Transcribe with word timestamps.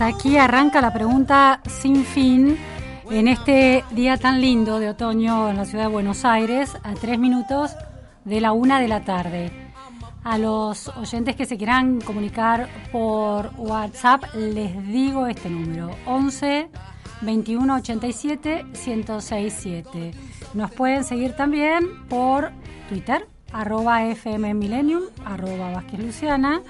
Aquí 0.00 0.36
arranca 0.36 0.80
la 0.80 0.92
pregunta 0.92 1.60
sin 1.66 2.04
fin 2.04 2.56
en 3.10 3.28
este 3.28 3.84
día 3.92 4.16
tan 4.16 4.40
lindo 4.40 4.78
de 4.78 4.90
otoño 4.90 5.48
en 5.48 5.56
la 5.56 5.64
ciudad 5.64 5.84
de 5.84 5.90
Buenos 5.90 6.24
Aires, 6.24 6.76
a 6.82 6.94
tres 6.94 7.18
minutos 7.18 7.76
de 8.24 8.40
la 8.40 8.52
una 8.52 8.80
de 8.80 8.88
la 8.88 9.04
tarde. 9.04 9.50
A 10.24 10.38
los 10.38 10.88
oyentes 10.88 11.36
que 11.36 11.46
se 11.46 11.56
quieran 11.56 12.00
comunicar 12.00 12.68
por 12.90 13.52
WhatsApp, 13.56 14.24
les 14.34 14.86
digo 14.88 15.26
este 15.28 15.48
número, 15.48 15.90
11 16.06 16.68
21 17.22 17.74
87 17.76 18.64
1067. 18.64 20.10
Nos 20.54 20.70
pueden 20.72 21.04
seguir 21.04 21.34
también 21.36 22.06
por 22.08 22.50
Twitter, 22.88 23.26
arroba 23.52 24.04
FM 24.04 24.54
arroba 25.24 25.70
Vázquez 25.70 26.00
Luciana, 26.00 26.60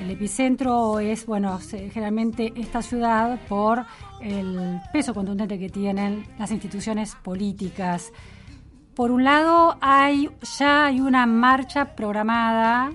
El 0.00 0.10
epicentro 0.10 0.98
es, 0.98 1.26
bueno, 1.26 1.58
generalmente 1.58 2.52
esta 2.56 2.80
ciudad 2.82 3.38
por 3.48 3.84
el 4.20 4.80
peso 4.92 5.14
contundente 5.14 5.58
que 5.58 5.70
tienen 5.70 6.26
las 6.38 6.50
instituciones 6.50 7.14
políticas. 7.16 8.12
Por 8.94 9.10
un 9.10 9.24
lado, 9.24 9.76
hay 9.80 10.30
ya 10.58 10.86
hay 10.86 11.00
una 11.00 11.26
marcha 11.26 11.94
programada 11.94 12.92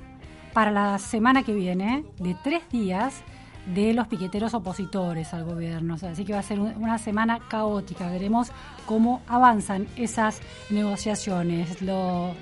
para 0.53 0.71
la 0.71 0.97
semana 0.99 1.43
que 1.43 1.53
viene 1.53 2.03
de 2.19 2.35
tres 2.43 2.61
días 2.71 3.21
de 3.65 3.93
los 3.93 4.07
piqueteros 4.07 4.53
opositores 4.53 5.33
al 5.33 5.43
gobierno. 5.43 5.95
Así 6.01 6.25
que 6.25 6.33
va 6.33 6.39
a 6.39 6.43
ser 6.43 6.59
un- 6.59 6.73
una 6.77 6.97
semana 6.97 7.39
caótica. 7.47 8.09
Veremos 8.09 8.51
cómo 8.85 9.21
avanzan 9.27 9.87
esas 9.95 10.41
negociaciones. 10.71 11.81
Lo, 11.81 12.33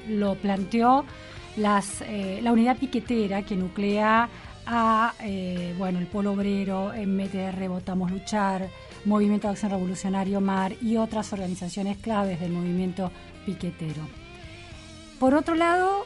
planteó 0.41 1.03
eh, 1.57 2.39
la 2.41 2.51
unidad 2.53 2.77
piquetera 2.77 3.41
que 3.43 3.55
nuclea 3.57 4.29
a 4.65 5.13
eh, 5.21 5.75
bueno 5.77 5.99
el 5.99 6.05
Polo 6.07 6.31
Obrero, 6.33 6.93
MTR, 6.95 7.67
Votamos 7.67 8.11
Luchar, 8.11 8.69
Movimiento 9.03 9.47
de 9.47 9.53
Acción 9.53 9.71
Revolucionario 9.71 10.39
MAR 10.41 10.73
y 10.81 10.95
otras 10.97 11.33
organizaciones 11.33 11.97
claves 11.97 12.39
del 12.39 12.51
movimiento 12.53 13.11
piquetero. 13.45 14.03
Por 15.19 15.33
otro 15.33 15.55
lado, 15.55 16.05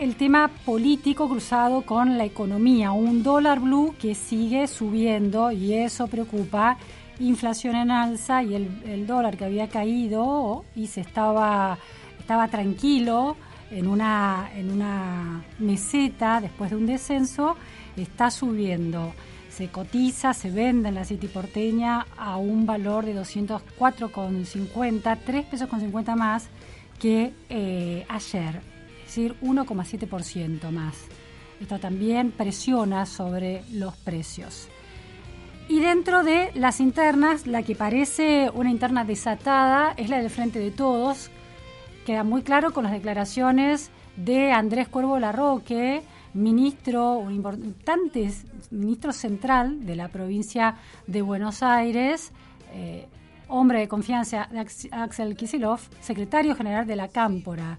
el 0.00 0.16
tema 0.16 0.50
político 0.64 1.28
cruzado 1.28 1.82
con 1.82 2.16
la 2.16 2.24
economía, 2.24 2.90
un 2.90 3.22
dólar 3.22 3.60
blue 3.60 3.94
que 4.00 4.14
sigue 4.14 4.66
subiendo 4.66 5.52
y 5.52 5.74
eso 5.74 6.06
preocupa, 6.06 6.78
inflación 7.18 7.76
en 7.76 7.90
alza 7.90 8.42
y 8.42 8.54
el, 8.54 9.06
dólar 9.06 9.36
que 9.36 9.44
había 9.44 9.68
caído 9.68 10.64
y 10.74 10.86
se 10.86 11.02
estaba, 11.02 11.76
estaba 12.18 12.48
tranquilo 12.48 13.36
en 13.70 13.86
una, 13.86 14.50
en 14.56 14.70
una 14.70 15.44
meseta 15.58 16.40
después 16.40 16.70
de 16.70 16.76
un 16.76 16.86
descenso, 16.86 17.56
está 17.94 18.30
subiendo. 18.30 19.12
Se 19.50 19.68
cotiza, 19.68 20.32
se 20.32 20.50
vende 20.50 20.88
en 20.88 20.94
la 20.94 21.04
City 21.04 21.26
porteña 21.26 22.06
a 22.16 22.38
un 22.38 22.64
valor 22.64 23.04
de 23.04 23.14
204,50, 23.14 25.18
3 25.26 25.44
pesos 25.44 25.68
con 25.68 25.78
50 25.78 26.16
más 26.16 26.48
que 26.98 27.34
eh, 27.50 28.06
ayer 28.08 28.79
decir, 29.10 29.34
1,7% 29.42 30.70
más. 30.70 30.96
Esto 31.60 31.78
también 31.78 32.30
presiona 32.30 33.06
sobre 33.06 33.64
los 33.72 33.96
precios. 33.96 34.68
Y 35.68 35.80
dentro 35.80 36.22
de 36.22 36.50
las 36.54 36.80
internas, 36.80 37.46
la 37.46 37.62
que 37.62 37.74
parece 37.74 38.50
una 38.54 38.70
interna 38.70 39.04
desatada 39.04 39.94
es 39.96 40.08
la 40.08 40.18
del 40.18 40.30
Frente 40.30 40.58
de 40.58 40.70
Todos. 40.70 41.30
Queda 42.06 42.24
muy 42.24 42.42
claro 42.42 42.72
con 42.72 42.84
las 42.84 42.92
declaraciones 42.92 43.90
de 44.16 44.52
Andrés 44.52 44.88
Cuervo 44.88 45.18
Larroque, 45.18 46.02
ministro, 46.32 47.14
un 47.14 47.34
importante 47.34 48.30
ministro 48.70 49.12
central 49.12 49.84
de 49.86 49.96
la 49.96 50.08
provincia 50.08 50.76
de 51.06 51.22
Buenos 51.22 51.62
Aires, 51.62 52.32
eh, 52.72 53.08
hombre 53.48 53.80
de 53.80 53.88
confianza 53.88 54.48
de 54.50 54.60
Axel 54.92 55.36
Kisilov, 55.36 55.80
secretario 56.00 56.54
general 56.54 56.86
de 56.86 56.96
la 56.96 57.08
Cámpora 57.08 57.78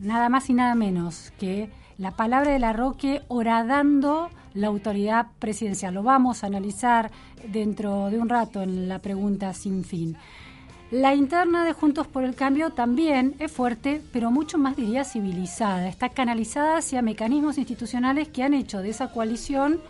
nada 0.00 0.28
más 0.28 0.48
y 0.50 0.54
nada 0.54 0.74
menos 0.74 1.32
que 1.38 1.70
la 1.98 2.12
palabra 2.12 2.52
de 2.52 2.58
la 2.58 2.72
Roque 2.72 3.22
horadando 3.28 4.30
la 4.54 4.68
autoridad 4.68 5.26
presidencial. 5.38 5.94
Lo 5.94 6.02
vamos 6.02 6.42
a 6.42 6.46
analizar 6.46 7.10
dentro 7.48 8.10
de 8.10 8.18
un 8.18 8.28
rato 8.28 8.62
en 8.62 8.88
la 8.88 9.00
pregunta 9.00 9.52
sin 9.52 9.84
fin. 9.84 10.16
La 10.90 11.14
interna 11.14 11.64
de 11.64 11.74
Juntos 11.74 12.06
por 12.06 12.24
el 12.24 12.34
Cambio 12.34 12.70
también 12.70 13.34
es 13.38 13.52
fuerte, 13.52 14.00
pero 14.10 14.30
mucho 14.30 14.56
más 14.56 14.74
diría 14.74 15.04
civilizada. 15.04 15.86
Está 15.86 16.08
canalizada 16.08 16.78
hacia 16.78 17.02
mecanismos 17.02 17.58
institucionales 17.58 18.28
que 18.28 18.42
han 18.42 18.54
hecho 18.54 18.80
de 18.80 18.90
esa 18.90 19.12
coalición 19.12 19.80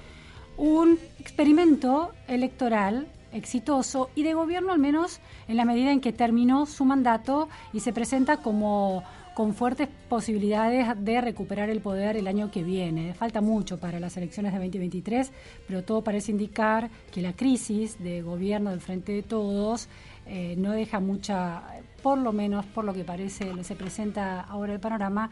un 0.56 0.98
experimento 1.20 2.10
electoral 2.26 3.06
exitoso 3.32 4.10
y 4.16 4.24
de 4.24 4.34
gobierno 4.34 4.72
al 4.72 4.80
menos 4.80 5.20
en 5.46 5.56
la 5.56 5.64
medida 5.64 5.92
en 5.92 6.00
que 6.00 6.12
terminó 6.12 6.66
su 6.66 6.84
mandato 6.84 7.48
y 7.72 7.80
se 7.80 7.92
presenta 7.92 8.38
como 8.38 9.04
con 9.38 9.54
fuertes 9.54 9.86
posibilidades 10.08 10.88
de 11.04 11.20
recuperar 11.20 11.70
el 11.70 11.80
poder 11.80 12.16
el 12.16 12.26
año 12.26 12.50
que 12.50 12.64
viene. 12.64 13.14
Falta 13.14 13.40
mucho 13.40 13.78
para 13.78 14.00
las 14.00 14.16
elecciones 14.16 14.52
de 14.52 14.58
2023, 14.58 15.30
pero 15.68 15.84
todo 15.84 16.02
parece 16.02 16.32
indicar 16.32 16.90
que 17.12 17.22
la 17.22 17.32
crisis 17.34 18.02
de 18.02 18.20
gobierno 18.20 18.70
del 18.70 18.80
Frente 18.80 19.12
de 19.12 19.22
Todos 19.22 19.86
eh, 20.26 20.56
no 20.58 20.72
deja 20.72 20.98
mucha, 20.98 21.62
por 22.02 22.18
lo 22.18 22.32
menos 22.32 22.66
por 22.66 22.84
lo 22.84 22.92
que 22.92 23.04
parece, 23.04 23.62
se 23.62 23.76
presenta 23.76 24.40
ahora 24.40 24.72
el 24.72 24.80
panorama, 24.80 25.30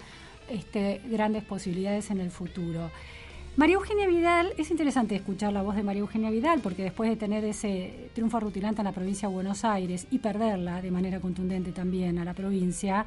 este, 0.49 1.01
grandes 1.11 1.43
posibilidades 1.43 2.09
en 2.13 2.21
el 2.21 2.31
futuro. 2.31 2.93
María 3.57 3.75
Eugenia 3.75 4.07
Vidal, 4.07 4.53
es 4.57 4.71
interesante 4.71 5.17
escuchar 5.17 5.53
la 5.53 5.63
voz 5.63 5.75
de 5.75 5.83
María 5.83 6.03
Eugenia 6.03 6.31
Vidal, 6.31 6.61
porque 6.61 6.85
después 6.85 7.11
de 7.11 7.17
tener 7.17 7.43
ese 7.43 8.11
triunfo 8.15 8.39
rutilante 8.39 8.83
en 8.83 8.85
la 8.85 8.93
provincia 8.93 9.27
de 9.29 9.35
Buenos 9.35 9.65
Aires 9.65 10.07
y 10.13 10.21
perderla 10.21 10.81
de 10.81 10.93
manera 10.93 11.19
contundente 11.19 11.73
también 11.73 12.21
a 12.21 12.25
la 12.25 12.35
provincia, 12.35 13.05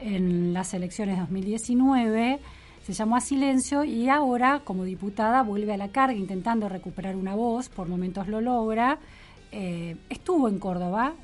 en 0.00 0.52
las 0.52 0.74
elecciones 0.74 1.18
2019, 1.18 2.40
se 2.82 2.92
llamó 2.92 3.16
a 3.16 3.20
silencio 3.20 3.84
y 3.84 4.08
ahora, 4.08 4.62
como 4.64 4.84
diputada, 4.84 5.42
vuelve 5.42 5.74
a 5.74 5.76
la 5.76 5.88
carga 5.88 6.16
intentando 6.16 6.68
recuperar 6.68 7.16
una 7.16 7.34
voz, 7.34 7.68
por 7.68 7.88
momentos 7.88 8.26
lo 8.28 8.40
logra, 8.40 8.98
eh, 9.52 9.96
estuvo 10.08 10.48
en 10.48 10.58
Córdoba 10.58 11.14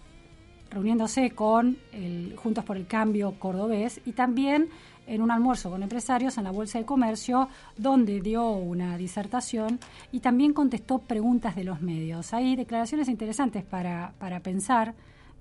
reuniéndose 0.71 1.31
con 1.31 1.79
el 1.93 2.35
Juntos 2.37 2.65
por 2.65 2.77
el 2.77 2.87
Cambio 2.87 3.39
cordobés 3.39 4.01
y 4.05 4.13
también 4.13 4.69
en 5.07 5.23
un 5.23 5.31
almuerzo 5.31 5.71
con 5.71 5.83
empresarios 5.83 6.37
en 6.37 6.45
la 6.45 6.51
Bolsa 6.51 6.79
de 6.79 6.85
Comercio, 6.85 7.49
donde 7.77 8.21
dio 8.21 8.51
una 8.51 8.99
disertación 8.99 9.79
y 10.11 10.21
también 10.21 10.53
contestó 10.53 10.99
preguntas 10.99 11.55
de 11.55 11.65
los 11.65 11.81
medios. 11.81 12.35
Hay 12.35 12.57
declaraciones 12.57 13.09
interesantes 13.09 13.65
para, 13.65 14.13
para 14.19 14.41
pensar 14.41 14.95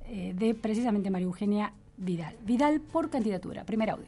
eh, 0.07 0.33
de 0.37 0.53
precisamente 0.53 1.09
María 1.09 1.25
Eugenia 1.25 1.73
Vidal. 1.97 2.35
Vidal 2.45 2.81
por 2.81 3.09
candidatura. 3.09 3.63
Primer 3.63 3.89
audio. 3.89 4.07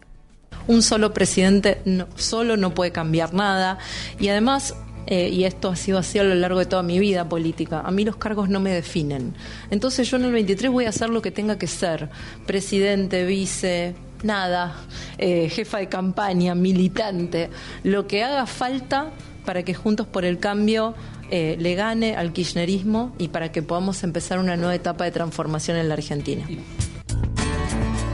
Un 0.68 0.82
solo 0.82 1.14
presidente 1.14 1.82
solo 2.16 2.58
no 2.58 2.74
puede 2.74 2.92
cambiar 2.92 3.34
nada 3.34 3.78
y 4.20 4.28
además 4.28 4.76
eh, 5.08 5.30
y 5.30 5.46
esto 5.46 5.70
ha 5.70 5.76
sido 5.78 5.98
así 5.98 6.20
a 6.20 6.24
lo 6.24 6.36
largo 6.36 6.60
de 6.60 6.66
toda 6.66 6.84
mi 6.84 7.00
vida 7.00 7.28
política. 7.30 7.80
A 7.80 7.92
mí 7.92 8.04
los 8.04 8.18
cargos 8.18 8.50
no 8.50 8.60
me 8.60 8.72
definen. 8.72 9.34
Entonces 9.72 10.10
yo 10.10 10.18
en 10.18 10.26
el 10.26 10.34
23 10.34 10.70
voy 10.70 10.86
a 10.86 10.90
hacer 10.90 11.10
lo 11.10 11.22
que 11.22 11.32
tenga 11.32 11.58
que 11.58 11.68
ser. 11.68 12.10
Presidente, 12.46 13.26
vice, 13.26 13.96
nada, 14.24 14.76
eh, 15.18 15.50
jefa 15.50 15.78
de 15.78 15.88
campaña, 15.88 16.56
militante, 16.56 17.50
lo 17.84 18.06
que 18.06 18.24
haga 18.24 18.46
falta 18.46 19.12
para 19.46 19.64
que 19.64 19.74
Juntos 19.74 20.08
por 20.08 20.26
el 20.26 20.40
Cambio 20.40 20.94
eh, 21.32 21.56
le 21.58 21.76
gane 21.76 22.18
al 22.18 22.34
kirchnerismo 22.34 23.16
y 23.18 23.30
para 23.30 23.52
que 23.54 23.62
podamos 23.62 24.04
empezar 24.04 24.40
una 24.40 24.58
nueva 24.58 24.76
etapa 24.76 25.06
de 25.06 25.12
transformación 25.12 25.78
en 25.78 25.88
la 25.88 25.94
Argentina. 25.94 26.46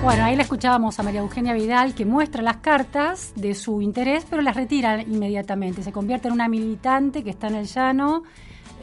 Bueno, 0.04 0.26
ahí 0.26 0.36
le 0.36 0.42
escuchábamos 0.42 1.00
a 1.00 1.04
María 1.04 1.22
Eugenia 1.22 1.54
Vidal 1.54 1.96
que 1.96 2.04
muestra 2.04 2.42
las 2.42 2.58
cartas 2.58 3.32
de 3.38 3.56
su 3.56 3.82
interés, 3.82 4.28
pero 4.30 4.42
las 4.42 4.54
retira 4.54 5.02
inmediatamente. 5.02 5.82
Se 5.82 5.94
convierte 5.94 6.28
en 6.28 6.34
una 6.34 6.50
militante 6.50 7.24
que 7.24 7.30
está 7.30 7.48
en 7.48 7.56
el 7.56 7.68
llano 7.68 8.24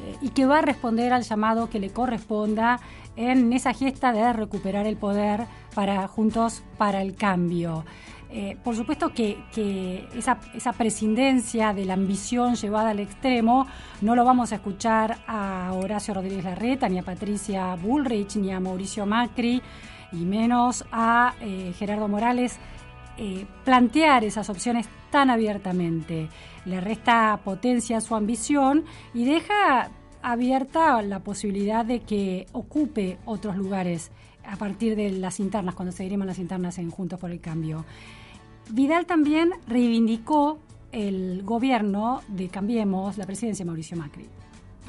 eh, 0.03 0.17
y 0.23 0.31
que 0.31 0.47
va 0.47 0.61
a 0.61 0.63
responder 0.63 1.13
al 1.13 1.23
llamado 1.23 1.69
que 1.69 1.79
le 1.79 1.91
corresponda 1.91 2.81
en 3.17 3.53
esa 3.53 3.75
gesta 3.75 4.15
de 4.15 4.33
recuperar 4.33 4.87
el 4.87 4.97
poder 4.97 5.45
para 5.75 6.09
Juntos 6.09 6.63
para 6.79 7.03
el 7.03 7.15
Cambio. 7.15 7.85
Eh, 8.31 8.57
por 8.65 8.75
supuesto 8.75 9.13
que, 9.13 10.09
esa, 10.17 10.39
esa, 10.55 10.73
prescindencia 10.73 11.75
de 11.75 11.85
la 11.85 11.95
ambición 11.95 12.55
llevada 12.55 12.91
al 12.91 13.01
extremo 13.01 13.67
no 14.01 14.15
lo 14.15 14.25
vamos 14.25 14.53
a 14.53 14.55
escuchar 14.55 15.19
a 15.27 15.71
Horacio 15.75 16.15
Rodríguez 16.15 16.45
Larreta, 16.45 16.89
ni 16.89 16.99
a 16.99 17.03
Patricia 17.03 17.75
Bullrich, 17.75 18.37
ni 18.37 18.53
a 18.53 18.61
Mauricio 18.61 19.05
Macri 19.05 19.61
y 20.13 20.25
menos 20.25 20.85
a 20.93 21.35
eh, 21.41 21.73
Gerardo 21.79 22.09
Morales 22.09 22.59
eh, 23.17 23.47
plantear 23.65 24.25
esas 24.25 24.49
opciones 24.51 24.89
tan 25.11 25.31
abiertamente. 25.31 26.29
Le 26.65 26.81
resta 26.81 27.41
potencia 27.45 27.99
a 27.99 28.01
su 28.01 28.15
ambición 28.15 28.85
y 29.15 29.25
deja 29.25 29.91
abierta 30.23 31.03
la 31.03 31.21
posibilidad 31.21 31.85
de 31.85 32.01
que 32.01 32.47
ocupe 32.53 33.19
otros 33.25 33.57
lugares 33.57 34.11
a 34.47 34.57
partir 34.57 34.97
de 34.97 35.11
las 35.11 35.41
internas, 35.41 35.75
cuando 35.75 35.93
se 35.93 36.03
diriman 36.03 36.27
las 36.29 36.39
internas 36.39 36.79
en 36.79 36.91
Juntos 36.91 37.19
por 37.19 37.31
el 37.31 37.41
Cambio. 37.41 37.85
Vidal 38.71 39.07
también 39.07 39.53
reivindicó 39.67 40.59
el 40.93 41.43
gobierno 41.43 42.23
de 42.29 42.49
Cambiemos, 42.49 43.17
la 43.19 43.27
presidencia 43.27 43.65
de 43.65 43.67
Mauricio 43.67 43.97
Macri. 43.97 44.27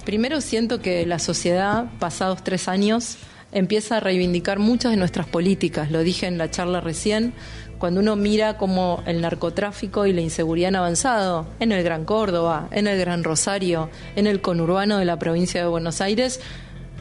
Primero 0.06 0.42
siento 0.42 0.82
que 0.82 1.06
la 1.06 1.20
sociedad, 1.20 1.92
pasados 2.00 2.44
tres 2.44 2.68
años, 2.68 3.18
empieza 3.52 3.98
a 3.98 4.00
reivindicar 4.00 4.60
muchas 4.60 4.92
de 4.92 4.98
nuestras 4.98 5.28
políticas. 5.28 5.92
Lo 5.92 6.00
dije 6.00 6.28
en 6.28 6.38
la 6.38 6.50
charla 6.50 6.82
recién, 6.82 7.34
cuando 7.78 8.00
uno 8.00 8.16
mira 8.16 8.58
cómo 8.58 9.02
el 9.08 9.22
narcotráfico 9.22 10.06
y 10.06 10.14
la 10.14 10.22
inseguridad 10.22 10.70
han 10.70 10.76
avanzado 10.76 11.48
en 11.60 11.72
el 11.72 11.84
Gran 11.84 12.06
Córdoba, 12.06 12.68
en 12.72 12.88
el 12.88 13.00
Gran 13.00 13.24
Rosario, 13.24 13.90
en 14.16 14.28
el 14.28 14.40
conurbano 14.40 15.00
de 15.00 15.06
la 15.06 15.18
provincia 15.18 15.62
de 15.62 15.68
Buenos 15.68 16.00
Aires, 16.00 16.40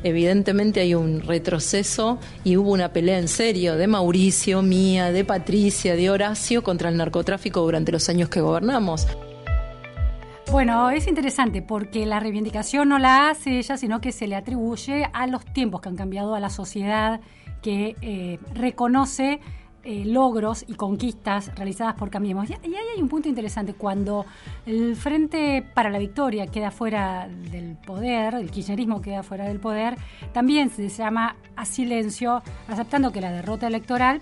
evidentemente 0.03 0.81
hay 0.81 0.95
un 0.95 1.21
retroceso 1.21 2.19
y 2.45 2.57
hubo 2.57 2.71
una 2.71 2.93
pelea 2.93 3.19
en 3.19 3.29
serio 3.29 3.77
de 3.77 3.87
Mauricio, 3.87 4.63
mía, 4.63 5.13
de 5.13 5.25
Patricia, 5.25 5.97
de 5.97 6.09
Horacio 6.11 6.63
contra 6.63 6.89
el 6.89 6.97
narcotráfico 6.97 7.61
durante 7.61 7.93
los 7.93 8.09
años 8.09 8.31
que 8.31 8.41
gobernamos. 8.41 9.07
Bueno, 10.53 10.91
es 10.91 11.07
interesante 11.07 11.63
porque 11.63 12.07
la 12.07 12.19
reivindicación 12.19 12.89
no 12.89 12.99
la 12.99 13.31
hace 13.31 13.59
ella, 13.59 13.77
sino 13.77 14.01
que 14.01 14.11
se 14.11 14.27
le 14.27 14.35
atribuye 14.35 15.09
a 15.13 15.29
los 15.29 15.45
tiempos 15.45 15.81
que 15.81 15.89
han 15.89 15.97
cambiado 15.97 16.35
a 16.35 16.41
la 16.41 16.51
sociedad 16.51 17.21
que 17.63 17.95
eh, 18.01 18.41
reconoce 18.53 19.39
eh, 19.85 20.05
logros 20.05 20.65
y 20.67 20.75
conquistas 20.75 21.55
realizadas 21.55 21.95
por 21.95 22.11
Cambiemos. 22.11 22.51
Y, 22.51 22.55
ahí 22.55 22.75
hay 22.75 23.01
un 23.01 23.09
punto 23.09 23.29
interesante, 23.29 23.75
cuando 23.75 24.27
el 24.67 24.97
Frente 24.97 25.65
para 25.73 25.89
la 25.89 25.99
Victoria 25.99 26.49
queda 26.49 26.73
fuera 26.73 27.29
del 27.29 27.77
poder, 27.77 28.35
el 28.35 28.51
kirchnerismo 28.51 29.01
queda 29.01 29.23
fuera 29.23 29.47
del 29.47 29.61
poder, 29.61 29.97
también 30.33 30.69
se 30.69 30.89
llama 30.89 31.37
a 31.55 31.65
silencio, 31.65 32.43
aceptando 32.67 33.13
que 33.13 33.21
la 33.21 33.31
derrota 33.31 33.69
electoral 33.69 34.21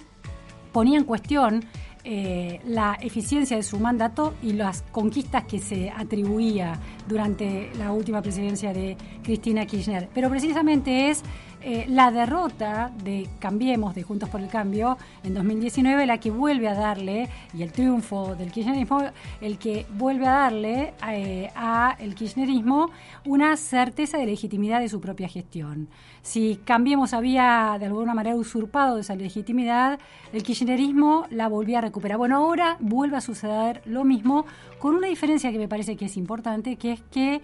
ponía 0.73 0.99
en 0.99 1.05
cuestión 1.05 1.65
eh, 2.11 2.61
la 2.65 2.97
eficiencia 3.03 3.59
de 3.59 3.63
su 3.63 3.79
mandato 3.79 4.33
y 4.43 4.55
las 4.55 4.81
conquistas 4.93 5.45
que 5.45 5.59
se 5.59 5.91
atribuía 5.91 6.81
durante 7.07 7.71
la 7.79 7.93
última 7.93 8.23
presidencia 8.23 8.73
de 8.73 8.97
Cristina 9.23 9.67
Kirchner. 9.67 10.09
Pero 10.15 10.31
precisamente 10.31 11.11
es 11.11 11.23
eh, 11.61 11.87
la 11.89 12.11
derrota 12.11 12.93
de 13.03 13.29
Cambiemos, 13.41 13.95
de 13.95 14.03
Juntos 14.03 14.29
por 14.29 14.41
el 14.41 14.49
Cambio, 14.49 14.97
en 15.25 15.35
2019, 15.35 16.07
la 16.07 16.19
que 16.19 16.31
vuelve 16.31 16.69
a 16.69 16.75
darle, 16.75 17.29
y 17.53 17.63
el 17.63 17.73
triunfo 17.73 18.37
del 18.37 18.53
kirchnerismo, 18.53 19.03
el 19.41 19.59
que 19.59 19.85
vuelve 19.95 20.27
a 20.27 20.33
darle 20.33 20.95
eh, 21.09 21.51
a 21.57 21.97
el 21.99 22.15
kirchnerismo 22.15 22.91
una 23.25 23.57
certeza 23.57 24.19
de 24.19 24.27
legitimidad 24.27 24.81
de 24.81 24.89
su 24.89 25.01
propia 25.01 25.29
gestión. 25.29 25.89
Si 26.23 26.61
Cambiemos 26.65 27.13
había 27.13 27.77
de 27.79 27.87
alguna 27.87 28.15
manera 28.15 28.37
usurpado 28.37 28.99
esa 28.99 29.17
legitimidad, 29.17 29.99
el 30.33 30.43
kirchnerismo 30.43 31.27
la 31.31 31.49
volvía 31.49 31.79
a 31.79 31.83
recuperar. 31.83 32.19
Bueno, 32.19 32.37
ahora 32.37 32.77
vuelve 32.81 33.17
a 33.17 33.21
suceder 33.21 33.83
lo 33.85 34.05
mismo, 34.05 34.47
con 34.79 34.95
una 34.95 35.09
diferencia 35.09 35.51
que 35.51 35.59
me 35.59 35.69
parece 35.69 35.97
que 35.97 36.05
es 36.05 36.17
importante, 36.17 36.77
que 36.77 36.93
es 36.93 37.01
que 37.11 37.41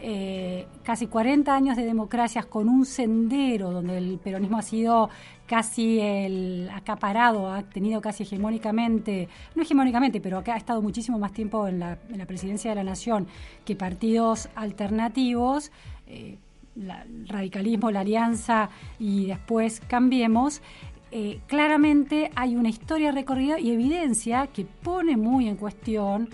eh, 0.00 0.66
casi 0.84 1.08
40 1.08 1.52
años 1.52 1.76
de 1.76 1.84
democracias 1.84 2.46
con 2.46 2.68
un 2.68 2.86
sendero 2.86 3.72
donde 3.72 3.98
el 3.98 4.18
peronismo 4.18 4.58
ha 4.58 4.62
sido 4.62 5.10
casi 5.46 5.98
el 5.98 6.70
acaparado, 6.72 7.50
ha 7.50 7.62
tenido 7.62 8.00
casi 8.00 8.22
hegemónicamente, 8.22 9.28
no 9.56 9.62
hegemónicamente, 9.62 10.20
pero 10.20 10.42
ha 10.46 10.56
estado 10.56 10.82
muchísimo 10.82 11.18
más 11.18 11.32
tiempo 11.32 11.66
en 11.66 11.80
la, 11.80 11.98
presidencia 12.26 12.70
de 12.70 12.76
la 12.76 12.84
nación 12.84 13.26
que 13.64 13.74
partidos 13.74 14.48
alternativos. 14.54 15.72
Eh, 16.06 16.36
el 16.76 17.26
radicalismo, 17.26 17.90
la 17.90 18.00
alianza 18.00 18.70
y 19.00 19.26
después 19.26 19.80
cambiemos, 19.88 20.62
eh, 21.10 21.40
claramente 21.48 22.30
hay 22.36 22.54
una 22.54 22.68
historia 22.68 23.10
recorrida 23.10 23.58
y 23.58 23.72
evidencia 23.72 24.46
que 24.46 24.64
pone 24.64 25.16
muy 25.16 25.48
en 25.48 25.56
cuestión 25.56 26.28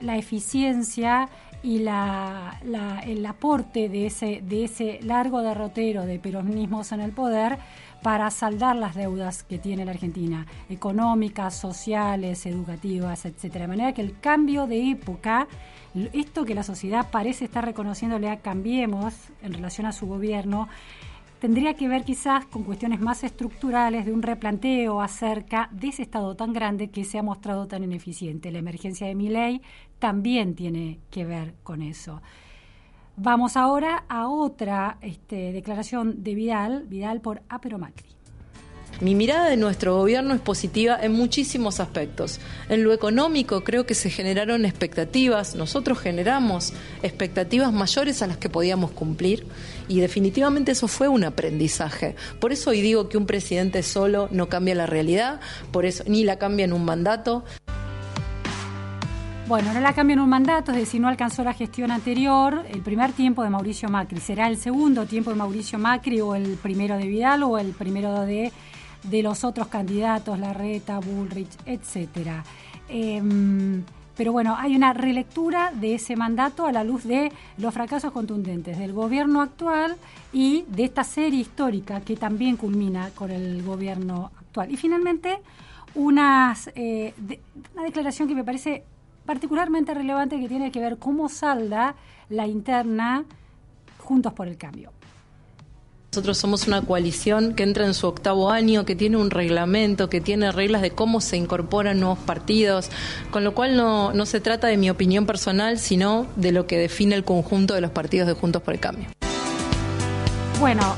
la 0.00 0.16
eficiencia 0.16 1.28
y 1.62 1.80
la, 1.80 2.60
el 3.06 3.26
aporte 3.26 3.88
de 3.88 4.06
ese, 4.06 4.40
de 4.42 4.64
ese 4.64 5.00
largo 5.02 5.42
derrotero 5.42 6.06
de 6.06 6.18
peronismos 6.18 6.92
en 6.92 7.00
el 7.00 7.12
poder 7.12 7.58
para 8.02 8.30
saldar 8.30 8.76
las 8.76 8.94
deudas 8.94 9.42
que 9.42 9.58
tiene 9.58 9.84
la 9.84 9.90
Argentina, 9.90 10.46
económicas, 10.68 11.56
sociales, 11.56 12.46
educativas, 12.46 13.24
etcétera. 13.24 13.64
De 13.64 13.68
manera 13.68 13.92
que 13.92 14.02
el 14.02 14.18
cambio 14.20 14.66
de 14.66 14.90
época, 14.90 15.48
esto 16.12 16.44
que 16.44 16.54
la 16.54 16.62
sociedad 16.62 17.10
parece 17.10 17.44
estar 17.44 17.64
reconociéndole 17.64 18.30
a 18.30 18.38
Cambiemos 18.38 19.14
en 19.42 19.52
relación 19.52 19.86
a 19.86 19.92
su 19.92 20.06
gobierno, 20.06 20.68
tendría 21.40 21.74
que 21.74 21.88
ver 21.88 22.04
quizás 22.04 22.46
con 22.46 22.64
cuestiones 22.64 23.00
más 23.00 23.24
estructurales 23.24 24.04
de 24.04 24.12
un 24.12 24.22
replanteo 24.22 25.00
acerca 25.00 25.68
de 25.72 25.88
ese 25.88 26.02
Estado 26.02 26.34
tan 26.34 26.52
grande 26.52 26.90
que 26.90 27.04
se 27.04 27.18
ha 27.18 27.22
mostrado 27.22 27.66
tan 27.66 27.84
ineficiente. 27.84 28.50
La 28.50 28.58
emergencia 28.58 29.06
de 29.06 29.14
mi 29.14 29.28
ley 29.28 29.62
también 29.98 30.54
tiene 30.54 30.98
que 31.10 31.24
ver 31.24 31.54
con 31.62 31.82
eso. 31.82 32.20
Vamos 33.16 33.56
ahora 33.56 34.04
a 34.08 34.28
otra 34.28 34.98
este, 35.00 35.52
declaración 35.52 36.22
de 36.22 36.34
Vidal, 36.34 36.84
Vidal 36.86 37.20
por 37.20 37.42
Apero 37.48 37.78
Macri. 37.78 38.17
Mi 39.00 39.14
mirada 39.14 39.48
de 39.48 39.56
nuestro 39.56 39.96
gobierno 39.96 40.34
es 40.34 40.40
positiva 40.40 40.98
en 41.00 41.12
muchísimos 41.12 41.78
aspectos. 41.78 42.40
En 42.68 42.82
lo 42.82 42.92
económico 42.92 43.62
creo 43.62 43.86
que 43.86 43.94
se 43.94 44.10
generaron 44.10 44.64
expectativas, 44.64 45.54
nosotros 45.54 46.00
generamos 46.00 46.72
expectativas 47.04 47.72
mayores 47.72 48.22
a 48.22 48.26
las 48.26 48.38
que 48.38 48.48
podíamos 48.48 48.90
cumplir 48.90 49.46
y 49.86 50.00
definitivamente 50.00 50.72
eso 50.72 50.88
fue 50.88 51.06
un 51.06 51.22
aprendizaje. 51.22 52.16
Por 52.40 52.50
eso 52.50 52.70
hoy 52.70 52.80
digo 52.80 53.08
que 53.08 53.18
un 53.18 53.26
presidente 53.26 53.84
solo 53.84 54.28
no 54.32 54.48
cambia 54.48 54.74
la 54.74 54.86
realidad, 54.86 55.38
por 55.70 55.86
eso 55.86 56.02
ni 56.08 56.24
la 56.24 56.36
cambia 56.40 56.64
en 56.64 56.72
un 56.72 56.84
mandato. 56.84 57.44
Bueno, 59.46 59.72
no 59.72 59.80
la 59.80 59.94
cambia 59.94 60.14
en 60.14 60.20
un 60.20 60.28
mandato, 60.28 60.72
es 60.72 60.78
decir, 60.78 61.00
no 61.00 61.08
alcanzó 61.08 61.42
la 61.44 61.54
gestión 61.54 61.90
anterior, 61.90 62.66
el 62.68 62.82
primer 62.82 63.12
tiempo 63.12 63.44
de 63.44 63.48
Mauricio 63.48 63.88
Macri. 63.88 64.18
¿Será 64.18 64.48
el 64.48 64.58
segundo 64.58 65.06
tiempo 65.06 65.30
de 65.30 65.36
Mauricio 65.36 65.78
Macri 65.78 66.20
o 66.20 66.34
el 66.34 66.58
primero 66.60 66.98
de 66.98 67.06
Vidal 67.06 67.44
o 67.44 67.58
el 67.58 67.68
primero 67.68 68.26
de 68.26 68.52
de 69.04 69.22
los 69.22 69.44
otros 69.44 69.68
candidatos, 69.68 70.38
Larreta, 70.38 70.98
Bullrich, 70.98 71.56
etcétera. 71.66 72.44
Em, 72.88 73.84
Pero 74.18 74.32
bueno, 74.32 74.56
hay 74.58 74.74
una 74.74 74.92
relectura 74.92 75.70
de 75.72 75.94
ese 75.94 76.16
mandato 76.16 76.66
a 76.66 76.72
la 76.72 76.82
luz 76.82 77.04
de 77.04 77.30
los 77.56 77.72
fracasos 77.72 78.10
contundentes 78.10 78.76
del 78.76 78.92
gobierno 78.92 79.40
actual 79.40 79.96
y 80.32 80.64
de 80.66 80.82
esta 80.86 81.04
serie 81.04 81.38
histórica 81.38 82.00
que 82.00 82.16
también 82.16 82.56
culmina 82.56 83.10
con 83.14 83.30
el 83.30 83.62
gobierno 83.62 84.32
actual. 84.40 84.72
Y 84.72 84.76
finalmente, 84.76 85.38
eh, 85.94 87.14
una 87.74 87.84
declaración 87.84 88.26
que 88.26 88.34
me 88.34 88.42
parece 88.42 88.82
particularmente 89.24 89.94
relevante 89.94 90.40
que 90.40 90.48
tiene 90.48 90.72
que 90.72 90.80
ver 90.80 90.98
cómo 90.98 91.28
salda 91.28 91.94
la 92.28 92.48
interna 92.48 93.24
Juntos 93.98 94.32
por 94.32 94.48
el 94.48 94.56
Cambio. 94.56 94.97
Nosotros 96.10 96.38
somos 96.38 96.66
una 96.66 96.80
coalición 96.80 97.54
que 97.54 97.62
entra 97.62 97.84
en 97.84 97.92
su 97.92 98.06
octavo 98.06 98.50
año, 98.50 98.86
que 98.86 98.96
tiene 98.96 99.18
un 99.18 99.30
reglamento, 99.30 100.08
que 100.08 100.22
tiene 100.22 100.50
reglas 100.50 100.80
de 100.80 100.90
cómo 100.90 101.20
se 101.20 101.36
incorporan 101.36 102.00
nuevos 102.00 102.18
partidos, 102.18 102.88
con 103.30 103.44
lo 103.44 103.52
cual 103.52 103.76
no, 103.76 104.24
se 104.24 104.40
trata 104.40 104.68
de 104.68 104.78
mi 104.78 104.88
opinión 104.88 105.26
personal, 105.26 105.78
sino 105.78 106.26
de 106.36 106.52
lo 106.52 106.66
que 106.66 106.78
define 106.78 107.14
el 107.14 107.24
conjunto 107.24 107.74
de 107.74 107.82
los 107.82 107.90
partidos 107.90 108.26
de 108.26 108.32
Juntos 108.32 108.62
por 108.62 108.72
el 108.72 108.80
Cambio. 108.80 109.06
Bueno, 110.58 110.96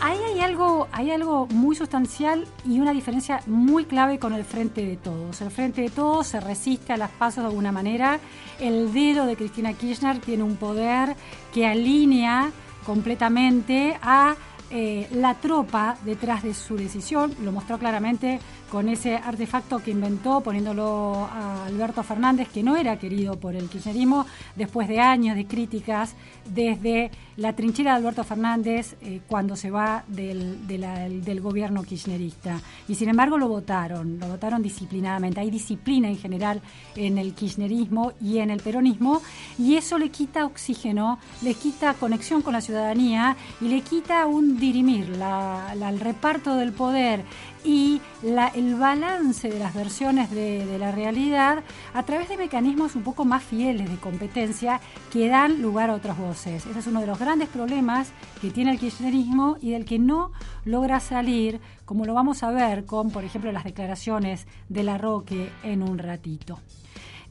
ahí 0.00 0.18
hay 0.26 0.40
algo, 0.40 0.88
hay 0.90 1.12
algo 1.12 1.46
muy 1.46 1.76
sustancial 1.76 2.44
y 2.66 2.80
una 2.80 2.92
diferencia 2.92 3.40
muy 3.46 3.84
clave 3.84 4.18
con 4.18 4.32
el 4.32 4.44
Frente 4.44 4.84
de 4.84 4.96
Todos. 4.96 5.40
El 5.40 5.52
Frente 5.52 5.82
de 5.82 5.88
Todos 5.88 6.26
se 6.26 6.40
resiste 6.40 6.92
a 6.92 6.96
las 6.96 7.10
pasos 7.10 7.44
de 7.44 7.48
alguna 7.48 7.70
manera. 7.70 8.18
El 8.58 8.92
dedo 8.92 9.24
de 9.24 9.36
Cristina 9.36 9.72
Kirchner 9.72 10.18
tiene 10.18 10.42
un 10.42 10.56
poder 10.56 11.14
que 11.54 11.64
alinea 11.64 12.50
completamente 12.88 13.98
a 14.00 14.34
eh, 14.70 15.08
la 15.12 15.34
tropa 15.34 15.98
detrás 16.06 16.42
de 16.42 16.54
su 16.54 16.74
decisión, 16.74 17.34
lo 17.42 17.52
mostró 17.52 17.78
claramente 17.78 18.40
con 18.70 18.88
ese 18.88 19.16
artefacto 19.16 19.78
que 19.78 19.90
inventó 19.90 20.40
poniéndolo 20.40 21.28
a 21.30 21.66
Alberto 21.66 22.02
Fernández, 22.02 22.48
que 22.48 22.62
no 22.62 22.76
era 22.76 22.98
querido 22.98 23.38
por 23.38 23.54
el 23.54 23.68
kirchnerismo, 23.68 24.26
después 24.56 24.88
de 24.88 25.00
años 25.00 25.36
de 25.36 25.46
críticas 25.46 26.14
desde 26.44 27.10
la 27.36 27.54
trinchera 27.54 27.92
de 27.92 27.98
Alberto 27.98 28.24
Fernández 28.24 28.96
eh, 29.00 29.20
cuando 29.26 29.54
se 29.54 29.70
va 29.70 30.04
del, 30.08 30.66
del 30.66 31.40
gobierno 31.40 31.82
kirchnerista. 31.82 32.60
Y 32.88 32.94
sin 32.94 33.08
embargo 33.08 33.38
lo 33.38 33.48
votaron, 33.48 34.18
lo 34.18 34.28
votaron 34.28 34.62
disciplinadamente. 34.62 35.40
Hay 35.40 35.50
disciplina 35.50 36.08
en 36.08 36.18
general 36.18 36.60
en 36.96 37.18
el 37.18 37.34
kirchnerismo 37.34 38.12
y 38.20 38.38
en 38.38 38.50
el 38.50 38.60
peronismo, 38.60 39.22
y 39.58 39.76
eso 39.76 39.98
le 39.98 40.10
quita 40.10 40.44
oxígeno, 40.44 41.18
le 41.42 41.54
quita 41.54 41.94
conexión 41.94 42.42
con 42.42 42.52
la 42.52 42.60
ciudadanía 42.60 43.36
y 43.60 43.68
le 43.68 43.80
quita 43.82 44.26
un 44.26 44.58
dirimir, 44.58 45.08
la, 45.10 45.72
el 45.72 46.00
reparto 46.00 46.56
del 46.56 46.72
poder 46.72 47.24
y 47.64 48.00
el 48.22 48.74
balance 48.76 49.48
de 49.48 49.58
las 49.58 49.74
versiones 49.74 50.30
de, 50.30 50.78
la 50.78 50.92
realidad 50.92 51.62
a 51.94 52.02
través 52.04 52.28
de 52.28 52.36
mecanismos 52.36 52.94
un 52.94 53.02
poco 53.02 53.24
más 53.24 53.42
fieles 53.42 53.90
de 53.90 53.96
competencia 53.96 54.80
que 55.12 55.28
dan 55.28 55.60
lugar 55.62 55.90
a 55.90 55.94
otras 55.94 56.18
voces. 56.18 56.66
Ese 56.66 56.78
es 56.78 56.86
uno 56.86 57.00
de 57.00 57.06
los 57.06 57.18
grandes 57.18 57.48
problemas 57.48 58.12
que 58.40 58.50
tiene 58.50 58.72
el 58.72 58.78
kirchnerismo 58.78 59.56
y 59.60 59.70
del 59.72 59.84
que 59.84 59.98
no 59.98 60.32
logra 60.64 61.00
salir, 61.00 61.60
como 61.84 62.04
lo 62.04 62.14
vamos 62.14 62.42
a 62.42 62.50
ver 62.50 62.84
con, 62.84 63.10
por 63.10 63.24
ejemplo, 63.24 63.52
las 63.52 63.64
declaraciones 63.64 64.46
de 64.68 64.82
la 64.82 64.98
Roque 64.98 65.50
en 65.62 65.82
un 65.82 65.98
ratito. 65.98 66.58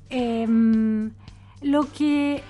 Em, 0.09 1.11
lo 1.61 1.91
que 1.91 2.43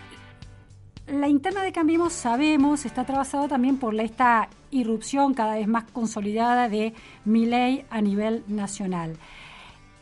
la 1.07 1.29
interna 1.29 1.63
de 1.63 1.71
Cambiemos 1.71 2.13
sabemos 2.13 2.85
está 2.85 3.01
atravesado 3.01 3.47
también 3.47 3.77
por 3.77 3.97
esta 3.99 4.49
irrupción 4.71 5.33
cada 5.33 5.55
vez 5.55 5.67
más 5.67 5.85
consolidada 5.85 6.67
de 6.67 6.93
Milei 7.23 7.85
a 7.89 8.01
nivel 8.01 8.43
nacional. 8.47 9.17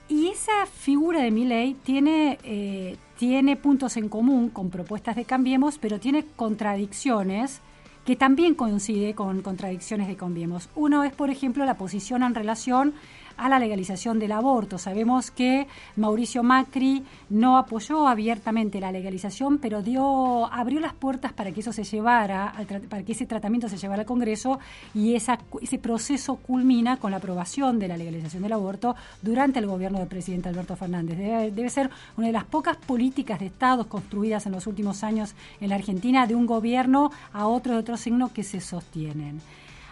Y 0.07 0.27
esa 0.27 0.65
figura 0.65 1.21
de 1.21 1.31
Milei 1.31 1.75
tiene, 1.75 2.39
eh, 2.43 2.97
tiene 3.17 3.55
puntos 3.55 3.97
en 3.97 4.09
común 4.09 4.50
con 4.50 4.69
propuestas 4.69 5.15
de 5.15 5.25
Cambiemos, 5.25 5.77
pero 5.77 6.00
tiene 6.00 6.25
contradicciones 6.35 7.62
que 8.03 8.15
también 8.15 8.53
coincide 8.53 9.15
con 9.15 9.41
contradicciones 9.41 10.07
de 10.07 10.15
Cambiemos. 10.15 10.69
Uno 10.75 11.03
es, 11.03 11.13
por 11.13 11.29
ejemplo, 11.29 11.65
la 11.65 11.77
posición 11.77 12.24
en 12.24 12.35
relación 12.35 12.93
a 13.38 13.50
la 13.50 13.60
legalización 13.60 14.20
del 14.20 14.32
aborto. 14.32 14.77
Sabemos 14.77 15.32
que 15.32 15.68
Mauricio 15.96 16.44
Macri 16.44 17.04
no 17.30 17.58
apoyó 17.58 18.08
abiertamente 18.08 18.80
la 18.80 18.92
legalización, 18.92 19.58
pero 19.58 19.82
dio 19.82 20.46
abrió 20.54 20.80
las 20.80 20.94
puertas 20.94 21.34
para 21.34 21.51
que 21.51 21.62
eso 21.62 21.74
se 21.74 21.84
llevara, 21.84 22.54
para 22.89 23.04
que 23.04 23.12
ese 23.12 23.25
tratamiento 23.25 23.70
se 23.70 23.77
llevara 23.77 24.01
al 24.01 24.06
Congreso 24.06 24.60
y 24.94 25.15
esa, 25.15 25.39
ese 25.62 25.77
proceso 25.77 26.36
culmina 26.36 26.98
con 26.98 27.12
la 27.12 27.18
aprobación 27.18 27.80
de 27.80 27.88
la 27.88 27.98
legalización 27.98 28.44
del 28.44 28.54
aborto 28.54 28.96
durante 29.22 29.60
el 29.60 29.68
gobierno 29.68 30.00
del 30.00 30.08
presidente 30.08 30.50
Alberto 30.50 30.75
Fernández. 30.75 31.18
Debe, 31.18 31.51
debe 31.51 31.70
ser 31.70 31.89
una 32.18 32.27
de 32.27 32.34
las 32.34 32.46
pocas 32.46 32.77
políticas 32.77 33.39
de 33.39 33.48
Estados 33.48 33.88
construidas 33.88 34.46
en 34.46 34.51
los 34.51 34.68
últimos 34.68 35.04
años 35.04 35.36
en 35.60 35.70
la 35.70 35.75
Argentina 35.75 36.27
de 36.27 36.36
un 36.36 36.46
gobierno 36.46 37.12
a 37.34 37.48
otro 37.48 37.74
de 37.74 37.80
otro 37.80 37.98
signo 37.98 38.32
que 38.34 38.44
se 38.44 38.62
sostienen. 38.62 39.42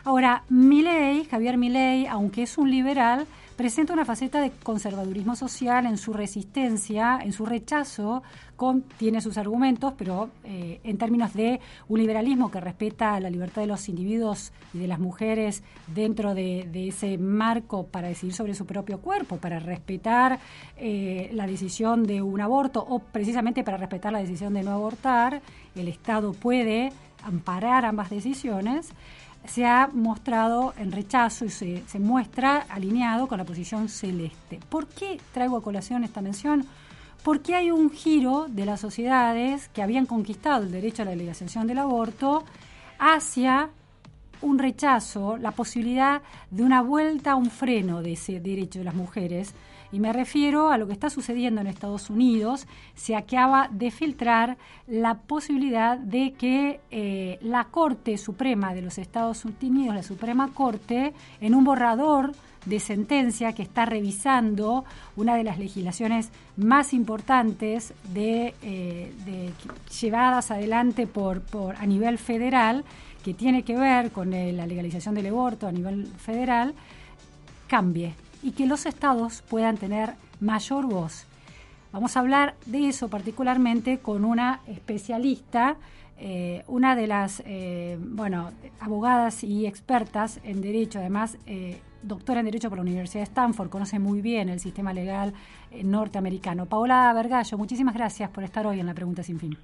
Ahora, 0.06 0.44
Milei, 0.50 1.24
Javier 1.26 1.58
Milei, 1.58 2.08
aunque 2.08 2.44
es 2.44 2.58
un 2.58 2.70
liberal, 2.70 3.26
presenta 3.56 3.94
una 3.94 4.04
faceta 4.04 4.42
de 4.42 4.52
conservadurismo 4.52 5.34
social 5.38 5.86
en 5.86 5.98
su 5.98 6.12
resistencia, 6.12 7.20
en 7.24 7.32
su 7.32 7.46
rechazo, 7.46 8.22
con, 8.58 8.82
tiene 8.82 9.22
sus 9.22 9.38
argumentos, 9.38 9.94
pero 9.98 10.30
eh, 10.44 10.82
en 10.84 10.98
términos 10.98 11.34
de 11.34 11.62
un 11.88 12.00
liberalismo 12.00 12.52
que 12.52 12.60
respeta 12.60 13.18
la 13.22 13.30
libertad 13.30 13.62
de 13.62 13.68
los 13.68 13.88
individuos 13.88 14.52
y 14.74 14.80
de 14.80 14.88
las 14.88 15.00
mujeres 15.00 15.64
dentro 15.88 16.34
de, 16.34 16.68
ese 16.74 17.18
marco 17.18 17.88
para 17.88 18.10
decidir 18.10 18.34
sobre 18.34 18.56
su 18.56 18.66
propio 18.66 19.00
cuerpo, 19.00 19.38
para 19.38 19.60
respetar 19.60 20.40
eh, 20.76 21.30
la 21.32 21.48
decisión 21.48 22.04
de 22.04 22.22
un 22.22 22.42
aborto 22.42 22.86
o 22.86 23.00
precisamente 23.00 23.64
para 23.64 23.78
respetar 23.78 24.12
la 24.12 24.20
decisión 24.20 24.54
de 24.54 24.64
no 24.64 24.72
abortar, 24.72 25.42
el 25.76 25.88
Estado 25.88 26.34
puede 26.34 26.92
amparar 27.24 27.86
ambas 27.86 28.10
decisiones 28.10 28.92
se 29.46 29.66
ha 29.66 29.90
mostrado 29.94 30.74
en 30.78 30.92
rechazo 30.92 31.46
y 31.46 31.50
se, 31.50 31.84
se, 31.88 32.00
muestra 32.00 32.66
alineado 32.70 33.28
con 33.28 33.38
la 33.38 33.44
posición 33.44 33.90
celeste. 33.90 34.60
¿Por 34.70 34.88
qué 34.88 35.20
traigo 35.34 35.58
a 35.58 35.64
colación 35.64 36.04
esta 36.04 36.22
mención? 36.22 36.66
Porque 37.24 37.56
hay 37.56 37.72
un 37.72 37.90
giro 37.90 38.48
de 38.50 38.66
las 38.66 38.80
sociedades 38.80 39.70
que 39.70 39.82
habían 39.82 40.06
conquistado 40.06 40.64
el 40.64 40.72
derecho 40.72 41.02
a 41.02 41.06
la 41.06 41.16
legalización 41.16 41.68
del 41.68 41.80
aborto 41.80 42.44
hacia 43.00 43.70
un 44.42 44.60
rechazo, 44.60 45.38
la 45.38 45.52
posibilidad 45.52 46.22
de 46.52 46.64
una 46.64 46.82
vuelta, 46.82 47.36
un 47.36 47.50
freno 47.50 48.02
de 48.02 48.14
ese 48.14 48.40
derecho 48.40 48.80
de 48.80 48.86
las 48.86 48.96
mujeres 48.96 49.54
y 49.94 50.00
me 50.00 50.12
refiero 50.12 50.72
a 50.72 50.80
lo 50.80 50.88
que 50.88 50.94
está 50.94 51.12
sucediendo 51.12 51.62
en 51.62 51.68
Estados 51.68 52.10
Unidos. 52.10 52.66
Se 52.96 53.16
acaba 53.16 53.70
de 53.72 53.92
filtrar 53.92 54.58
la 54.88 55.20
posibilidad 55.20 56.00
de 56.00 56.34
que 56.34 56.80
eh, 56.90 57.38
la 57.44 57.66
Corte 57.66 58.18
Suprema 58.18 58.74
de 58.74 58.82
los 58.82 58.98
Estados 58.98 59.46
Unidos, 59.46 59.94
la 59.94 60.02
Suprema 60.02 60.50
Corte, 60.52 61.14
en 61.40 61.54
un 61.54 61.64
borrador 61.64 62.32
de 62.66 62.80
sentencia 62.80 63.54
que 63.54 63.62
está 63.62 63.86
revisando 63.86 64.84
una 65.16 65.36
de 65.36 65.44
las 65.44 65.60
legislaciones 65.60 66.32
más 66.58 66.92
importantes 66.92 67.94
de, 68.16 68.56
eh, 68.64 69.54
llevadas 70.02 70.50
adelante 70.50 71.06
por, 71.06 71.42
por, 71.42 71.76
a 71.76 71.86
nivel 71.86 72.18
federal, 72.18 72.84
que 73.24 73.36
tiene 73.36 73.62
que 73.62 73.78
ver 73.78 74.10
con 74.10 74.32
la 74.32 74.66
legalización 74.66 75.14
del 75.14 75.28
aborto 75.28 75.68
a 75.68 75.72
nivel 75.72 76.08
federal, 76.08 76.74
cambie 77.68 78.16
y 78.44 78.52
que 78.52 78.68
los 78.68 78.86
estados 78.86 79.42
puedan 79.50 79.78
tener 79.78 80.14
mayor 80.40 80.86
voz. 80.86 81.26
Vamos 81.92 82.18
a 82.18 82.20
hablar 82.20 82.56
de 82.66 82.88
eso 82.88 83.08
particularmente 83.08 84.00
con 84.00 84.26
una 84.26 84.62
especialista, 84.68 85.78
eh, 86.18 86.64
una 86.68 86.96
de 86.96 87.08
las 87.08 87.42
eh, 87.46 87.98
bueno, 88.00 88.52
abogadas 88.80 89.44
y 89.44 89.66
expertas 89.66 90.40
en 90.44 90.62
derecho, 90.62 91.00
además 91.00 91.38
eh, 91.46 91.82
doctora 92.02 92.40
en 92.40 92.48
derecho 92.48 92.70
por 92.70 92.80
la 92.80 92.84
Universidad 92.84 93.22
de 93.22 93.30
Stanford, 93.30 93.70
conoce 93.70 94.00
muy 94.00 94.22
bien 94.22 94.50
el 94.50 94.60
sistema 94.60 94.92
legal 94.92 95.34
norteamericano. 95.84 96.66
Paola 96.66 97.12
Vergallo, 97.14 97.58
muchísimas 97.58 97.94
gracias 97.94 98.30
por 98.30 98.44
estar 98.44 98.68
hoy 98.68 98.80
en 98.80 98.88
la 98.88 98.94
Pregunta 98.94 99.24
Sin 99.24 99.40
Fin. 99.40 99.58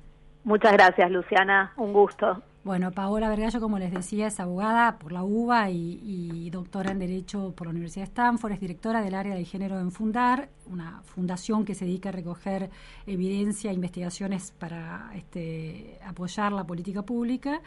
Muchas 0.43 0.71
gracias, 0.71 1.11
Luciana. 1.11 1.73
Un 1.77 1.93
gusto. 1.93 2.41
Bueno, 2.61 2.91
Paola 2.91 3.29
Vergallo, 3.29 3.61
como 3.61 3.79
les 3.79 3.89
decía, 3.89 4.27
es 4.27 4.39
abogada 4.41 4.99
por 4.99 5.13
la 5.13 5.23
UBA 5.23 5.69
y, 5.69 6.49
doctora 6.49 6.91
en 6.91 6.99
Derecho 6.99 7.53
por 7.55 7.67
la 7.67 7.71
Universidad 7.71 8.03
de 8.03 8.09
Stanford, 8.09 8.51
es 8.51 8.59
directora 8.59 9.01
del 9.01 9.15
área 9.15 9.33
de 9.33 9.45
género 9.45 9.79
en 9.79 9.91
Fundar, 9.91 10.49
una 10.65 11.01
fundación 11.03 11.63
que 11.63 11.73
se 11.73 11.85
dedica 11.85 12.09
a 12.09 12.11
recoger 12.11 12.69
evidencia 13.07 13.71
e 13.71 13.73
investigaciones 13.73 14.51
para 14.51 15.09
este, 15.15 15.99
apoyar 16.05 16.51
la 16.51 16.67
política 16.67 17.01
pública, 17.01 17.61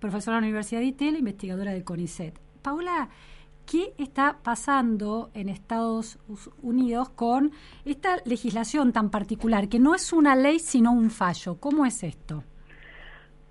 profesora 0.00 0.36
de 0.36 0.40
la 0.40 0.46
Universidad 0.46 0.80
de 0.80 0.86
ITEL, 0.86 1.16
investigadora 1.18 1.72
del 1.72 1.84
CONICET. 1.84 2.40
Paola, 2.62 3.10
¿qué 3.66 3.92
está 3.98 4.38
pasando 4.42 5.30
en 5.34 5.50
Estados 5.50 6.18
Unidos 6.62 7.10
con 7.10 7.52
esta 7.84 8.16
legislación 8.24 8.94
tan 8.94 9.10
particular, 9.10 9.68
que 9.68 9.78
no 9.78 9.94
es 9.94 10.10
una 10.10 10.34
ley 10.34 10.58
sino 10.58 10.90
un 10.90 11.10
fallo? 11.10 11.60
¿Cómo 11.60 11.84
es 11.84 12.02
esto? 12.02 12.44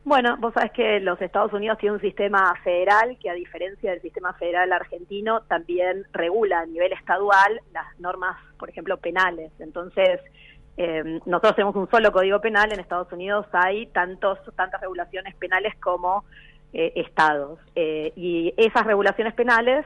Bueno, 0.07 0.37
vos 0.37 0.53
sabés 0.53 0.71
que 0.71 1.01
los 1.01 1.21
Estados 1.21 1.51
Unidos 1.51 1.79
tienen 1.79 1.95
un 1.95 2.01
sistema 2.01 2.55
federal 2.63 3.17
que 3.21 3.29
a 3.29 3.33
diferencia 3.33 3.91
del 3.91 4.01
sistema 4.01 4.31
federal 4.35 4.71
argentino 4.71 5.41
también 5.49 6.05
regula 6.13 6.61
a 6.61 6.65
nivel 6.65 6.93
estadual 6.93 7.59
las 7.73 7.99
normas, 7.99 8.37
por 8.57 8.69
ejemplo, 8.69 8.95
penales. 8.95 9.51
Entonces, 9.59 10.21
eh, 10.77 11.19
nosotros 11.25 11.55
tenemos 11.57 11.75
un 11.75 11.89
solo 11.89 12.13
código 12.13 12.39
penal, 12.39 12.71
en 12.71 12.79
Estados 12.79 13.11
Unidos 13.11 13.47
hay 13.51 13.87
tantos, 13.87 14.39
tantas 14.55 14.79
regulaciones 14.79 15.35
penales 15.35 15.75
como 15.81 16.23
eh, 16.71 16.93
estados. 16.95 17.59
Eh, 17.75 18.13
y 18.15 18.53
esas 18.55 18.85
regulaciones 18.85 19.33
penales 19.33 19.85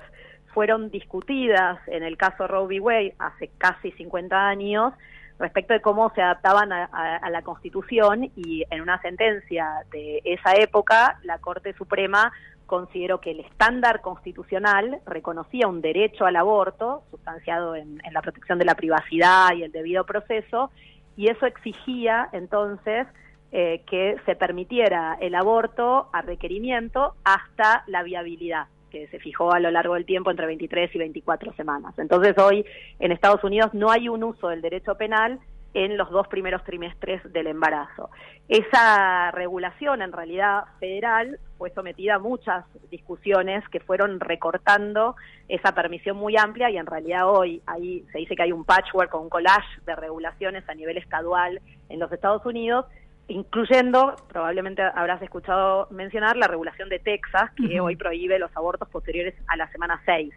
fueron 0.54 0.92
discutidas 0.92 1.80
en 1.88 2.04
el 2.04 2.16
caso 2.16 2.48
Roe 2.48 2.68
v. 2.68 2.80
Wade 2.80 3.16
hace 3.18 3.50
casi 3.58 3.92
50 3.94 4.38
años 4.38 4.94
respecto 5.42 5.74
de 5.74 5.82
cómo 5.82 6.12
se 6.14 6.22
adaptaban 6.22 6.72
a, 6.72 7.30
la 7.30 7.42
Constitución 7.42 8.32
y 8.36 8.64
en 8.70 8.82
una 8.82 9.02
sentencia 9.02 9.84
de 9.92 10.22
esa 10.24 10.54
época 10.54 11.20
la 11.24 11.40
Corte 11.40 11.74
Suprema 11.74 12.32
consideró 12.66 13.20
que 13.20 13.32
el 13.32 13.42
estándar 13.42 14.02
constitucional 14.02 15.00
reconocía 15.06 15.68
un 15.68 15.82
derecho 15.82 16.26
al 16.26 16.38
aborto, 16.38 17.04
sustanciado 17.12 17.76
en, 17.76 18.02
la 18.12 18.22
protección 18.22 18.60
de 18.60 18.66
la 18.66 18.76
privacidad 18.76 19.54
y 19.54 19.64
el 19.64 19.72
debido 19.72 20.06
proceso, 20.06 20.72
y 21.18 21.28
eso 21.28 21.46
exigía 21.46 22.30
entonces 22.32 23.08
eh, 23.52 23.84
que 23.86 24.16
se 24.26 24.36
permitiera 24.36 25.18
el 25.20 25.36
aborto 25.36 26.10
a 26.14 26.22
requerimiento 26.22 27.16
hasta 27.26 27.84
la 27.88 28.04
viabilidad 28.04 28.68
que 28.92 29.08
se 29.08 29.20
fijó 29.20 29.54
a 29.54 29.60
lo 29.60 29.72
largo 29.72 29.96
del 29.96 30.06
tiempo 30.06 30.30
entre 30.30 30.46
23 30.46 30.94
y 30.94 31.00
24 31.00 31.54
semanas. 31.54 31.98
Entonces 31.98 32.38
hoy 32.38 32.66
en 33.00 33.12
Estados 33.12 33.44
Unidos 33.44 33.74
no 33.74 33.90
hay 33.90 34.10
un 34.10 34.24
uso 34.24 34.50
del 34.50 34.62
derecho 34.62 34.96
penal 34.96 35.40
en 35.74 35.98
los 35.98 36.10
dos 36.10 36.28
primeros 36.28 36.64
trimestres 36.64 37.22
del 37.32 37.48
embarazo. 37.48 38.10
Esa 38.50 39.32
regulación 39.32 40.02
en 40.02 40.12
realidad 40.12 40.66
federal 40.80 41.40
fue 41.58 41.70
sometida 41.70 42.16
a 42.16 42.20
muchas 42.20 42.66
discusiones 42.90 43.64
que 43.70 43.80
fueron 43.80 44.20
recortando 44.20 45.16
esa 45.48 45.74
permisión 45.74 46.18
muy 46.18 46.36
amplia 46.38 46.70
y 46.70 46.78
en 46.78 46.86
realidad 46.86 47.30
hoy 47.30 47.62
ahí 47.66 48.06
se 48.12 48.18
dice 48.20 48.36
que 48.36 48.44
hay 48.44 48.52
un 48.52 48.66
patchwork 48.66 49.14
o 49.14 49.22
un 49.22 49.30
collage 49.30 49.82
de 49.86 49.96
regulaciones 49.96 50.68
a 50.68 50.76
nivel 50.76 50.98
estadual 50.98 51.62
en 51.88 52.00
los 52.00 52.12
Estados 52.12 52.46
Unidos 52.46 52.86
incluyendo, 53.32 54.16
probablemente 54.28 54.82
habrás 54.82 55.22
escuchado 55.22 55.88
mencionar, 55.90 56.36
la 56.38 56.48
regulación 56.48 56.90
de 56.90 57.00
Texas, 57.00 57.52
que 57.56 57.80
hoy 57.80 57.96
prohíbe 57.96 58.38
los 58.38 58.56
abortos 58.56 58.90
posteriores 58.90 59.34
a 59.48 59.56
la 59.56 59.72
semana 59.72 60.02
6. 60.06 60.34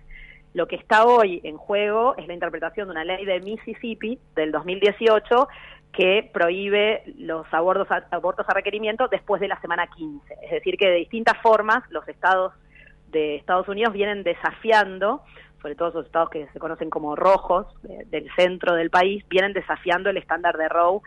Lo 0.55 0.69
que 0.69 0.77
está 0.77 1.05
hoy 1.05 1.41
en 1.43 1.57
juego 1.57 2.15
es 2.17 2.29
la 2.29 2.35
interpretación 2.35 2.87
de 2.87 2.93
una 2.93 3.05
ley 3.05 3.25
de 3.25 3.41
Mississippi 3.41 4.19
del 4.37 4.53
2018 4.53 5.49
que 5.93 6.31
prohíbe 6.33 7.03
los 7.19 7.47
abortos 7.53 7.91
a, 7.91 8.05
abortos 8.13 8.47
a 8.49 8.55
requerimiento 8.55 9.09
después 9.09 9.41
de 9.41 9.49
la 9.49 9.61
semana 9.61 9.89
15. 9.89 10.35
Es 10.45 10.51
decir, 10.53 10.77
que 10.77 10.89
de 10.89 10.97
distintas 10.97 11.37
formas 11.43 11.83
los 11.91 12.07
estados 12.09 12.53
de 13.11 13.37
Estados 13.37 13.69
Unidos 13.69 13.93
vienen 13.93 14.23
desafiando, 14.23 15.23
sobre 15.61 15.75
todo 15.75 15.91
los 15.95 16.07
estados 16.07 16.31
que 16.31 16.47
se 16.53 16.59
conocen 16.61 16.91
como 16.91 17.17
rojos 17.17 17.67
del 17.83 18.29
centro 18.37 18.75
del 18.75 18.91
país, 18.91 19.25
vienen 19.29 19.53
desafiando 19.53 20.11
el 20.11 20.17
estándar 20.17 20.57
de 20.57 20.69
Roe 20.69 21.01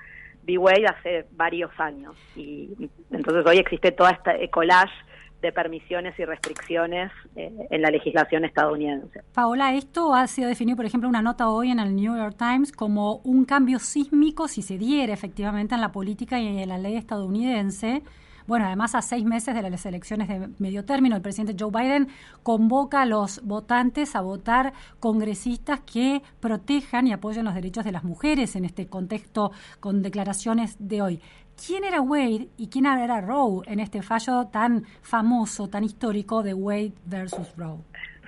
B-Way 0.48 0.86
hace 0.86 1.26
varios 1.32 1.72
años. 1.78 2.16
Y 2.36 2.70
entonces 3.12 3.46
hoy 3.46 3.58
existe 3.58 3.92
toda 3.92 4.12
esta 4.12 4.34
collage 4.50 4.94
de 5.42 5.52
permisiones 5.52 6.18
y 6.18 6.26
restricciones 6.26 7.12
eh, 7.36 7.52
en 7.70 7.82
la 7.82 7.92
legislación 7.92 8.44
estadounidense. 8.44 9.22
Paola, 9.34 9.76
esto 9.76 10.16
ha 10.16 10.26
sido 10.26 10.48
definido, 10.48 10.76
por 10.76 10.86
ejemplo, 10.86 11.08
una 11.08 11.22
nota 11.22 11.50
hoy 11.50 11.70
en 11.70 11.80
el 11.80 11.96
New 11.96 12.18
York 12.18 12.36
Times 12.38 12.72
como 12.72 13.18
un 13.18 13.46
cambio 13.46 13.78
sísmico 13.78 14.48
si 14.48 14.64
se 14.64 14.80
diera 14.80 15.14
efectivamente 15.14 15.76
en 15.76 15.82
la 15.82 15.92
política 15.92 16.40
y 16.40 16.48
en 16.48 16.70
la 16.70 16.80
ley 16.80 16.96
estadounidense 16.96 18.02
bueno, 18.48 18.66
además 18.66 18.96
a 18.96 19.02
seis 19.02 19.26
meses 19.26 19.54
de 19.54 19.70
las 19.70 19.86
elecciones 19.86 20.28
de 20.28 20.50
medio 20.58 20.86
término, 20.86 21.16
el 21.16 21.22
presidente 21.22 21.56
Joe 21.60 21.72
Biden 21.72 22.08
convoca 22.44 23.02
a 23.02 23.06
los 23.06 23.44
votantes 23.44 24.16
a 24.16 24.22
votar 24.22 24.74
congresistas 25.00 25.82
que 25.82 26.22
protejan 26.40 27.08
y 27.08 27.14
apoyen 27.14 27.46
los 27.46 27.54
derechos 27.54 27.84
de 27.84 27.92
las 27.92 28.04
mujeres 28.04 28.56
en 28.56 28.66
este 28.66 28.88
contexto 28.88 29.52
con 29.80 30.02
declaraciones 30.02 30.78
de 30.80 31.02
hoy. 31.02 31.22
¿Quién 31.66 31.84
era 31.84 32.02
Wade 32.02 32.50
y 32.58 32.68
quién 32.70 32.86
era 32.86 33.20
Roe 33.20 33.64
en 33.66 33.80
este 33.80 34.02
fallo 34.02 34.46
tan 34.48 34.86
famoso, 35.02 35.68
tan 35.68 35.84
histórico 35.84 36.44
de 36.44 36.54
Wade 36.54 36.94
versus 37.06 37.54
Roe? 37.58 37.80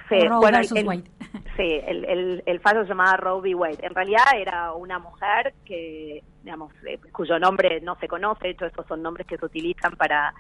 Sí, 0.10 0.16
bueno, 0.28 0.58
el, 0.58 0.68
sí 1.56 1.80
el, 1.86 2.44
el, 2.44 2.60
fallo 2.62 2.82
se 2.82 2.90
llamaba 2.90 3.16
Roe 3.18 3.42
v. 3.42 3.54
Wade. 3.54 3.78
En 3.84 3.94
realidad 3.94 4.24
era 4.36 4.74
una 4.74 4.98
mujer 4.98 5.54
que, 5.64 6.24
digamos, 6.50 6.74
eh, 6.84 6.98
cuyo 7.12 7.38
nombre 7.38 7.80
no 7.82 7.96
se 8.00 8.08
conoce. 8.08 8.46
De 8.46 8.50
hecho, 8.52 8.66
estos 8.66 8.88
son 8.88 9.04
nombres 9.04 9.28
que 9.28 9.38
se 9.38 9.46
utilizan 9.46 9.92
para 9.92 10.34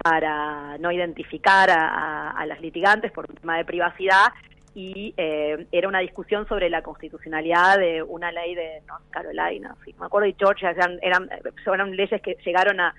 para 0.00 0.78
no 0.78 0.92
identificar 0.92 1.68
a, 1.70 2.46
las 2.46 2.60
litigantes 2.60 3.10
por 3.10 3.28
un 3.28 3.34
tema 3.34 3.56
de 3.56 3.64
privacidad 3.64 4.28
y 4.72 5.12
eh, 5.16 5.66
era 5.72 5.88
una 5.88 5.98
discusión 5.98 6.46
sobre 6.46 6.70
la 6.70 6.82
constitucionalidad 6.82 7.78
de 7.78 8.00
una 8.04 8.30
ley 8.30 8.54
de 8.54 8.80
North 8.86 9.10
Carolina, 9.10 9.74
sí, 9.84 9.92
me 9.98 10.06
acuerdo, 10.06 10.28
y 10.28 10.36
Georgia, 10.38 10.70
eran, 10.70 11.00
eran, 11.02 11.96
leyes 11.96 12.22
que 12.22 12.36
llegaron 12.46 12.78
a, 12.78 12.94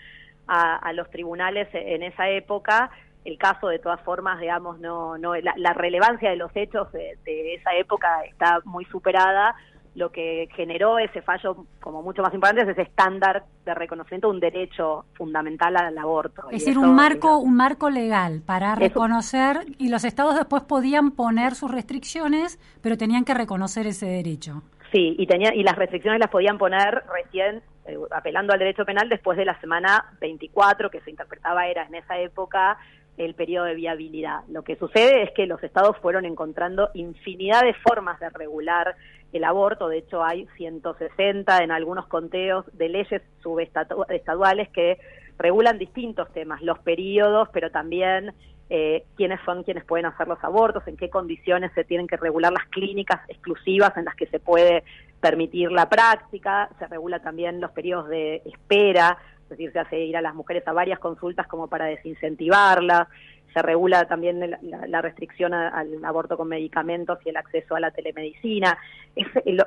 a, 0.48 0.92
los 0.92 1.10
tribunales 1.10 1.70
en 1.72 2.04
esa 2.04 2.28
época 2.28 2.92
el 3.26 3.38
caso 3.38 3.68
de 3.68 3.80
todas 3.80 4.02
formas, 4.02 4.40
digamos, 4.40 4.80
no, 4.80 5.18
no 5.18 5.36
la, 5.36 5.74
relevancia 5.74 6.30
de 6.30 6.36
los 6.36 6.52
hechos 6.56 6.92
de, 6.92 7.18
esa 7.56 7.76
época 7.76 8.24
está 8.24 8.60
muy 8.66 8.86
superada. 8.86 9.56
Lo 9.96 10.12
que 10.12 10.48
generó 10.56 11.00
ese 11.00 11.22
fallo, 11.22 11.66
como 11.82 12.02
mucho 12.02 12.22
más 12.22 12.34
importante, 12.34 12.64
es 12.64 12.70
ese 12.70 12.84
estándar 12.84 13.44
de 13.66 13.74
reconocimiento 13.74 14.28
de 14.28 14.34
un 14.34 14.40
derecho 14.40 15.06
fundamental 15.14 15.76
al 15.78 15.98
aborto. 15.98 16.44
Es 16.52 16.64
decir, 16.64 16.78
un 16.78 16.96
marco, 16.96 17.38
un 17.40 17.56
marco 17.56 17.90
legal 17.90 18.42
para 18.46 18.76
reconocer 18.76 19.66
y 19.78 19.90
los 19.90 20.04
estados 20.06 20.36
después 20.36 20.64
podían 20.64 21.12
poner 21.12 21.56
sus 21.56 21.72
restricciones, 21.72 22.60
pero 22.82 22.98
tenían 22.98 23.26
que 23.26 23.34
reconocer 23.34 23.88
ese 23.88 24.06
derecho. 24.06 24.64
Sí, 24.92 25.16
y 25.18 25.28
tenía 25.28 25.54
y 25.54 25.64
las 25.64 25.76
restricciones 25.76 26.20
las 26.20 26.30
podían 26.30 26.58
poner 26.58 27.04
recién 27.14 27.62
eh, 27.86 27.98
apelando 28.12 28.54
al 28.54 28.60
derecho 28.60 28.86
penal 28.86 29.08
después 29.08 29.38
de 29.38 29.46
la 29.46 29.60
semana 29.60 30.14
24 30.20 30.90
que 30.90 31.02
se 31.02 31.12
interpretaba 31.12 31.68
era 31.68 31.84
en 31.84 31.96
esa 31.96 32.18
época 32.18 32.78
el 33.18 33.36
periodo 33.36 33.66
de 33.66 33.76
viabilidad. 33.76 34.42
Lo 34.48 34.64
que 34.64 34.78
sucede 34.78 35.24
es 35.24 35.32
que 35.36 35.46
los 35.46 35.62
estados 35.62 35.98
fueron 35.98 36.26
encontrando 36.26 36.90
infinidad 36.94 37.64
de 37.64 37.74
formas 37.74 38.20
de 38.20 38.30
regular 38.30 38.96
el 39.34 39.44
aborto, 39.44 39.88
de 39.88 40.00
hecho 40.00 40.24
hay 40.24 40.48
160 40.58 41.64
en 41.64 41.72
algunos 41.72 42.08
conteos 42.08 42.66
de 42.74 42.90
leyes 42.90 43.22
subestaduales 43.42 44.70
que 44.70 44.98
regulan 45.38 45.78
distintos 45.78 46.32
temas, 46.34 46.62
los 46.62 46.80
periodos, 46.80 47.48
pero 47.54 47.72
también 47.72 48.34
eh, 48.70 49.06
quiénes 49.16 49.40
son 49.46 49.64
quienes 49.64 49.84
pueden 49.86 50.06
hacer 50.06 50.28
los 50.28 50.44
abortos, 50.44 50.88
en 50.88 50.98
qué 50.98 51.10
condiciones 51.10 51.72
se 51.74 51.84
tienen 51.84 52.08
que 52.08 52.18
regular 52.18 52.52
las 52.52 52.66
clínicas 52.66 53.22
exclusivas 53.28 53.96
en 53.98 54.06
las 54.06 54.16
que 54.16 54.28
se 54.28 54.40
puede 54.40 54.84
permitir 55.20 55.72
la 55.72 55.90
práctica, 55.90 56.70
se 56.78 56.88
regula 56.88 57.20
también 57.20 57.62
los 57.62 57.72
periodos 57.72 58.10
de 58.10 58.42
espera, 58.46 59.18
es 59.44 59.50
decir, 59.50 59.72
se 59.72 59.80
hace 59.80 60.00
ir 60.00 60.16
a 60.16 60.22
las 60.22 60.36
mujeres 60.36 60.68
a 60.68 60.74
varias 60.74 61.00
consultas 61.00 61.48
como 61.48 61.68
para 61.68 61.86
desincentivarlas, 61.86 63.08
se 63.54 63.62
regula 63.62 64.06
también 64.06 64.58
la, 64.62 65.02
restricción 65.02 65.54
al 65.54 66.04
aborto 66.04 66.38
con 66.38 66.48
medicamentos 66.48 67.20
y 67.26 67.30
el 67.30 67.38
acceso 67.38 67.76
a 67.76 67.80
la 67.80 67.92
telemedicina. 67.92 68.78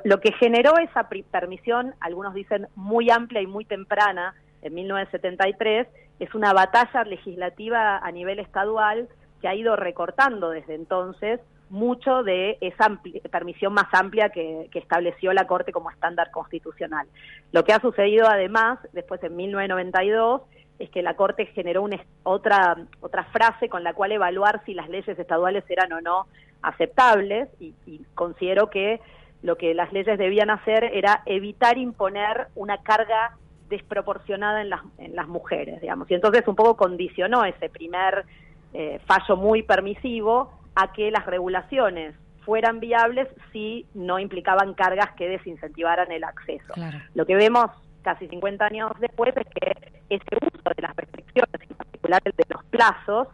lo, 0.03 0.19
que 0.19 0.31
generó 0.33 0.77
esa 0.77 1.09
permisión, 1.31 1.93
algunos 1.99 2.33
dicen 2.33 2.67
muy 2.75 3.09
amplia 3.09 3.41
y 3.41 3.47
muy 3.47 3.65
temprana, 3.65 4.33
en 4.61 4.73
1973, 4.73 5.87
es 6.19 6.33
una 6.35 6.53
batalla 6.53 7.03
legislativa 7.03 7.97
a 7.97 8.11
nivel 8.11 8.39
estadual 8.39 9.09
que 9.41 9.49
ha 9.49 9.55
ido 9.55 9.75
recortando 9.75 10.51
desde 10.51 10.75
entonces 10.75 11.41
mucho 11.69 12.23
de 12.23 12.57
esa 12.61 12.99
permisión 13.31 13.73
más 13.73 13.87
amplia 13.93 14.29
que, 14.29 14.69
estableció 14.73 15.33
la 15.33 15.47
Corte 15.47 15.71
como 15.71 15.89
estándar 15.89 16.29
constitucional. 16.31 17.07
Lo 17.51 17.63
que 17.63 17.73
ha 17.73 17.79
sucedido 17.79 18.27
además, 18.27 18.79
después 18.93 19.21
en 19.23 19.35
1992, 19.35 20.43
es 20.83 20.89
que 20.89 21.01
la 21.01 21.15
Corte 21.15 21.45
generó 21.47 21.81
una, 21.81 21.99
otra, 22.23 22.77
otra 23.01 23.23
frase 23.25 23.69
con 23.69 23.83
la 23.83 23.93
cual 23.93 24.11
evaluar 24.11 24.61
si 24.65 24.73
las 24.73 24.89
leyes 24.89 25.17
estaduales 25.17 25.63
eran 25.69 25.91
o 25.93 26.01
no 26.01 26.27
aceptables 26.61 27.49
y, 27.59 27.73
y 27.85 28.01
considero 28.15 28.69
que 28.69 29.01
lo 29.41 29.57
que 29.57 29.73
las 29.73 29.91
leyes 29.91 30.17
debían 30.17 30.49
hacer 30.49 30.85
era 30.85 31.21
evitar 31.25 31.77
imponer 31.77 32.47
una 32.55 32.77
carga 32.81 33.37
desproporcionada 33.69 34.61
en 34.61 34.69
las, 34.69 34.81
en 34.97 35.15
las 35.15 35.27
mujeres, 35.27 35.81
digamos. 35.81 36.09
Y 36.09 36.13
entonces 36.13 36.47
un 36.47 36.55
poco 36.55 36.77
condicionó 36.77 37.43
ese 37.43 37.69
primer 37.69 38.25
eh, 38.73 38.99
fallo 39.05 39.35
muy 39.35 39.63
permisivo 39.63 40.51
a 40.75 40.93
que 40.93 41.11
las 41.11 41.25
regulaciones 41.25 42.15
fueran 42.45 42.79
viables 42.79 43.27
si 43.51 43.85
no 43.93 44.19
implicaban 44.19 44.73
cargas 44.73 45.11
que 45.17 45.27
desincentivaran 45.29 46.11
el 46.11 46.23
acceso. 46.23 46.73
Lo 47.13 47.25
que 47.25 47.35
vemos 47.35 47.71
casi 48.03 48.27
50 48.27 48.65
años 48.65 48.91
después 48.99 49.33
es 49.35 49.47
que 49.47 49.91
ese 50.09 50.37
uso 50.41 50.69
de 50.75 50.81
las 50.81 50.95
restricciones, 50.95 51.61
en 51.61 51.75
particular 51.75 52.21
el 52.25 52.33
de 52.33 52.45
los 52.49 52.63
plazos, 52.65 53.27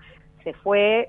se 0.43 0.53
fue 0.53 1.07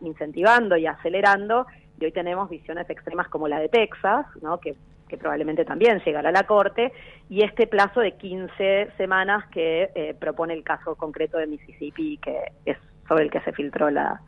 incentivando 0.00 0.76
y 0.76 0.86
acelerando 0.86 1.66
y 2.00 2.06
hoy 2.06 2.12
tenemos 2.12 2.48
visiones 2.48 2.88
extremas 2.88 3.28
como 3.28 3.46
la 3.46 3.60
de 3.60 3.68
Texas, 3.68 4.26
¿no? 4.40 4.58
que, 4.58 4.74
probablemente 5.18 5.64
también 5.64 6.00
llegará 6.04 6.28
a 6.28 6.32
la 6.32 6.44
Corte, 6.44 6.92
y 7.28 7.42
este 7.42 7.66
plazo 7.66 7.98
de 7.98 8.12
15 8.12 8.92
semanas 8.96 9.44
que 9.48 9.90
eh, 9.96 10.14
propone 10.18 10.54
el 10.54 10.62
caso 10.62 10.94
concreto 10.94 11.36
de 11.36 11.48
Mississippi, 11.48 12.16
que 12.18 12.38
es 12.64 12.78
sobre 13.08 13.24
el 13.24 13.30
que 13.30 13.40
se 13.40 13.52
filtró 13.52 13.90
la, 13.90 14.20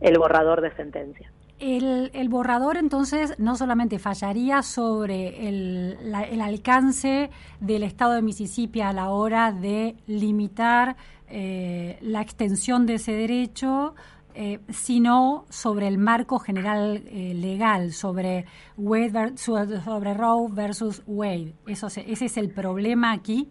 el 0.00 0.18
borrador 0.18 0.60
de 0.60 0.72
sentencia. 0.72 1.30
El, 1.60 2.28
borrador 2.30 2.78
entonces 2.78 3.34
no 3.38 3.54
solamente 3.54 3.98
fallaría 3.98 4.62
sobre 4.62 5.46
el, 5.46 6.40
alcance 6.40 7.30
del 7.60 7.82
Estado 7.82 8.14
de 8.14 8.22
Mississippi 8.22 8.80
a 8.80 8.94
la 8.94 9.10
hora 9.10 9.52
de 9.52 9.96
limitar 10.06 10.96
eh, 11.28 11.98
la 12.00 12.22
extensión 12.22 12.86
de 12.86 12.94
ese 12.94 13.12
derecho, 13.12 13.94
eh, 14.34 14.60
sino 14.70 15.44
sobre 15.50 15.86
el 15.86 15.98
marco 15.98 16.38
general 16.38 17.02
eh, 17.06 17.34
legal, 17.34 17.92
sobre, 17.92 18.46
Wade 18.78 19.36
sobre 19.36 20.14
Roe 20.14 20.48
versus 20.50 21.02
Wade. 21.06 21.54
Eso, 21.66 21.88
¿Ese 21.88 22.24
es 22.24 22.36
el 22.38 22.50
problema 22.50 23.12
aquí? 23.12 23.50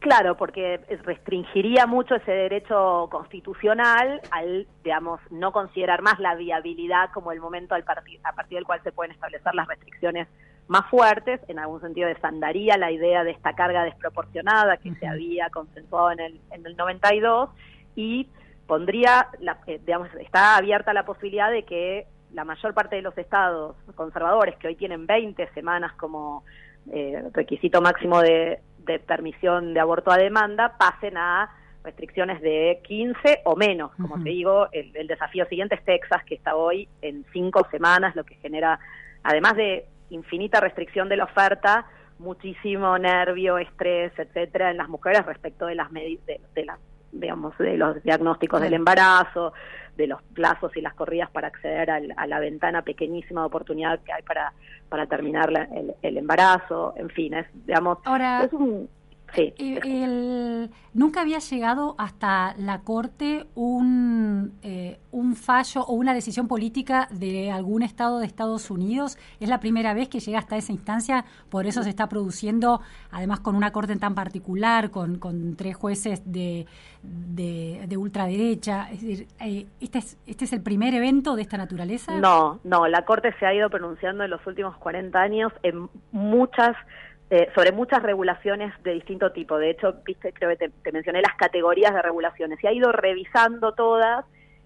Claro, 0.00 0.36
porque 0.36 0.80
restringiría 1.02 1.86
mucho 1.86 2.14
ese 2.14 2.30
derecho 2.30 3.08
constitucional 3.10 4.20
al, 4.30 4.68
digamos, 4.84 5.20
no 5.30 5.50
considerar 5.50 6.02
más 6.02 6.20
la 6.20 6.36
viabilidad 6.36 7.10
como 7.12 7.32
el 7.32 7.40
momento 7.40 7.74
al 7.74 7.84
a 8.22 8.32
partir 8.32 8.58
del 8.58 8.64
cual 8.64 8.80
se 8.84 8.92
pueden 8.92 9.12
establecer 9.12 9.54
las 9.56 9.66
restricciones 9.66 10.28
más 10.68 10.88
fuertes, 10.88 11.40
en 11.48 11.58
algún 11.58 11.80
sentido 11.80 12.08
desandaría 12.08 12.76
la 12.76 12.92
idea 12.92 13.24
de 13.24 13.32
esta 13.32 13.54
carga 13.54 13.82
desproporcionada 13.84 14.76
que 14.76 14.94
se 14.94 15.06
había 15.06 15.48
consensuado 15.50 16.12
en 16.12 16.20
el, 16.20 16.40
en 16.52 16.64
el 16.64 16.76
92 16.76 17.50
y 17.96 18.28
pondría, 18.66 19.28
la, 19.40 19.58
eh, 19.66 19.80
digamos, 19.84 20.14
está 20.20 20.56
abierta 20.56 20.92
la 20.92 21.06
posibilidad 21.06 21.50
de 21.50 21.64
que 21.64 22.06
la 22.34 22.44
mayor 22.44 22.74
parte 22.74 22.96
de 22.96 23.02
los 23.02 23.16
estados 23.18 23.74
conservadores, 23.96 24.56
que 24.58 24.68
hoy 24.68 24.76
tienen 24.76 25.06
20 25.06 25.48
semanas 25.54 25.92
como 25.94 26.44
eh, 26.92 27.24
requisito 27.32 27.80
máximo 27.80 28.20
de, 28.20 28.60
de 28.88 28.98
permisión 28.98 29.74
de 29.74 29.80
aborto 29.80 30.10
a 30.10 30.16
demanda 30.16 30.76
pasen 30.78 31.16
a 31.16 31.54
restricciones 31.84 32.40
de 32.42 32.80
15 32.84 33.42
o 33.44 33.56
menos. 33.56 33.92
Como 34.00 34.22
te 34.22 34.30
digo, 34.30 34.68
el, 34.72 35.06
desafío 35.06 35.46
siguiente 35.46 35.76
es 35.76 35.84
Texas, 35.84 36.24
que 36.24 36.34
está 36.34 36.56
hoy 36.56 36.88
en 37.02 37.24
cinco 37.32 37.66
semanas, 37.70 38.16
lo 38.16 38.24
que 38.24 38.34
genera, 38.36 38.78
además 39.22 39.56
de 39.56 39.86
infinita 40.10 40.60
restricción 40.60 41.08
de 41.08 41.16
la 41.16 41.24
oferta, 41.24 41.86
muchísimo 42.18 42.98
nervio, 42.98 43.58
estrés, 43.58 44.12
etcétera, 44.18 44.70
en 44.70 44.76
las 44.76 44.88
mujeres 44.88 45.24
respecto 45.24 45.66
de 45.66 45.76
las 45.76 45.90
de, 45.92 46.40
de 46.54 46.64
las 46.64 46.78
digamos 47.12 47.56
de 47.58 47.76
los 47.76 48.02
diagnósticos 48.02 48.60
del 48.60 48.74
embarazo, 48.74 49.52
de 49.96 50.06
los 50.06 50.22
plazos 50.34 50.76
y 50.76 50.80
las 50.80 50.94
corridas 50.94 51.30
para 51.30 51.48
acceder 51.48 51.90
a 51.90 52.26
la 52.26 52.38
ventana 52.38 52.82
pequeñísima 52.82 53.40
de 53.42 53.46
oportunidad 53.48 53.98
que 54.00 54.12
hay 54.12 54.22
para, 54.22 54.52
para 54.88 55.06
terminar 55.06 55.50
el, 56.02 56.16
embarazo, 56.16 56.94
en 56.96 57.10
fin, 57.10 57.34
es, 57.34 57.46
digamos, 57.66 57.98
es 58.44 58.52
un, 58.52 58.88
Sí. 59.34 59.52
El, 59.58 60.70
nunca 60.94 61.20
había 61.20 61.38
llegado 61.38 61.94
hasta 61.98 62.54
la 62.56 62.80
Corte 62.80 63.46
un, 63.54 64.58
eh, 64.62 64.98
un 65.12 65.36
fallo 65.36 65.82
o 65.82 65.92
una 65.92 66.14
decisión 66.14 66.48
política 66.48 67.08
de 67.10 67.50
algún 67.50 67.82
Estado 67.82 68.20
de 68.20 68.26
Estados 68.26 68.70
Unidos. 68.70 69.18
Es 69.40 69.48
la 69.48 69.60
primera 69.60 69.92
vez 69.94 70.08
que 70.08 70.20
llega 70.20 70.38
hasta 70.38 70.56
esa 70.56 70.72
instancia, 70.72 71.24
por 71.50 71.66
eso 71.66 71.82
se 71.82 71.90
está 71.90 72.08
produciendo, 72.08 72.80
además 73.10 73.40
con 73.40 73.54
una 73.54 73.70
Corte 73.70 73.96
tan 73.96 74.14
particular, 74.14 74.90
con, 74.90 75.18
con 75.18 75.56
tres 75.56 75.76
jueces 75.76 76.22
de, 76.24 76.66
de, 77.02 77.96
ultraderecha. 77.96 78.88
Es 78.90 79.02
decir, 79.02 79.28
eh, 79.40 79.66
¿este, 79.80 79.98
es, 79.98 80.18
¿este 80.26 80.44
es 80.46 80.52
el 80.52 80.62
primer 80.62 80.94
evento 80.94 81.36
de 81.36 81.42
esta 81.42 81.58
naturaleza? 81.58 82.18
No, 82.18 82.60
no, 82.64 82.88
la 82.88 83.04
Corte 83.04 83.34
se 83.38 83.46
ha 83.46 83.54
ido 83.54 83.68
pronunciando 83.68 84.24
en 84.24 84.30
los 84.30 84.44
últimos 84.46 84.76
40 84.78 85.20
años 85.20 85.52
en 85.62 85.88
muchas 86.12 86.76
eh, 87.30 87.48
sobre 87.54 87.72
muchas 87.72 88.02
regulaciones 88.02 88.72
de 88.82 88.94
distinto 88.94 89.32
tipo. 89.32 89.58
De 89.58 89.70
hecho, 89.70 89.96
viste, 90.04 90.32
creo 90.32 90.56
que 90.56 90.68
te, 90.68 90.92
mencioné 90.92 91.20
las 91.20 91.36
categorías 91.36 91.92
de 91.92 92.02
regulaciones. 92.02 92.62
Y 92.62 92.66
ha 92.66 92.72
ido 92.72 92.90
revisando 92.92 93.72
todas 93.72 94.24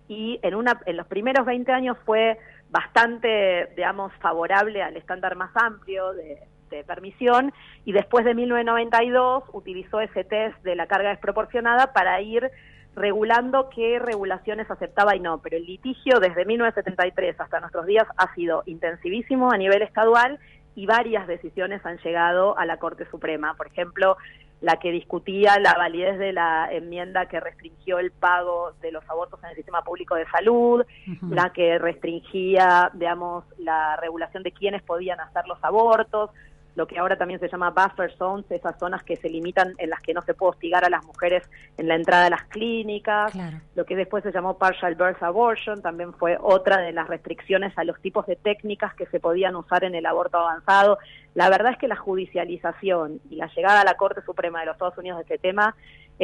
y 0.08 0.38
en, 0.42 0.54
una, 0.54 0.80
en 0.86 0.96
los 0.96 1.06
primeros 1.06 1.46
20 1.46 1.72
años 1.72 1.96
fue 2.04 2.38
bastante, 2.70 3.72
digamos, 3.76 4.12
favorable 4.20 4.82
al 4.82 4.96
estándar 4.96 5.36
más 5.36 5.50
amplio 5.56 6.12
de, 6.12 6.38
de 6.70 6.84
permisión 6.84 7.52
y 7.84 7.92
después 7.92 8.24
de 8.24 8.34
1992 8.34 9.44
utilizó 9.52 10.00
ese 10.00 10.24
test 10.24 10.56
de 10.62 10.74
la 10.74 10.86
carga 10.86 11.10
desproporcionada 11.10 11.92
para 11.92 12.20
ir 12.20 12.50
regulando 12.94 13.70
qué 13.70 13.98
regulaciones 13.98 14.70
aceptaba 14.70 15.16
y 15.16 15.20
no, 15.20 15.40
pero 15.40 15.56
el 15.56 15.64
litigio 15.64 16.20
desde 16.20 16.44
1973 16.44 17.40
hasta 17.40 17.60
nuestros 17.60 17.86
días 17.86 18.06
ha 18.16 18.34
sido 18.34 18.62
intensivísimo 18.66 19.50
a 19.50 19.56
nivel 19.56 19.82
estadual 19.82 20.38
y 20.74 20.86
varias 20.86 21.26
decisiones 21.26 21.84
han 21.84 21.98
llegado 21.98 22.58
a 22.58 22.66
la 22.66 22.78
Corte 22.78 23.06
Suprema. 23.10 23.54
Por 23.54 23.66
ejemplo, 23.66 24.16
la 24.60 24.76
que 24.76 24.92
discutía 24.92 25.58
la 25.58 25.74
validez 25.74 26.18
de 26.18 26.32
la 26.32 26.68
enmienda 26.72 27.26
que 27.26 27.40
restringió 27.40 27.98
el 27.98 28.12
pago 28.12 28.72
de 28.80 28.92
los 28.92 29.08
abortos 29.10 29.42
en 29.42 29.50
el 29.50 29.56
sistema 29.56 29.82
público 29.82 30.14
de 30.14 30.24
salud, 30.26 30.84
la 31.28 31.52
que 31.52 31.78
restringía, 31.78 32.90
digamos, 32.94 33.44
la 33.58 33.96
regulación 33.96 34.44
de 34.44 34.52
quiénes 34.52 34.82
podían 34.82 35.18
hacer 35.20 35.46
los 35.48 35.58
abortos, 35.62 36.30
lo 36.74 36.86
que 36.86 36.98
ahora 36.98 37.16
también 37.16 37.38
se 37.40 37.48
llama 37.48 37.70
buffer 37.70 38.12
zones, 38.16 38.50
esas 38.50 38.78
zonas 38.78 39.02
que 39.02 39.16
se 39.16 39.28
limitan 39.28 39.74
en 39.78 39.90
las 39.90 40.00
que 40.00 40.14
no 40.14 40.22
se 40.22 40.34
puede 40.34 40.50
hostigar 40.50 40.84
a 40.84 40.90
las 40.90 41.04
mujeres 41.04 41.48
en 41.76 41.88
la 41.88 41.96
entrada 41.96 42.26
a 42.26 42.30
las 42.30 42.44
clínicas, 42.44 43.32
lo 43.74 43.84
que 43.84 43.96
después 43.96 44.22
se 44.22 44.32
llamó 44.32 44.56
partial 44.56 44.94
birth 44.94 45.22
abortion, 45.22 45.82
también 45.82 46.14
fue 46.14 46.38
otra 46.40 46.78
de 46.78 46.92
las 46.92 47.08
restricciones 47.08 47.76
a 47.76 47.84
los 47.84 48.00
tipos 48.00 48.26
de 48.26 48.36
técnicas 48.36 48.94
que 48.94 49.06
se 49.06 49.20
podían 49.20 49.56
usar 49.56 49.84
en 49.84 49.94
el 49.94 50.06
aborto 50.06 50.38
avanzado. 50.38 50.98
La 51.34 51.48
verdad 51.48 51.72
es 51.72 51.78
que 51.78 51.88
la 51.88 51.96
judicialización 51.96 53.20
y 53.30 53.36
la 53.36 53.48
llegada 53.54 53.80
a 53.80 53.84
la 53.84 53.94
Corte 53.94 54.22
Suprema 54.22 54.60
de 54.60 54.66
los 54.66 54.74
Estados 54.74 54.98
Unidos 54.98 55.18
de 55.18 55.22
este 55.22 55.38
tema 55.38 55.74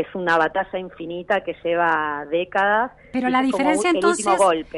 es 0.03 0.15
una 0.15 0.37
batalla 0.37 0.79
infinita 0.79 1.43
que 1.43 1.57
lleva 1.65 2.25
décadas. 2.31 2.93
Pero 3.13 3.29
la 3.29 3.43
diferencia 3.43 3.91
entonces, 3.91 4.27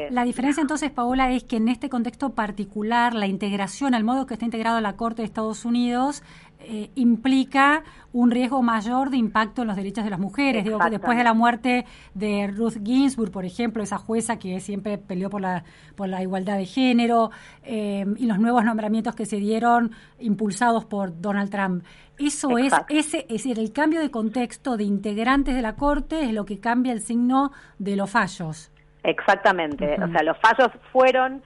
la 0.09 0.23
diferencia 0.23 0.61
entonces, 0.61 0.91
Paola, 0.91 1.31
es 1.31 1.43
que 1.43 1.57
en 1.57 1.67
este 1.67 1.89
contexto 1.89 2.33
particular 2.33 3.13
la 3.13 3.27
integración, 3.27 3.93
al 3.93 4.03
modo 4.03 4.25
que 4.25 4.33
está 4.33 4.45
integrado 4.45 4.79
la 4.81 4.95
Corte 4.95 5.21
de 5.21 5.25
Estados 5.25 5.65
Unidos, 5.65 6.23
eh, 6.63 6.91
implica 6.95 7.83
un 8.13 8.31
riesgo 8.31 8.61
mayor 8.61 9.09
de 9.09 9.17
impacto 9.17 9.61
en 9.61 9.67
los 9.67 9.77
derechos 9.77 10.03
de 10.03 10.09
las 10.09 10.19
mujeres. 10.19 10.63
Digo, 10.63 10.79
después 10.89 11.17
de 11.17 11.23
la 11.23 11.33
muerte 11.33 11.85
de 12.13 12.47
Ruth 12.47 12.77
Ginsburg, 12.83 13.31
por 13.31 13.45
ejemplo, 13.45 13.81
esa 13.81 13.97
jueza 13.97 14.37
que 14.37 14.59
siempre 14.59 14.97
peleó 14.97 15.29
por 15.29 15.41
la, 15.41 15.63
por 15.95 16.09
la 16.09 16.21
igualdad 16.21 16.57
de 16.57 16.65
género, 16.65 17.31
eh, 17.63 18.05
y 18.17 18.25
los 18.25 18.39
nuevos 18.39 18.63
nombramientos 18.65 19.15
que 19.15 19.25
se 19.25 19.37
dieron 19.37 19.91
impulsados 20.19 20.85
por 20.85 21.21
Donald 21.21 21.49
Trump. 21.49 21.83
Eso 22.19 22.57
es, 22.57 22.73
ese, 22.89 23.19
es 23.21 23.27
decir, 23.27 23.57
el 23.57 23.71
cambio 23.71 23.99
de 24.01 24.11
contexto 24.11 24.77
de 24.77 24.83
integrantes 24.83 25.55
de 25.55 25.61
la 25.61 25.75
Corte 25.75 26.21
es 26.21 26.33
lo 26.33 26.45
que 26.45 26.59
cambia 26.59 26.93
el 26.93 27.01
signo 27.01 27.51
de 27.79 27.95
los 27.95 28.09
fallos. 28.11 28.71
Exactamente. 29.03 29.95
O 29.95 30.11
sea, 30.11 30.21
los 30.23 30.37
fallos 30.37 30.69
fueron 30.91 31.41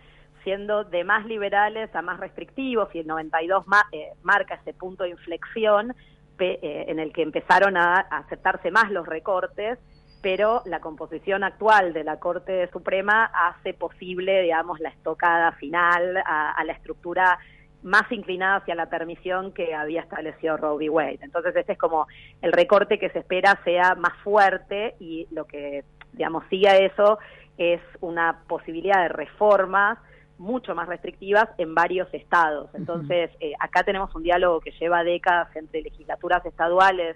siendo 0.45 0.85
de 0.85 1.03
más 1.03 1.25
liberales 1.25 1.93
a 1.93 2.01
más 2.01 2.21
restrictivos 2.21 2.87
y 2.95 2.99
el 2.99 3.07
92 3.07 3.65
eh, 3.91 4.11
marca 4.21 4.55
ese 4.55 4.73
punto 4.73 5.03
de 5.03 5.09
inflexión 5.09 5.93
eh, 6.39 6.85
en 6.87 6.99
el 6.99 7.11
que 7.11 7.23
empezaron 7.23 7.75
a, 7.75 7.99
aceptarse 7.99 8.69
más 8.69 8.91
los 8.91 9.07
recortes, 9.07 9.79
pero 10.21 10.61
la 10.65 10.79
composición 10.79 11.43
actual 11.43 11.93
de 11.93 12.03
la 12.03 12.19
Corte 12.19 12.69
Suprema 12.71 13.25
hace 13.25 13.73
posible, 13.73 14.41
digamos, 14.41 14.79
la 14.79 14.89
estocada 14.89 15.51
final 15.53 16.17
a, 16.25 16.63
la 16.63 16.73
estructura 16.73 17.39
más 17.83 18.11
inclinada 18.11 18.57
hacia 18.57 18.75
la 18.75 18.87
permisión 18.87 19.53
que 19.53 19.73
había 19.73 20.01
establecido 20.01 20.57
Roe 20.57 20.75
v. 20.75 20.89
Wade. 20.89 21.19
Entonces, 21.21 21.55
este 21.55 21.73
es 21.73 21.77
como 21.77 22.07
el 22.41 22.51
recorte 22.51 22.99
que 22.99 23.09
se 23.09 23.19
espera 23.19 23.59
sea 23.63 23.95
más 23.95 24.13
fuerte 24.23 24.95
y 24.99 25.27
lo 25.31 25.45
que, 25.45 25.83
digamos, 26.13 26.43
sigue 26.49 26.69
a 26.69 26.77
eso 26.77 27.19
es 27.57 27.81
una 28.01 28.41
posibilidad 28.47 29.03
de 29.03 29.09
reformas 29.09 29.99
mucho 30.37 30.75
más 30.75 30.87
restrictivas 30.87 31.47
en 31.57 31.75
varios 31.75 32.13
estados. 32.13 32.69
Entonces, 32.73 33.31
eh, 33.39 33.53
acá 33.59 33.83
tenemos 33.83 34.13
un 34.15 34.23
diálogo 34.23 34.59
que 34.59 34.71
lleva 34.71 35.03
décadas 35.03 35.55
entre 35.55 35.81
legislaturas 35.81 36.45
estaduales, 36.45 37.15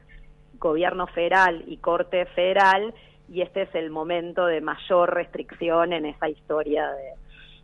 gobierno 0.57 1.07
federal 1.07 1.63
y 1.67 1.77
corte 1.77 2.25
federal, 2.27 2.93
y 3.27 3.41
este 3.41 3.63
es 3.63 3.75
el 3.75 3.89
momento 3.89 4.45
de 4.45 4.61
mayor 4.61 5.13
restricción 5.13 5.93
en 5.93 6.05
esa 6.05 6.29
historia 6.29 6.89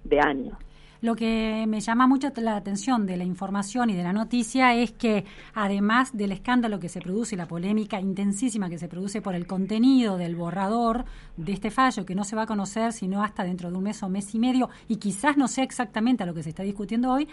de 0.03 0.19
años. 0.19 0.57
Lo 1.05 1.15
que 1.15 1.65
me 1.67 1.81
llama 1.81 2.07
mucho 2.07 2.31
la 2.37 2.55
atención 2.55 3.05
de 3.05 3.15
la 3.15 3.23
información 3.23 3.91
y 3.91 3.95
de 3.95 4.01
la 4.01 4.11
noticia 4.11 4.73
es 4.73 4.91
que 4.91 5.23
además 5.53 6.17
del 6.17 6.31
escándalo 6.31 6.79
que 6.79 6.89
se 6.89 6.99
produce 6.99 7.35
y 7.35 7.37
la 7.37 7.47
polémica 7.47 8.01
intensísima 8.01 8.71
que 8.71 8.79
se 8.79 8.87
produce 8.87 9.21
por 9.21 9.35
el 9.35 9.45
contenido 9.45 10.17
del 10.17 10.35
borrador 10.35 11.05
de 11.37 11.53
este 11.53 11.69
fallo, 11.69 12.07
que 12.07 12.15
no 12.15 12.23
se 12.23 12.35
va 12.35 12.41
a 12.41 12.47
conocer 12.47 12.91
sino 12.91 13.21
hasta 13.21 13.43
dentro 13.43 13.69
de 13.69 13.77
un 13.77 13.83
mes 13.83 14.01
o 14.01 14.09
mes 14.09 14.33
y 14.33 14.39
medio, 14.39 14.71
y 14.87 14.95
quizás 14.95 15.37
no 15.37 15.47
sea 15.47 15.63
exactamente 15.63 16.23
a 16.23 16.25
lo 16.25 16.33
que 16.33 16.41
se 16.41 16.49
está 16.49 16.63
discutiendo 16.63 17.11
hoy, 17.11 17.27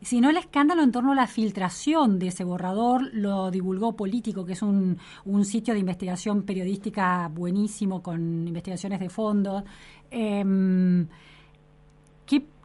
sino 0.00 0.28
el 0.28 0.36
escándalo 0.36 0.82
en 0.82 0.90
torno 0.90 1.12
a 1.12 1.14
la 1.14 1.28
filtración 1.28 2.18
de 2.18 2.26
ese 2.26 2.42
borrador, 2.42 3.08
lo 3.14 3.52
divulgó 3.52 3.94
Político, 3.94 4.44
que 4.44 4.54
es 4.54 4.62
un, 4.62 4.98
sitio 5.44 5.74
de 5.74 5.78
investigación 5.78 6.42
periodística 6.42 7.30
buenísimo 7.32 8.02
con 8.02 8.48
investigaciones 8.48 8.98
de 8.98 9.08
fondo. 9.08 9.62
Eh, 10.10 11.06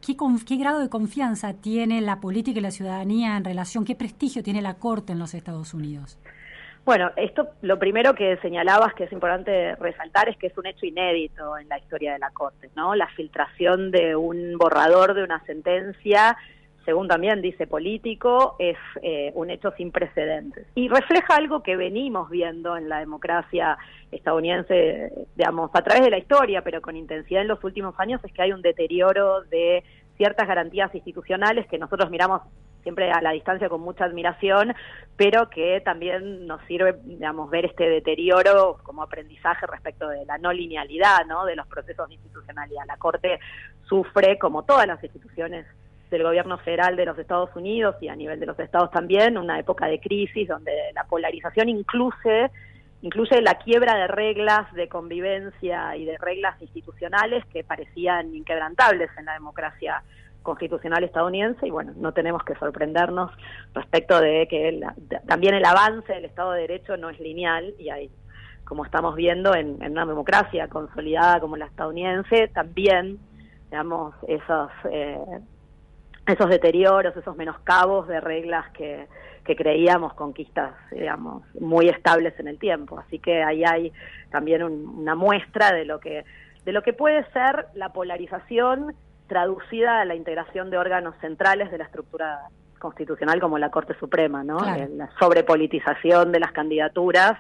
¿Qué 0.08 0.16
¿Qué, 0.48 0.56
grado 0.56 0.80
de 0.80 0.88
confianza 0.88 1.54
tiene 1.54 2.00
la 2.00 2.22
política 2.22 2.60
y 2.60 2.62
la 2.62 2.72
ciudadanía 2.72 3.36
en 3.36 3.44
relación, 3.44 3.84
qué 3.84 3.94
prestigio 3.94 4.42
tiene 4.42 4.62
la 4.62 4.76
Corte 4.76 5.12
en 5.12 5.20
los 5.20 5.34
Estados 5.34 5.74
Unidos? 5.74 6.18
Bueno, 6.86 7.12
esto 7.18 7.50
lo 7.62 7.78
primero 7.78 8.16
que 8.16 8.38
señalabas 8.38 8.94
que 8.94 9.04
es 9.04 9.12
importante 9.12 9.76
resaltar 9.76 10.30
es 10.30 10.38
que 10.38 10.48
es 10.48 10.58
un 10.58 10.66
hecho 10.66 10.86
inédito 10.86 11.58
en 11.58 11.68
la 11.68 11.78
historia 11.78 12.14
de 12.14 12.20
la 12.20 12.30
Corte, 12.30 12.70
¿no? 12.74 12.96
La 12.96 13.10
filtración 13.18 13.92
de 13.92 14.16
un 14.16 14.58
borrador 14.58 15.14
de 15.14 15.24
una 15.24 15.44
sentencia, 15.44 16.38
según 16.88 17.10
también 17.10 17.42
dice 17.42 17.68
político, 17.68 18.56
es 18.60 18.78
eh, 19.02 19.34
un 19.36 19.50
hecho 19.50 19.72
sin 19.72 19.92
precedentes. 19.92 20.68
Y 20.74 20.88
refleja 20.88 21.36
algo 21.36 21.62
que 21.62 21.76
venimos 21.76 22.30
viendo 22.30 22.78
en 22.78 22.88
la 22.88 23.00
democracia 23.00 23.78
estadounidense, 24.10 25.12
digamos, 25.36 25.70
a 25.74 25.82
través 25.82 26.06
de 26.06 26.12
la 26.12 26.18
historia, 26.18 26.62
pero 26.62 26.82
con 26.82 26.96
intensidad 26.96 27.42
en 27.42 27.50
los 27.50 27.62
últimos 27.66 27.94
años, 28.00 28.24
es 28.24 28.32
que 28.32 28.42
hay 28.42 28.54
un 28.54 28.62
deterioro 28.62 29.42
de 29.42 29.84
ciertas 30.16 30.48
garantías 30.48 30.96
institucionales 30.96 31.68
que 31.68 31.78
nosotros 31.78 32.10
miramos 32.10 32.42
siempre 32.84 33.12
a 33.12 33.20
la 33.20 33.32
distancia 33.32 33.68
con 33.68 33.82
mucha 33.82 34.06
admiración, 34.06 34.74
pero 35.18 35.50
que 35.50 35.82
también 35.82 36.48
nos 36.48 36.62
sirve, 36.68 36.96
digamos, 37.04 37.50
ver 37.50 37.66
este 37.66 37.90
deterioro 37.90 38.78
como 38.84 39.04
aprendizaje 39.04 39.68
respecto 39.68 40.08
de 40.08 40.26
la 40.26 40.38
no 40.38 40.54
linealidad, 40.54 41.26
¿no? 41.28 41.44
De 41.44 41.58
los 41.58 41.68
procesos 41.68 42.08
de 42.08 42.14
institucionalidad. 42.14 42.86
La 42.88 42.96
Corte 42.96 43.42
sufre, 43.90 44.40
como 44.40 44.64
todas 44.64 44.88
las 44.88 45.04
instituciones 45.04 45.66
del 46.10 46.24
gobierno 46.24 46.58
federal 46.60 46.96
de 46.96 47.06
los 47.06 47.18
Estados 47.18 47.50
Unidos 47.56 47.96
y 48.02 48.08
a 48.08 48.16
nivel 48.16 48.40
de 48.40 48.46
los 48.46 48.60
estados 48.60 48.92
también, 48.92 49.38
una 49.38 49.60
época 49.60 49.88
de 49.88 50.00
crisis 50.00 50.48
donde 50.48 50.72
la 50.94 51.04
polarización 51.06 51.70
incluye 51.70 52.50
incluye 53.02 53.42
la 53.42 53.56
quiebra 53.56 53.96
de 53.96 54.08
reglas 54.08 54.74
de 54.74 54.88
convivencia 54.88 55.96
y 55.96 56.06
de 56.06 56.18
reglas 56.18 56.60
institucionales 56.62 57.46
que 57.46 57.64
parecían 57.64 58.34
inquebrantables 58.34 59.10
en 59.18 59.26
la 59.26 59.34
democracia 59.34 60.04
constitucional 60.42 61.04
estadounidense 61.04 61.68
y 61.68 61.72
bueno, 61.72 61.94
no 61.98 62.14
tenemos 62.14 62.42
que 62.44 62.56
sorprendernos 62.56 63.32
respecto 63.74 64.20
de 64.22 64.48
que 64.50 64.80
también 65.28 65.54
el 65.56 65.66
avance 65.66 66.14
del 66.14 66.26
Estado 66.26 66.54
de 66.54 66.62
Derecho 66.62 66.96
no 66.96 67.10
es 67.10 67.20
lineal 67.20 67.74
y 67.78 67.90
hay, 67.90 68.10
como 68.64 68.86
estamos 68.86 69.16
viendo 69.16 69.54
en, 69.54 69.84
una 69.84 70.06
democracia 70.06 70.70
consolidada 70.70 71.42
como 71.42 71.58
la 71.58 71.66
estadounidense, 71.66 72.48
también, 72.48 73.20
digamos, 73.70 74.16
esos, 74.28 74.72
eh, 74.90 75.20
esos 76.28 76.50
deterioros, 76.50 77.16
esos 77.16 77.36
menoscabos 77.36 78.08
de 78.08 78.20
reglas 78.20 78.70
que, 78.72 79.08
que 79.46 79.56
creíamos 79.56 80.14
conquistas, 80.14 80.74
digamos, 80.92 81.44
muy 81.60 81.88
estables 81.88 82.38
en 82.40 82.48
el 82.48 82.60
tiempo. 82.60 83.00
Así 83.00 83.20
que 83.20 83.42
ahí 83.44 83.64
hay 83.64 83.92
también 84.30 84.64
una 84.64 85.16
muestra 85.16 85.72
de 85.72 85.86
lo 85.86 86.00
que 86.00 86.26
de 86.66 86.74
lo 86.74 86.82
que 86.82 86.92
puede 86.92 87.26
ser 87.32 87.68
la 87.76 87.94
polarización 87.94 88.94
traducida 89.28 90.02
a 90.02 90.06
la 90.06 90.16
integración 90.16 90.70
de 90.70 90.78
órganos 90.78 91.16
centrales 91.22 91.72
de 91.72 91.78
la 91.78 91.86
estructura 91.86 92.42
constitucional 92.78 93.40
como 93.40 93.58
la 93.58 93.72
Corte 93.72 93.98
Suprema, 94.00 94.44
¿no? 94.44 94.60
La 94.60 95.10
sobrepolitización 95.18 96.34
de 96.34 96.42
las 96.42 96.52
candidaturas. 96.52 97.40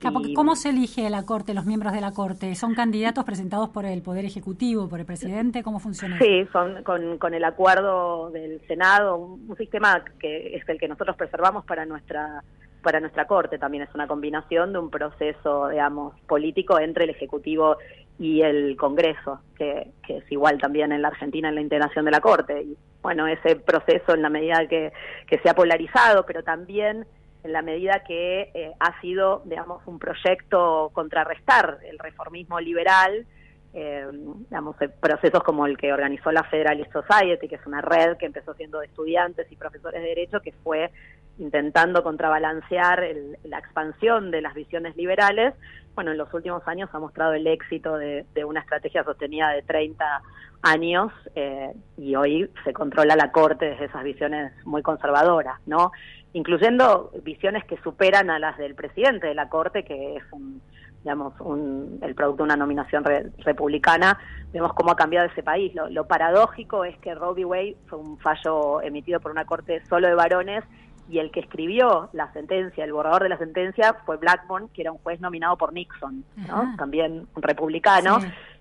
¿Cómo 0.00 0.56
se 0.56 0.70
elige 0.70 1.08
la 1.08 1.24
Corte, 1.24 1.54
los 1.54 1.64
miembros 1.64 1.92
de 1.92 2.00
la 2.00 2.12
Corte? 2.12 2.54
¿Son 2.54 2.74
candidatos 2.74 3.24
presentados 3.24 3.70
por 3.70 3.86
el 3.86 4.02
Poder 4.02 4.24
Ejecutivo, 4.24 4.88
por 4.88 5.00
el 5.00 5.06
presidente? 5.06 5.62
¿Cómo 5.62 5.78
funciona? 5.80 6.18
Sí, 6.18 6.46
son 6.52 6.82
con, 6.82 7.18
con 7.18 7.32
el 7.34 7.44
acuerdo 7.44 8.30
del 8.30 8.60
Senado, 8.66 9.16
un, 9.16 9.56
sistema 9.56 10.04
que 10.18 10.56
es 10.56 10.68
el 10.68 10.78
que 10.78 10.88
nosotros 10.88 11.16
preservamos 11.16 11.64
para 11.64 11.86
nuestra 11.86 12.42
para 12.82 13.00
nuestra 13.00 13.26
Corte. 13.26 13.58
También 13.58 13.82
es 13.82 13.94
una 13.94 14.06
combinación 14.06 14.72
de 14.72 14.78
un 14.78 14.90
proceso, 14.90 15.68
digamos, 15.68 16.14
político 16.28 16.78
entre 16.78 17.04
el 17.04 17.10
Ejecutivo 17.10 17.78
y 18.18 18.42
el 18.42 18.76
Congreso, 18.76 19.40
que, 19.56 19.90
es 20.08 20.30
igual 20.30 20.58
también 20.58 20.92
en 20.92 21.02
la 21.02 21.08
Argentina 21.08 21.48
en 21.48 21.56
la 21.56 21.62
integración 21.62 22.04
de 22.04 22.10
la 22.12 22.20
Corte. 22.20 22.62
Y 22.62 22.76
bueno, 23.02 23.26
ese 23.26 23.56
proceso 23.56 24.14
en 24.14 24.22
la 24.22 24.28
medida 24.28 24.68
que, 24.68 24.92
que 25.26 25.38
se 25.38 25.48
ha 25.48 25.54
polarizado, 25.54 26.24
pero 26.26 26.44
también 26.44 27.06
en 27.46 27.52
la 27.52 27.62
medida 27.62 28.02
que 28.04 28.50
eh, 28.54 28.72
ha 28.80 29.00
sido, 29.00 29.42
digamos, 29.44 29.80
un 29.86 30.00
proyecto 30.00 30.90
contrarrestar 30.92 31.78
el 31.88 31.98
reformismo 31.98 32.58
liberal, 32.58 33.24
eh, 33.72 34.06
digamos, 34.50 34.74
procesos 35.00 35.44
como 35.44 35.66
el 35.66 35.76
que 35.76 35.92
organizó 35.92 36.32
la 36.32 36.42
Federalist 36.42 36.92
Society, 36.92 37.46
que 37.46 37.54
es 37.54 37.66
una 37.66 37.80
red 37.80 38.16
que 38.16 38.26
empezó 38.26 38.52
siendo 38.54 38.80
de 38.80 38.86
estudiantes 38.86 39.50
y 39.52 39.56
profesores 39.56 40.02
de 40.02 40.08
derecho, 40.08 40.40
que 40.40 40.52
fue 40.64 40.90
intentando 41.38 42.02
contrabalancear 42.02 43.06
la 43.44 43.58
expansión 43.58 44.32
de 44.32 44.40
las 44.40 44.54
visiones 44.54 44.96
liberales, 44.96 45.54
bueno, 45.96 46.12
en 46.12 46.18
los 46.18 46.32
últimos 46.34 46.62
años 46.68 46.90
ha 46.92 46.98
mostrado 46.98 47.32
el 47.32 47.46
éxito 47.46 47.96
de, 47.96 48.26
una 48.44 48.60
estrategia 48.60 49.02
sostenida 49.02 49.48
de 49.50 49.62
30 49.62 50.22
años 50.60 51.10
eh, 51.34 51.72
y 51.96 52.14
hoy 52.14 52.50
se 52.64 52.74
controla 52.74 53.16
la 53.16 53.32
Corte 53.32 53.64
desde 53.64 53.86
esas 53.86 54.04
visiones 54.04 54.52
muy 54.66 54.82
conservadoras, 54.82 55.58
¿no? 55.64 55.92
Incluyendo 56.32 57.10
visiones 57.22 57.64
que 57.64 57.78
superan 57.78 58.30
a 58.30 58.38
las 58.38 58.58
del 58.58 58.74
presidente 58.74 59.26
de 59.26 59.34
la 59.34 59.48
Corte, 59.48 59.84
que 59.84 60.16
es 60.16 60.24
un, 60.32 60.60
digamos, 61.02 61.32
un, 61.40 61.98
el 62.02 62.14
producto 62.14 62.42
de 62.42 62.48
una 62.48 62.56
nominación 62.56 63.04
republicana, 63.38 64.18
vemos 64.52 64.74
cómo 64.74 64.92
ha 64.92 64.96
cambiado 64.96 65.28
ese 65.28 65.42
país. 65.42 65.74
Lo, 65.74 65.88
lo 65.88 66.06
paradójico 66.06 66.84
es 66.84 66.98
que 66.98 67.14
Roe 67.14 67.32
v. 67.32 67.44
Wade 67.44 67.76
fue 67.86 67.98
un 67.98 68.18
fallo 68.18 68.82
emitido 68.82 69.20
por 69.20 69.30
una 69.30 69.44
corte 69.44 69.84
solo 69.86 70.08
de 70.08 70.14
varones 70.14 70.64
y 71.08 71.18
el 71.18 71.30
que 71.30 71.40
escribió 71.40 72.08
la 72.12 72.32
sentencia, 72.32 72.84
el 72.84 72.92
borrador 72.92 73.22
de 73.22 73.28
la 73.28 73.38
sentencia, 73.38 73.94
fue 74.04 74.16
Blackburn, 74.16 74.68
que 74.70 74.82
era 74.82 74.92
un 74.92 74.98
juez 74.98 75.20
nominado 75.20 75.56
por 75.56 75.72
Nixon, 75.72 76.24
¿no? 76.48 76.74
también 76.76 77.26
un 77.34 77.42
republicano. 77.42 78.18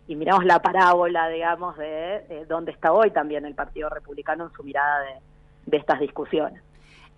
Y 0.08 0.16
miramos 0.16 0.46
la 0.46 0.62
parábola, 0.62 1.28
digamos, 1.30 1.76
de, 1.78 2.46
dónde 2.48 2.72
está 2.72 2.94
hoy 2.94 3.10
también 3.10 3.44
el 3.44 3.56
Partido 3.56 3.90
Republicano 3.90 4.46
en 4.46 4.52
su 4.52 4.64
mirada 4.64 5.00
de, 5.02 5.14
de 5.66 5.78
estas 5.78 6.00
discusiones. 6.00 6.62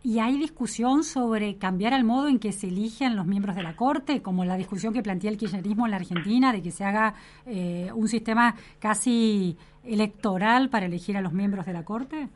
¿Y 0.03 0.19
hay 0.19 0.37
discusión 0.37 1.03
sobre 1.03 1.57
cambiar 1.57 1.93
el 1.93 2.03
modo 2.03 2.27
en 2.27 2.39
que 2.39 2.51
se 2.51 2.67
eligen 2.67 3.15
los 3.15 3.25
miembros 3.25 3.55
de 3.55 3.63
la 3.63 3.75
Corte, 3.75 4.21
como 4.21 4.45
la 4.45 4.55
discusión 4.55 4.93
que 4.93 5.01
plantea 5.01 5.31
el 5.31 5.37
kirchnerismo 5.37 5.85
en 5.85 5.91
la 5.91 5.97
Argentina, 5.97 6.53
de 6.53 6.61
que 6.61 6.71
se 6.71 6.85
haga 6.85 7.15
eh, 7.45 7.89
un 7.93 8.07
sistema 8.07 8.55
casi 8.79 9.57
electoral 9.83 10.69
para 10.69 10.85
elegir 10.85 11.17
a 11.17 11.21
los 11.21 11.33
miembros 11.33 11.65
de 11.65 11.73
la 11.73 11.83
Corte? 11.83 12.29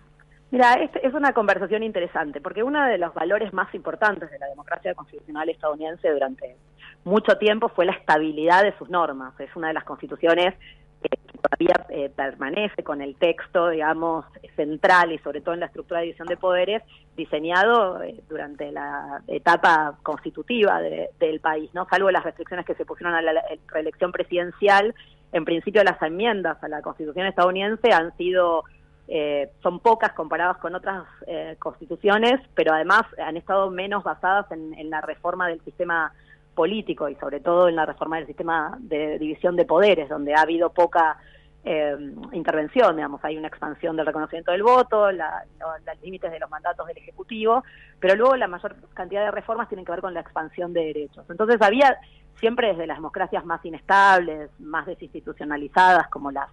Mira, 0.49 0.73
es, 0.73 0.91
es, 1.01 1.13
una 1.13 1.31
conversación 1.31 1.81
interesante, 1.83 2.41
porque 2.41 2.61
uno 2.61 2.83
de 2.83 2.97
los 2.97 3.13
valores 3.13 3.53
más 3.53 3.73
importantes 3.73 4.29
de 4.29 4.39
la 4.39 4.47
democracia 4.47 4.93
constitucional 4.93 5.47
estadounidense 5.47 6.09
durante 6.09 6.57
mucho 7.05 7.37
tiempo 7.37 7.69
fue 7.69 7.85
la 7.85 7.93
estabilidad 7.93 8.63
de 8.63 8.77
sus 8.77 8.89
normas. 8.89 9.39
Es 9.39 9.55
una 9.55 9.69
de 9.69 9.73
las 9.75 9.85
constituciones 9.85 10.55
que 11.01 11.09
todavía 11.41 11.85
eh, 11.89 12.09
permanece 12.15 12.83
con 12.83 13.01
el 13.01 13.15
texto, 13.15 13.69
digamos, 13.69 14.25
central 14.55 15.11
y 15.11 15.17
sobre 15.19 15.41
todo 15.41 15.53
en 15.53 15.61
la 15.61 15.65
estructura 15.67 15.99
de 15.99 16.07
división 16.07 16.27
de 16.27 16.37
poderes 16.37 16.83
diseñado 17.15 18.01
eh, 18.03 18.21
durante 18.29 18.71
la 18.71 19.21
etapa 19.27 19.97
constitutiva 20.03 20.79
del 20.81 21.39
país, 21.39 21.69
¿no? 21.73 21.87
Salvo 21.89 22.11
las 22.11 22.23
restricciones 22.23 22.65
que 22.65 22.75
se 22.75 22.85
pusieron 22.85 23.13
a 23.13 23.21
la 23.21 23.43
reelección 23.67 24.11
presidencial, 24.11 24.93
en 25.31 25.45
principio 25.45 25.83
las 25.83 26.01
enmiendas 26.01 26.61
a 26.63 26.67
la 26.67 26.81
Constitución 26.81 27.25
estadounidense 27.25 27.91
han 27.91 28.15
sido 28.17 28.63
eh, 29.13 29.51
son 29.61 29.81
pocas 29.81 30.13
comparadas 30.13 30.57
con 30.59 30.73
otras 30.73 31.03
eh, 31.27 31.57
constituciones, 31.59 32.39
pero 32.55 32.73
además 32.73 33.01
han 33.21 33.35
estado 33.35 33.69
menos 33.69 34.05
basadas 34.05 34.49
en, 34.51 34.89
la 34.89 35.01
reforma 35.01 35.49
del 35.49 35.61
sistema 35.65 36.13
político 36.53 37.09
y 37.09 37.15
sobre 37.15 37.39
todo 37.39 37.67
en 37.67 37.75
la 37.75 37.85
reforma 37.85 38.17
del 38.17 38.27
sistema 38.27 38.77
de 38.79 39.17
división 39.19 39.55
de 39.55 39.65
poderes, 39.65 40.09
donde 40.09 40.33
ha 40.33 40.41
habido 40.41 40.71
poca 40.71 41.17
eh, 41.63 41.95
intervención, 42.33 42.95
digamos, 42.95 43.23
hay 43.23 43.37
una 43.37 43.47
expansión 43.47 43.95
del 43.95 44.05
reconocimiento 44.05 44.51
del 44.51 44.63
voto, 44.63 45.11
la, 45.11 45.43
los 45.59 46.01
límites 46.01 46.31
de 46.31 46.39
los 46.39 46.49
mandatos 46.49 46.87
del 46.87 46.97
Ejecutivo, 46.97 47.63
pero 47.99 48.15
luego 48.15 48.35
la 48.35 48.47
mayor 48.47 48.75
cantidad 48.93 49.23
de 49.25 49.31
reformas 49.31 49.69
tienen 49.69 49.85
que 49.85 49.91
ver 49.91 50.01
con 50.01 50.13
la 50.13 50.21
expansión 50.21 50.73
de 50.73 50.85
derechos. 50.85 51.25
Entonces 51.29 51.61
había 51.61 51.97
siempre 52.39 52.69
desde 52.69 52.87
las 52.87 52.97
democracias 52.97 53.45
más 53.45 53.63
inestables, 53.63 54.49
más 54.59 54.87
desinstitucionalizadas, 54.87 56.07
como 56.09 56.31
las 56.31 56.49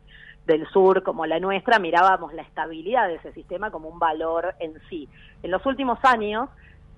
del 0.49 0.67
sur 0.69 1.03
como 1.03 1.27
la 1.27 1.39
nuestra, 1.39 1.79
mirábamos 1.79 2.33
la 2.33 2.43
estabilidad 2.43 3.07
de 3.07 3.17
ese 3.17 3.33
sistema 3.33 3.71
como 3.71 3.89
un 3.89 3.99
valor 3.99 4.55
en 4.59 4.73
sí. 4.89 5.07
En 5.43 5.51
los 5.51 5.65
últimos 5.67 5.99
años, 6.03 6.49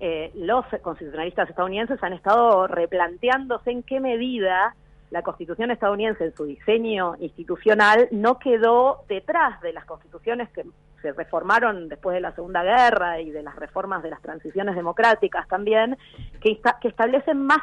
eh, 0.03 0.31
los 0.33 0.65
constitucionalistas 0.81 1.47
estadounidenses 1.47 2.01
han 2.01 2.13
estado 2.13 2.65
replanteándose 2.65 3.69
en 3.69 3.83
qué 3.83 3.99
medida 3.99 4.75
la 5.11 5.21
constitución 5.21 5.69
estadounidense 5.69 6.23
en 6.23 6.35
su 6.35 6.45
diseño 6.45 7.15
institucional 7.19 8.07
no 8.09 8.39
quedó 8.39 9.03
detrás 9.07 9.61
de 9.61 9.73
las 9.73 9.85
constituciones 9.85 10.49
que 10.49 10.65
se 11.01 11.11
reformaron 11.13 11.89
después 11.89 12.13
de 12.13 12.21
la 12.21 12.33
Segunda 12.33 12.63
Guerra 12.63 13.19
y 13.19 13.31
de 13.31 13.43
las 13.43 13.55
reformas 13.55 14.03
de 14.03 14.09
las 14.09 14.21
transiciones 14.21 14.75
democráticas 14.75 15.47
también, 15.47 15.97
que, 16.41 16.59
que 16.81 16.87
establecen 16.87 17.45
más, 17.45 17.61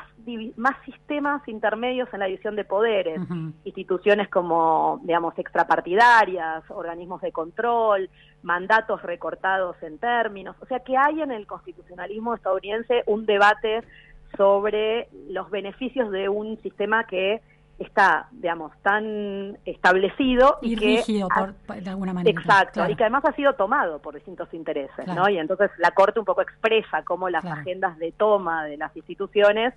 más 0.57 0.77
sistemas 0.85 1.46
intermedios 1.48 2.09
en 2.12 2.20
la 2.20 2.27
división 2.27 2.57
de 2.57 2.64
poderes, 2.64 3.20
instituciones 3.64 4.29
como, 4.29 5.01
digamos, 5.03 5.38
extrapartidarias, 5.38 6.64
organismos 6.70 7.20
de 7.20 7.33
control, 7.33 8.11
mandatos 8.42 9.03
recortados 9.03 9.77
en 9.83 9.98
términos, 9.98 10.57
o 10.61 10.66
sea 10.66 10.81
que 10.81 10.96
hay 10.96 11.20
en 11.20 11.31
el 11.31 11.46
constitucionalismo 11.46 12.35
estadounidense 12.35 13.03
un 13.07 13.27
debate 13.27 13.83
sobre 14.37 15.09
los 15.29 15.51
beneficios 15.51 16.11
de 16.11 16.29
un 16.29 16.61
sistema 16.62 17.05
que 17.05 17.40
está, 17.78 18.26
digamos, 18.32 18.72
tan 18.82 19.56
establecido 19.64 20.58
y, 20.62 20.72
y, 20.72 20.76
rígido 20.76 21.28
que 21.28 21.52
por, 21.66 21.80
de 21.82 21.90
alguna 21.90 22.12
manera. 22.12 22.38
Exacto, 22.40 22.74
claro. 22.74 22.92
y 22.92 22.96
que 22.96 23.04
además 23.04 23.24
ha 23.24 23.32
sido 23.32 23.52
tomado 23.54 24.00
por 24.00 24.14
distintos 24.14 24.52
intereses, 24.52 25.04
Claro. 25.04 25.22
¿no? 25.22 25.28
Y 25.28 25.38
entonces 25.38 25.70
la 25.78 25.92
Corte 25.92 26.18
un 26.18 26.24
poco 26.24 26.42
expresa 26.42 27.02
cómo 27.04 27.28
las 27.28 27.42
Claro. 27.42 27.60
agendas 27.60 27.96
de 27.98 28.12
toma 28.12 28.64
de 28.64 28.76
las 28.76 28.96
instituciones 28.96 29.74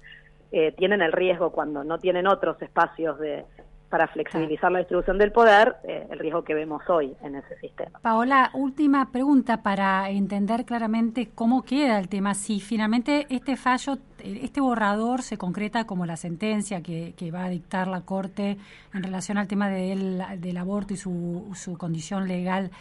eh, 0.51 0.73
tienen 0.73 1.01
el 1.01 1.11
riesgo 1.11 1.51
cuando 1.51 1.83
no 1.83 1.97
tienen 1.99 2.27
otros 2.27 2.61
espacios 2.61 3.19
de 3.19 3.45
para 3.91 4.07
flexibilizar 4.07 4.71
la 4.71 4.79
distribución 4.79 5.19
del 5.19 5.31
poder, 5.31 5.75
eh, 5.83 6.07
el 6.09 6.17
riesgo 6.17 6.43
que 6.43 6.55
vemos 6.55 6.81
hoy 6.89 7.15
en 7.21 7.35
ese 7.35 7.55
sistema. 7.59 7.99
Paola, 8.01 8.49
última 8.53 9.11
pregunta 9.11 9.61
para 9.61 10.09
entender 10.09 10.65
claramente 10.65 11.29
cómo 11.35 11.61
queda 11.61 11.99
el 11.99 12.07
tema. 12.07 12.33
Si 12.33 12.59
finalmente 12.59 13.27
este 13.29 13.57
fallo, 13.57 13.99
este 14.23 14.61
borrador 14.61 15.21
se 15.21 15.37
concreta 15.37 15.85
como 15.85 16.07
la 16.07 16.15
sentencia 16.15 16.81
que, 16.81 17.13
que 17.15 17.29
va 17.29 17.43
a 17.45 17.49
dictar 17.49 17.87
la 17.87 18.01
Corte 18.01 18.57
en 18.93 19.03
relación 19.03 19.37
al 19.37 19.47
tema 19.47 19.69
del, 19.69 20.23
del 20.37 20.57
aborto 20.57 20.93
y 20.93 20.97
su, 20.97 21.51
su 21.53 21.77
condición 21.77 22.27
legal, 22.27 22.71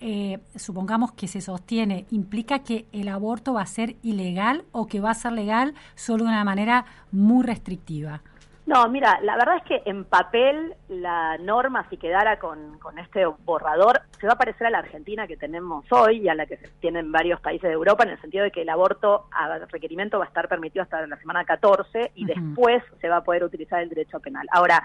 eh, 0.00 0.38
supongamos 0.54 1.10
que 1.12 1.26
se 1.26 1.40
sostiene, 1.40 2.06
¿implica 2.10 2.60
que 2.60 2.86
el 2.92 3.08
aborto 3.08 3.54
va 3.54 3.62
a 3.62 3.66
ser 3.66 3.96
ilegal 4.02 4.64
o 4.70 4.86
que 4.86 5.00
va 5.00 5.10
a 5.10 5.14
ser 5.14 5.32
legal 5.32 5.74
solo 5.96 6.24
de 6.24 6.30
una 6.30 6.44
manera 6.44 6.84
muy 7.10 7.44
restrictiva? 7.44 8.22
No, 8.68 8.86
mira, 8.90 9.18
la 9.22 9.34
verdad 9.38 9.56
es 9.56 9.62
que 9.62 9.82
en 9.86 10.04
papel 10.04 10.74
la 10.90 11.38
norma, 11.38 11.86
si 11.88 11.96
quedara 11.96 12.38
con, 12.38 12.78
con 12.78 12.98
este 12.98 13.24
borrador, 13.24 14.02
se 14.20 14.26
va 14.26 14.34
a 14.34 14.38
parecer 14.38 14.66
a 14.66 14.70
la 14.70 14.80
Argentina 14.80 15.26
que 15.26 15.38
tenemos 15.38 15.90
hoy 15.90 16.18
y 16.18 16.28
a 16.28 16.34
la 16.34 16.44
que 16.44 16.58
tienen 16.78 17.10
varios 17.10 17.40
países 17.40 17.66
de 17.66 17.72
Europa, 17.72 18.04
en 18.04 18.10
el 18.10 18.20
sentido 18.20 18.44
de 18.44 18.50
que 18.50 18.60
el 18.60 18.68
aborto 18.68 19.24
a 19.32 19.56
requerimiento 19.70 20.18
va 20.18 20.26
a 20.26 20.28
estar 20.28 20.48
permitido 20.48 20.82
hasta 20.82 21.06
la 21.06 21.16
semana 21.16 21.46
14 21.46 22.12
y 22.14 22.26
después 22.26 22.82
se 23.00 23.08
va 23.08 23.16
a 23.16 23.24
poder 23.24 23.42
utilizar 23.42 23.80
el 23.80 23.88
derecho 23.88 24.20
penal. 24.20 24.46
Ahora, 24.52 24.82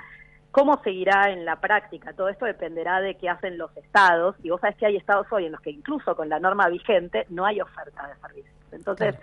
¿cómo 0.51 0.81
seguirá 0.81 1.31
en 1.31 1.43
la 1.43 1.57
práctica? 1.57 2.13
Todo 2.13 2.29
esto 2.29 2.45
dependerá 2.45 3.01
de 3.01 3.15
qué 3.15 3.27
hacen 3.27 3.57
los 3.57 3.75
estados, 3.75 4.37
y 4.43 4.49
vos 4.49 4.61
sabés 4.61 4.77
que 4.77 4.85
hay 4.85 4.95
estados 4.95 5.27
hoy 5.29 5.47
en 5.47 5.51
los 5.51 5.59
que 5.59 5.71
incluso 5.71 6.15
con 6.15 6.29
la 6.29 6.39
norma 6.39 6.69
vigente 6.69 7.25
no 7.29 7.45
hay 7.45 7.59
oferta 7.59 8.07
de 8.07 8.15
servicios. 8.15 8.55
Entonces, 8.71 9.19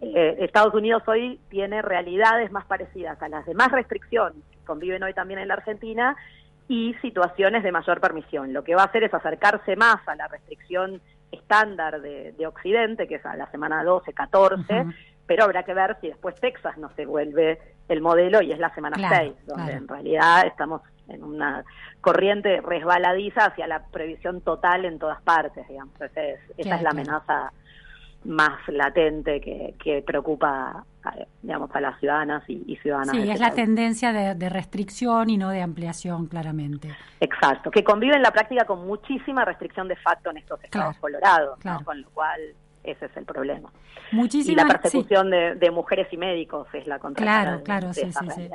eh, 0.00 0.36
Estados 0.40 0.74
Unidos 0.74 1.02
hoy 1.06 1.40
tiene 1.48 1.82
realidades 1.82 2.50
más 2.52 2.64
parecidas 2.66 3.20
a 3.22 3.28
las 3.28 3.44
de 3.46 3.54
más 3.54 3.70
restricción 3.72 4.32
que 4.50 4.58
conviven 4.64 5.02
hoy 5.02 5.12
también 5.14 5.40
en 5.40 5.48
la 5.48 5.54
Argentina 5.54 6.16
y 6.68 6.94
situaciones 7.02 7.62
de 7.62 7.72
mayor 7.72 8.00
permisión. 8.00 8.52
Lo 8.52 8.62
que 8.62 8.74
va 8.74 8.82
a 8.82 8.86
hacer 8.86 9.04
es 9.04 9.14
acercarse 9.14 9.74
más 9.76 10.06
a 10.06 10.14
la 10.16 10.28
restricción 10.28 11.00
estándar 11.32 12.00
de, 12.00 12.32
de 12.32 12.46
Occidente, 12.46 13.06
que 13.08 13.16
es 13.16 13.26
a 13.26 13.36
la 13.36 13.50
semana 13.50 13.82
12, 13.84 14.12
14, 14.12 14.80
Ujú. 14.80 14.90
pero 15.26 15.44
habrá 15.44 15.62
que 15.62 15.74
ver 15.74 15.96
si 16.00 16.08
después 16.08 16.34
Texas 16.40 16.76
no 16.78 16.90
se 16.94 17.06
vuelve 17.06 17.58
el 17.88 18.00
modelo 18.00 18.42
y 18.42 18.52
es 18.52 18.58
la 18.58 18.72
semana 18.74 18.96
Claro, 18.96 19.16
6, 19.16 19.46
donde 19.46 19.64
claro. 19.64 19.78
en 19.78 19.88
realidad 19.88 20.46
estamos 20.46 20.82
en 21.08 21.24
una 21.24 21.64
corriente 22.02 22.60
resbaladiza 22.60 23.46
hacia 23.46 23.66
la 23.66 23.86
previsión 23.86 24.42
total 24.42 24.84
en 24.84 24.98
todas 24.98 25.20
partes, 25.22 25.66
digamos. 25.68 25.94
Entonces, 25.94 26.38
esa 26.58 26.62
Claro, 26.62 26.76
es 26.76 26.82
la 26.82 26.90
amenaza 26.90 27.52
más 28.24 28.58
latente 28.68 29.40
que, 29.40 29.74
que 29.82 30.02
preocupa 30.02 30.84
a, 31.04 31.14
digamos, 31.42 31.70
a 31.74 31.80
las 31.80 31.98
ciudadanas 32.00 32.42
y, 32.48 32.62
y 32.66 32.76
ciudadanas. 32.76 33.14
Sí, 33.16 33.30
es 33.30 33.38
la 33.40 33.46
país. 33.50 33.64
tendencia 33.64 34.12
de, 34.12 34.34
de 34.34 34.48
restricción 34.48 35.30
y 35.30 35.36
no 35.36 35.50
de 35.50 35.62
ampliación, 35.62 36.26
claramente. 36.26 36.94
Exacto, 37.20 37.70
que 37.70 37.84
convive 37.84 38.16
en 38.16 38.22
la 38.22 38.30
práctica 38.32 38.64
con 38.64 38.86
muchísima 38.86 39.44
restricción 39.44 39.88
de 39.88 39.96
facto 39.96 40.30
en 40.30 40.38
estos 40.38 40.62
estados 40.64 40.96
Claro, 40.96 41.00
colorados, 41.00 41.58
con 41.84 42.02
lo 42.02 42.10
cual 42.10 42.40
ese 42.84 43.06
es 43.06 43.16
el 43.16 43.24
problema. 43.24 43.70
Y 44.12 44.16
Muchísimas 44.16 44.66
la 44.66 44.74
sí. 44.74 44.78
persecución 44.80 45.30
de, 45.30 45.54
de 45.54 45.70
mujeres 45.70 46.08
y 46.10 46.16
médicos 46.16 46.66
es 46.72 46.86
la 46.86 46.98
contracara 46.98 47.60
Claro, 47.60 47.62
claro, 47.62 47.88
de 47.88 47.94
sí, 47.94 48.12
sí. 48.34 48.48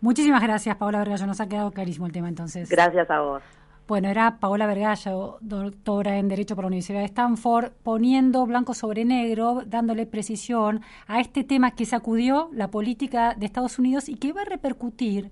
Muchísimas 0.00 0.42
gracias, 0.42 0.76
Paola 0.76 0.98
Vergallo. 0.98 1.26
Nos 1.26 1.40
ha 1.40 1.48
quedado 1.48 1.70
clarísimo 1.72 2.06
el 2.06 2.12
tema 2.12 2.28
entonces. 2.28 2.68
Gracias 2.68 3.10
a 3.10 3.20
vos. 3.20 3.42
Bueno, 3.88 4.10
era 4.10 4.38
Paola 4.38 4.66
Vergallo, 4.66 5.38
doctora 5.40 6.18
en 6.18 6.28
Derecho 6.28 6.54
por 6.54 6.64
la 6.64 6.66
Universidad 6.66 6.98
de 6.98 7.06
Stanford, 7.06 7.72
poniendo 7.82 8.44
blanco 8.44 8.74
sobre 8.74 9.06
negro, 9.06 9.62
dándole 9.66 10.04
precisión 10.04 10.82
a 11.06 11.20
este 11.20 11.42
tema 11.42 11.70
que 11.70 11.86
sacudió 11.86 12.50
la 12.52 12.70
política 12.70 13.34
de 13.34 13.46
Estados 13.46 13.78
Unidos 13.78 14.10
y 14.10 14.16
que 14.16 14.34
va 14.34 14.42
a 14.42 14.44
repercutir 14.44 15.30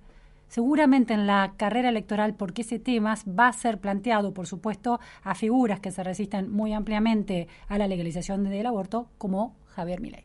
seguramente 0.48 1.12
en 1.12 1.26
la 1.26 1.52
carrera 1.58 1.90
electoral 1.90 2.32
porque 2.32 2.62
ese 2.62 2.78
tema 2.78 3.14
va 3.28 3.48
a 3.48 3.52
ser 3.52 3.78
planteado, 3.78 4.32
por 4.32 4.46
supuesto, 4.46 5.00
a 5.22 5.34
figuras 5.34 5.80
que 5.80 5.90
se 5.90 6.02
resisten 6.02 6.50
muy 6.50 6.72
ampliamente 6.72 7.48
a 7.68 7.76
la 7.76 7.86
legalización 7.86 8.42
del 8.44 8.64
aborto, 8.64 9.10
como 9.18 9.54
Javier 9.66 10.00
Milei. 10.00 10.24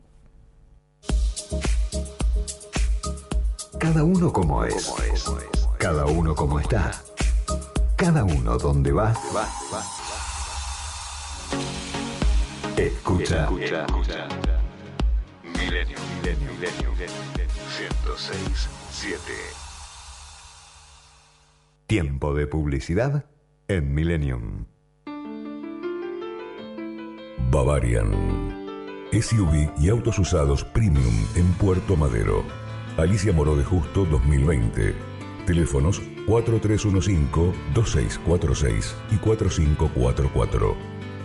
Cada 3.78 4.02
uno 4.02 4.32
como 4.32 4.64
es. 4.64 4.90
Cada 5.76 6.06
uno 6.06 6.34
como 6.34 6.58
está. 6.58 6.92
Cada 8.02 8.24
uno 8.24 8.58
donde 8.58 8.90
va. 8.90 9.14
Escucha. 12.76 13.46
Milenio, 15.44 15.96
milenio, 16.16 16.52
milenio. 16.52 16.90
106, 17.76 18.68
7. 18.90 19.22
Tiempo 21.86 22.34
de 22.34 22.48
publicidad 22.48 23.24
en 23.68 23.94
Millennium. 23.94 24.66
Bavarian. 27.52 28.10
SUV 29.12 29.70
y 29.78 29.90
autos 29.90 30.18
usados 30.18 30.64
premium 30.64 31.24
en 31.36 31.52
Puerto 31.52 31.94
Madero. 31.94 32.42
Alicia 32.96 33.32
Moró 33.32 33.54
de 33.54 33.62
Justo 33.62 34.04
2020. 34.06 35.11
Teléfonos 35.46 36.02
4315-2646 36.26 38.94
y 39.10 39.16
4544. 39.16 40.76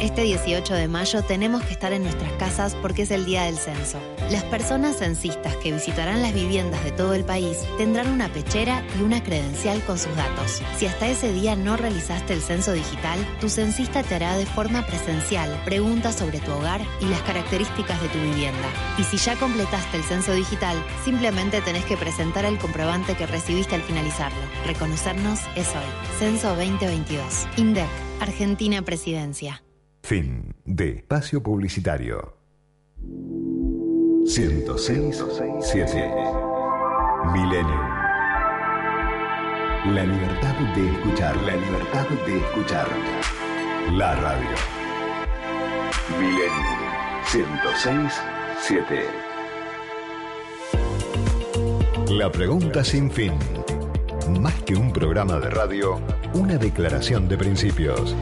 Este 0.00 0.22
18 0.22 0.74
de 0.74 0.86
mayo 0.86 1.22
tenemos 1.22 1.62
que 1.64 1.72
estar 1.72 1.92
en 1.92 2.04
nuestras 2.04 2.32
casas 2.34 2.76
porque 2.76 3.02
es 3.02 3.10
el 3.10 3.24
día 3.24 3.44
del 3.44 3.56
censo. 3.56 3.98
Las 4.30 4.44
personas 4.44 4.96
censistas 4.96 5.56
que 5.56 5.72
visitarán 5.72 6.22
las 6.22 6.34
viviendas 6.34 6.84
de 6.84 6.92
todo 6.92 7.14
el 7.14 7.24
país 7.24 7.58
tendrán 7.78 8.08
una 8.08 8.32
pechera 8.32 8.84
y 8.98 9.02
una 9.02 9.22
credencial 9.22 9.82
con 9.82 9.98
sus 9.98 10.14
datos. 10.14 10.62
Si 10.76 10.86
hasta 10.86 11.08
ese 11.08 11.32
día 11.32 11.56
no 11.56 11.76
realizaste 11.76 12.32
el 12.32 12.42
censo 12.42 12.72
digital, 12.72 13.26
tu 13.40 13.48
censista 13.48 14.04
te 14.04 14.14
hará 14.14 14.36
de 14.36 14.46
forma 14.46 14.86
presencial 14.86 15.50
preguntas 15.64 16.14
sobre 16.16 16.38
tu 16.38 16.52
hogar 16.52 16.80
y 17.00 17.06
las 17.06 17.22
características 17.22 18.00
de 18.00 18.08
tu 18.08 18.18
vivienda. 18.20 18.68
Y 18.98 19.04
si 19.04 19.16
ya 19.16 19.34
completaste 19.36 19.96
el 19.96 20.04
censo 20.04 20.32
digital, 20.32 20.76
simplemente 21.04 21.60
tenés 21.60 21.84
que 21.84 21.96
presentar 21.96 22.44
el 22.44 22.58
comprobante 22.58 23.16
que 23.16 23.26
recibiste 23.26 23.74
al 23.74 23.82
finalizarlo. 23.82 24.38
Reconocernos 24.64 25.40
es 25.56 25.68
hoy. 25.68 26.18
Censo 26.18 26.48
2022. 26.50 27.48
INDEC, 27.56 27.88
Argentina 28.20 28.82
Presidencia. 28.82 29.62
Fin 30.02 30.54
de 30.64 30.90
espacio 30.90 31.42
publicitario. 31.42 32.36
106 34.26 35.24
7 35.60 36.12
Milenio. 37.32 37.98
La 39.86 40.04
libertad 40.04 40.54
de 40.74 40.92
escuchar, 40.92 41.36
la 41.42 41.56
libertad 41.56 42.06
de 42.26 42.38
escuchar. 42.38 42.88
La 43.92 44.14
radio. 44.16 44.56
Milenio 46.18 46.88
106 47.26 48.12
7. 48.60 49.04
La 52.10 52.30
pregunta 52.32 52.82
sin 52.82 53.10
fin. 53.10 53.32
Más 54.28 54.54
que 54.62 54.74
un 54.74 54.92
programa 54.92 55.40
de 55.40 55.48
radio, 55.48 56.00
una 56.34 56.58
declaración 56.58 57.28
de 57.28 57.38
principios. 57.38 58.14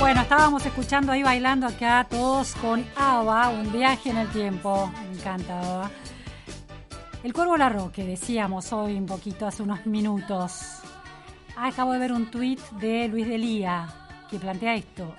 Bueno, 0.00 0.22
estábamos 0.22 0.66
escuchando 0.66 1.12
ahí 1.12 1.22
bailando 1.22 1.66
acá 1.68 2.04
todos 2.10 2.56
con 2.56 2.84
ABBA, 2.96 3.50
un 3.50 3.70
viaje 3.70 4.10
en 4.10 4.16
el 4.16 4.28
tiempo. 4.30 4.90
Me 5.08 5.18
encanta 5.18 5.60
ABBA. 5.60 5.90
El 7.22 7.32
Cuervo 7.32 7.56
Larroque, 7.56 8.04
decíamos 8.04 8.72
hoy 8.72 8.96
un 8.96 9.06
poquito, 9.06 9.46
hace 9.46 9.62
unos 9.62 9.86
minutos. 9.86 10.80
Acabo 11.56 11.92
de 11.92 12.00
ver 12.00 12.12
un 12.12 12.28
tuit 12.28 12.60
de 12.80 13.06
Luis 13.06 13.28
Delía 13.28 13.86
que 14.28 14.38
plantea 14.40 14.74
esto. 14.74 15.14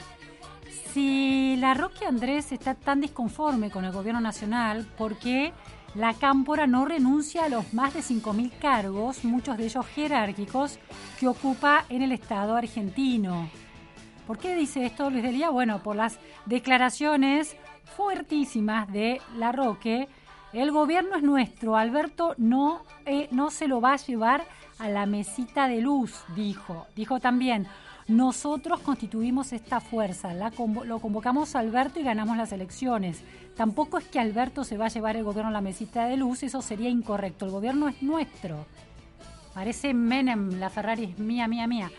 Si 0.94 1.56
Larroque 1.58 2.06
Andrés 2.06 2.52
está 2.52 2.76
tan 2.76 3.00
disconforme 3.00 3.70
con 3.70 3.86
el 3.86 3.94
gobierno 3.94 4.20
nacional, 4.20 4.86
¿por 4.98 5.18
qué 5.18 5.54
la 5.96 6.14
Cámpora 6.14 6.68
no 6.68 6.86
renuncia 6.86 7.46
a 7.46 7.50
los 7.50 7.74
más 7.74 7.94
de 7.94 8.02
5.000 8.02 8.52
cargos, 8.60 9.24
muchos 9.24 9.58
de 9.58 9.66
ellos 9.66 9.86
jerárquicos, 9.88 10.80
que 11.20 11.28
ocupa 11.28 11.86
en 11.90 12.02
el 12.02 12.12
Estado 12.12 12.56
argentino? 12.56 13.50
¿Por 14.28 14.38
qué 14.38 14.56
dice 14.56 14.86
esto 14.86 15.10
Luis 15.10 15.24
Delía? 15.24 15.50
Bueno, 15.50 15.82
por 15.82 15.96
las 15.96 16.20
declaraciones 16.46 17.56
fuertísimas 17.98 18.92
de 18.92 19.22
La 19.36 19.52
Roque. 19.52 20.08
El 20.54 20.72
gobierno 20.72 21.16
es 21.16 21.24
nuestro, 21.24 21.76
Alberto 21.76 22.34
no, 22.38 22.84
eh, 23.06 23.28
no 23.32 23.50
se 23.50 23.68
lo 23.68 23.82
va 23.82 23.94
a 23.94 23.98
llevar 23.98 24.44
a 24.80 24.90
la 24.90 25.06
mesita 25.06 25.68
de 25.68 25.82
luz, 25.82 26.24
dijo. 26.36 26.88
Dijo 26.96 27.20
también, 27.20 27.68
nosotros 28.10 28.80
constituimos 28.80 29.54
esta 29.54 29.80
fuerza, 29.80 30.34
la 30.34 30.52
lo 30.84 31.00
convocamos 31.00 31.56
a 31.56 31.60
Alberto 31.60 32.00
y 32.00 32.04
ganamos 32.04 32.38
las 32.38 32.52
elecciones. 32.52 33.22
Tampoco 33.56 34.00
es 34.00 34.08
que 34.08 34.20
Alberto 34.20 34.64
se 34.64 34.78
va 34.78 34.88
a 34.88 34.90
llevar 34.90 35.16
el 35.16 35.24
gobierno 35.24 35.50
a 35.50 35.54
la 35.54 35.62
mesita 35.62 36.06
de 36.06 36.18
luz, 36.18 36.42
eso 36.42 36.64
sería 36.64 36.90
incorrecto. 36.90 37.46
El 37.46 37.52
gobierno 37.52 37.88
es 37.88 38.02
nuestro. 38.02 38.66
Parece 39.54 39.94
Menem, 39.94 40.60
la 40.60 40.72
Ferrari 40.72 41.04
es 41.04 41.20
mía, 41.20 41.48
mía, 41.48 41.68
mía. 41.68 41.92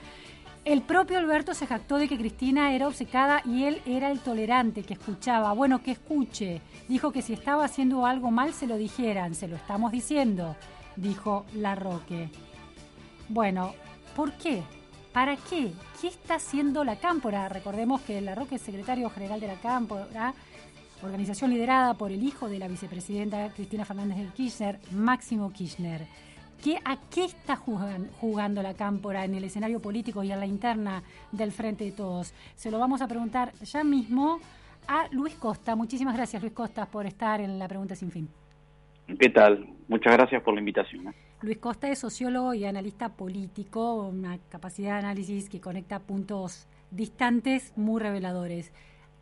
El 0.65 0.83
propio 0.83 1.17
Alberto 1.17 1.55
se 1.55 1.69
jactó 1.69 1.97
de 1.97 2.09
que 2.09 2.19
Cristina 2.19 2.75
era 2.75 2.89
obcecada 2.89 3.41
y 3.45 3.63
él 3.65 3.81
era 3.87 4.11
el 4.11 4.19
tolerante 4.19 4.83
que 4.83 4.95
escuchaba. 4.95 5.53
Bueno, 5.53 5.81
que 5.81 5.93
escuche. 5.93 6.61
Dijo 6.89 7.13
que 7.13 7.23
si 7.23 7.35
estaba 7.35 7.65
haciendo 7.65 8.05
algo 8.05 8.33
mal 8.33 8.53
se 8.53 8.67
lo 8.67 8.77
dijeran. 8.77 9.37
Se 9.37 9.47
lo 9.47 9.55
estamos 9.55 9.93
diciendo, 9.93 10.57
dijo 10.97 11.47
Larroque. 11.55 12.31
Bueno, 13.29 13.75
¿por 14.17 14.33
qué? 14.33 14.65
¿Para 15.13 15.37
qué? 15.37 15.73
¿Qué 16.01 16.07
está 16.09 16.37
haciendo 16.37 16.85
la 16.85 16.97
Cámpora? 16.97 17.49
Recordemos 17.49 18.01
que 18.03 18.21
Larroque 18.21 18.57
es 18.57 18.63
secretario 18.63 19.11
general 19.11 19.41
de 19.41 19.49
la 19.49 19.57
Cámpora, 19.57 20.35
organización 21.03 21.51
liderada 21.51 21.95
por 21.95 22.13
el 22.13 22.23
hijo 22.23 22.49
de 22.49 22.59
la 22.61 22.69
vicepresidenta 22.69 23.49
Cristina 23.51 23.85
Fernández 23.85 24.19
de 24.19 24.27
Kirchner, 24.33 24.79
Máximo 24.93 25.53
Kirchner. 25.53 26.07
¿Qué, 26.63 26.77
¿A 26.85 26.97
qué 27.11 27.25
está 27.25 27.57
jugan- 27.57 28.09
jugando 28.21 28.63
la 28.63 28.75
Cámpora 28.75 29.25
en 29.25 29.35
el 29.35 29.45
escenario 29.45 29.81
político 29.81 30.23
y 30.23 30.31
en 30.31 30.39
la 30.39 30.47
interna 30.47 31.03
del 31.33 31.51
Frente 31.51 31.85
de 31.85 31.93
Todos? 31.93 32.33
Se 32.55 32.71
lo 32.71 32.79
vamos 32.79 33.01
a 33.03 33.09
preguntar 33.09 33.53
ya 33.63 33.83
mismo 33.83 34.39
a 34.87 35.09
Luis 35.11 35.35
Costa. 35.35 35.75
Muchísimas 35.75 36.15
gracias, 36.17 36.41
Luis 36.43 36.55
Costa, 36.55 36.87
por 36.87 37.07
estar 37.07 37.41
en 37.41 37.59
la 37.59 37.67
pregunta 37.67 37.97
sin 37.97 38.11
fin. 38.13 38.29
¿Qué 39.19 39.31
tal? 39.31 39.67
Muchas 39.89 40.13
gracias 40.13 40.43
por 40.43 40.55
la 40.55 40.61
invitación. 40.61 41.09
¿eh? 41.09 41.15
Luis 41.43 41.59
Costa 41.59 41.89
es 41.89 41.99
sociólogo 42.01 42.53
y 42.55 42.65
analista 42.67 43.09
político, 43.17 43.95
una 44.09 44.39
capacidad 44.51 44.93
de 44.95 44.99
análisis 45.07 45.49
que 45.49 45.61
conecta 45.61 45.99
puntos 46.01 46.69
distantes 46.91 47.73
muy 47.77 48.01
reveladores. 48.01 48.73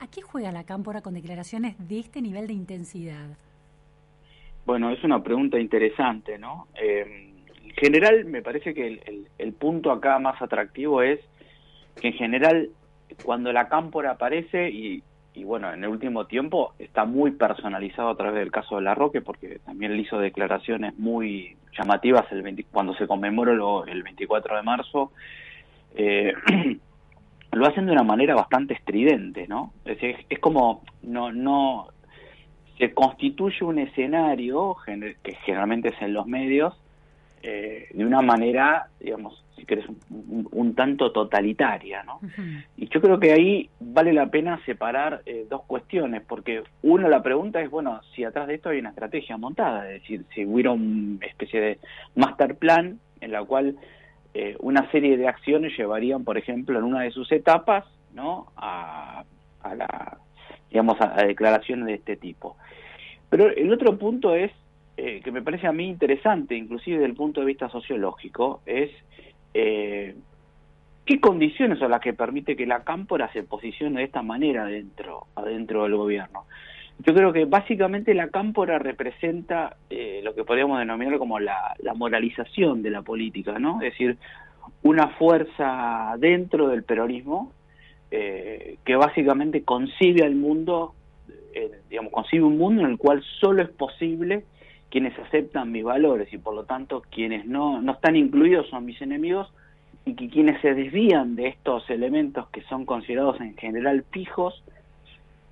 ¿A 0.00 0.08
qué 0.08 0.22
juega 0.22 0.50
la 0.50 0.64
Cámpora 0.64 1.00
con 1.00 1.14
declaraciones 1.14 1.76
de 1.88 2.00
este 2.00 2.20
nivel 2.20 2.46
de 2.48 2.54
intensidad? 2.54 3.36
Bueno, 4.66 4.90
es 4.90 5.02
una 5.04 5.22
pregunta 5.22 5.58
interesante, 5.60 6.38
¿no? 6.38 6.66
Eh, 6.80 7.32
en 7.64 7.70
general, 7.74 8.24
me 8.24 8.42
parece 8.42 8.74
que 8.74 8.86
el, 8.86 9.00
el- 9.06 9.28
el 9.38 9.52
punto 9.52 9.92
acá 9.92 10.18
más 10.18 10.42
atractivo 10.42 11.02
es 11.02 11.20
que 12.00 12.08
en 12.08 12.14
general, 12.14 12.70
cuando 13.24 13.52
la 13.52 13.68
cámpora 13.68 14.12
aparece, 14.12 14.70
y, 14.70 15.02
y 15.38 15.44
bueno, 15.44 15.72
en 15.72 15.84
el 15.84 15.90
último 15.90 16.26
tiempo 16.26 16.74
está 16.78 17.04
muy 17.04 17.30
personalizado 17.30 18.08
a 18.10 18.16
través 18.16 18.40
del 18.40 18.50
caso 18.50 18.76
de 18.76 18.82
La 18.82 18.94
Roque, 18.94 19.20
porque 19.20 19.60
también 19.64 19.92
le 19.94 20.02
hizo 20.02 20.18
declaraciones 20.18 20.98
muy 20.98 21.56
llamativas 21.78 22.24
el 22.32 22.42
20 22.42 22.64
cuando 22.72 22.94
se 22.94 23.06
conmemoró 23.06 23.54
lo- 23.54 23.86
el 23.86 24.02
24 24.02 24.56
de 24.56 24.62
marzo. 24.62 25.12
Eh, 25.94 26.32
lo 27.52 27.66
hacen 27.66 27.86
de 27.86 27.92
una 27.92 28.02
manera 28.02 28.34
bastante 28.34 28.74
estridente, 28.74 29.46
¿no? 29.48 29.72
Es 29.84 30.02
es, 30.02 30.16
es 30.28 30.38
como 30.40 30.82
no 31.02 31.32
no 31.32 31.88
se 32.78 32.92
constituye 32.92 33.64
un 33.64 33.78
escenario 33.78 34.76
que 35.22 35.34
generalmente 35.44 35.88
es 35.88 36.02
en 36.02 36.12
los 36.14 36.26
medios 36.26 36.74
eh, 37.42 37.88
de 37.92 38.04
una 38.04 38.22
manera, 38.22 38.88
digamos, 39.00 39.44
si 39.56 39.64
querés, 39.64 39.86
un, 39.88 40.48
un 40.50 40.74
tanto 40.74 41.10
totalitaria, 41.10 42.02
¿no? 42.04 42.20
Y 42.76 42.88
yo 42.88 43.00
creo 43.00 43.18
que 43.18 43.32
ahí 43.32 43.70
vale 43.80 44.12
la 44.12 44.30
pena 44.30 44.60
separar 44.64 45.22
eh, 45.26 45.46
dos 45.50 45.62
cuestiones, 45.66 46.22
porque 46.26 46.62
uno, 46.82 47.08
la 47.08 47.22
pregunta 47.22 47.60
es, 47.60 47.68
bueno, 47.70 48.00
si 48.14 48.24
atrás 48.24 48.46
de 48.46 48.54
esto 48.54 48.68
hay 48.68 48.78
una 48.78 48.90
estrategia 48.90 49.36
montada, 49.36 49.90
es 49.90 50.02
decir, 50.02 50.24
si 50.34 50.44
hubiera 50.46 50.70
una 50.70 51.26
especie 51.26 51.60
de 51.60 51.78
master 52.14 52.56
plan 52.56 53.00
en 53.20 53.32
la 53.32 53.44
cual 53.44 53.76
eh, 54.34 54.56
una 54.60 54.88
serie 54.92 55.16
de 55.16 55.26
acciones 55.26 55.76
llevarían, 55.76 56.24
por 56.24 56.38
ejemplo, 56.38 56.78
en 56.78 56.84
una 56.84 57.02
de 57.02 57.10
sus 57.10 57.30
etapas, 57.32 57.84
¿no? 58.14 58.46
A, 58.56 59.24
a 59.62 59.74
la, 59.74 60.18
digamos, 60.70 61.00
a, 61.00 61.18
a 61.18 61.24
declaraciones 61.24 61.86
de 61.86 61.94
este 61.94 62.16
tipo. 62.16 62.56
Pero 63.28 63.48
el 63.48 63.72
otro 63.72 63.98
punto 63.98 64.34
es 64.34 64.52
eh, 65.00 65.20
que 65.22 65.30
me 65.30 65.42
parece 65.42 65.68
a 65.68 65.72
mí 65.72 65.88
interesante, 65.88 66.56
inclusive 66.56 66.96
desde 66.96 67.10
el 67.10 67.14
punto 67.14 67.38
de 67.38 67.46
vista 67.46 67.68
sociológico, 67.68 68.62
es 68.66 68.90
eh, 69.54 70.16
qué 71.04 71.20
condiciones 71.20 71.78
son 71.78 71.92
las 71.92 72.00
que 72.00 72.14
permite 72.14 72.56
que 72.56 72.66
la 72.66 72.82
cámpora 72.82 73.32
se 73.32 73.44
posicione 73.44 74.00
de 74.00 74.06
esta 74.06 74.22
manera 74.22 74.64
adentro, 74.64 75.28
adentro 75.36 75.84
del 75.84 75.94
gobierno. 75.94 76.46
Yo 77.06 77.14
creo 77.14 77.32
que 77.32 77.44
básicamente 77.44 78.12
la 78.12 78.30
cámpora 78.30 78.80
representa 78.80 79.76
eh, 79.88 80.20
lo 80.24 80.34
que 80.34 80.42
podríamos 80.42 80.80
denominar 80.80 81.16
como 81.18 81.38
la, 81.38 81.76
moralización 81.94 82.82
de 82.82 82.90
la 82.90 83.02
política, 83.02 83.60
¿no? 83.60 83.80
Es 83.80 83.92
decir, 83.92 84.16
una 84.82 85.10
fuerza 85.10 86.16
dentro 86.18 86.70
del 86.70 86.82
peronismo 86.82 87.52
eh, 88.10 88.78
que 88.84 88.96
básicamente 88.96 89.62
concibe 89.62 90.24
al 90.24 90.34
mundo, 90.34 90.94
eh, 91.54 91.70
digamos, 91.88 92.10
concibe 92.10 92.42
un 92.42 92.58
mundo 92.58 92.82
en 92.82 92.90
el 92.90 92.98
cual 92.98 93.22
solo 93.38 93.62
es 93.62 93.68
posible 93.68 94.42
quienes 94.90 95.18
aceptan 95.18 95.70
mis 95.70 95.84
valores 95.84 96.32
y 96.32 96.38
por 96.38 96.54
lo 96.54 96.64
tanto 96.64 97.02
quienes 97.10 97.46
no, 97.46 97.80
no 97.82 97.92
están 97.92 98.16
incluidos 98.16 98.68
son 98.68 98.84
mis 98.86 99.00
enemigos 99.02 99.52
y 100.04 100.14
que 100.14 100.28
quienes 100.28 100.60
se 100.62 100.74
desvían 100.74 101.36
de 101.36 101.48
estos 101.48 101.88
elementos 101.90 102.48
que 102.48 102.62
son 102.62 102.86
considerados 102.86 103.40
en 103.40 103.56
general 103.56 104.04
fijos 104.10 104.62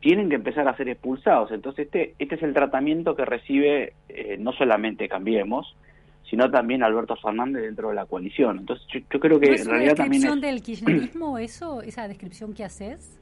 tienen 0.01 0.29
que 0.29 0.37
empezar 0.37 0.69
a 0.69 0.77
ser 0.77 0.89
expulsados. 0.89 1.51
Entonces 1.51 1.87
este, 1.87 2.15
este 2.19 2.37
es 2.37 2.43
el 2.43 2.55
tratamiento 2.55 3.17
que 3.17 3.25
recibe 3.25 3.93
eh, 4.09 4.37
no 4.39 4.53
solamente 4.53 5.09
Cambiemos, 5.09 5.75
sino 6.31 6.51
también 6.51 6.83
Alberto 6.83 7.17
Fernández 7.17 7.63
dentro 7.63 7.91
de 7.91 7.95
la 7.95 8.07
coalición. 8.07 8.59
Entonces 8.59 8.87
yo, 8.89 9.01
yo 9.13 9.21
creo 9.21 9.39
que 9.39 9.51
¿No 9.51 9.57
en 9.57 9.67
realidad 9.67 9.95
una 9.95 10.05
también 10.05 10.25
es... 10.25 10.41
del 10.41 10.63
kirchnerismo 10.63 11.39
eso, 11.39 11.83
esa 11.83 12.09
descripción 12.09 12.55
que 12.55 12.65
haces? 12.65 13.21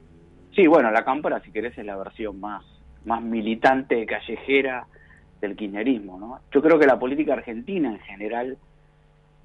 Sí, 0.55 0.67
bueno, 0.67 0.89
la 0.91 1.03
cámpora, 1.03 1.41
si 1.41 1.51
querés, 1.51 1.77
es 1.77 1.85
la 1.85 1.97
versión 1.97 2.39
más, 2.39 2.63
más 3.03 3.21
militante, 3.21 4.05
callejera 4.05 4.87
del 5.47 5.55
kirchnerismo, 5.55 6.19
¿no? 6.19 6.39
Yo 6.51 6.61
creo 6.61 6.79
que 6.79 6.87
la 6.87 6.99
política 6.99 7.33
argentina 7.33 7.89
en 7.89 7.99
general 7.99 8.57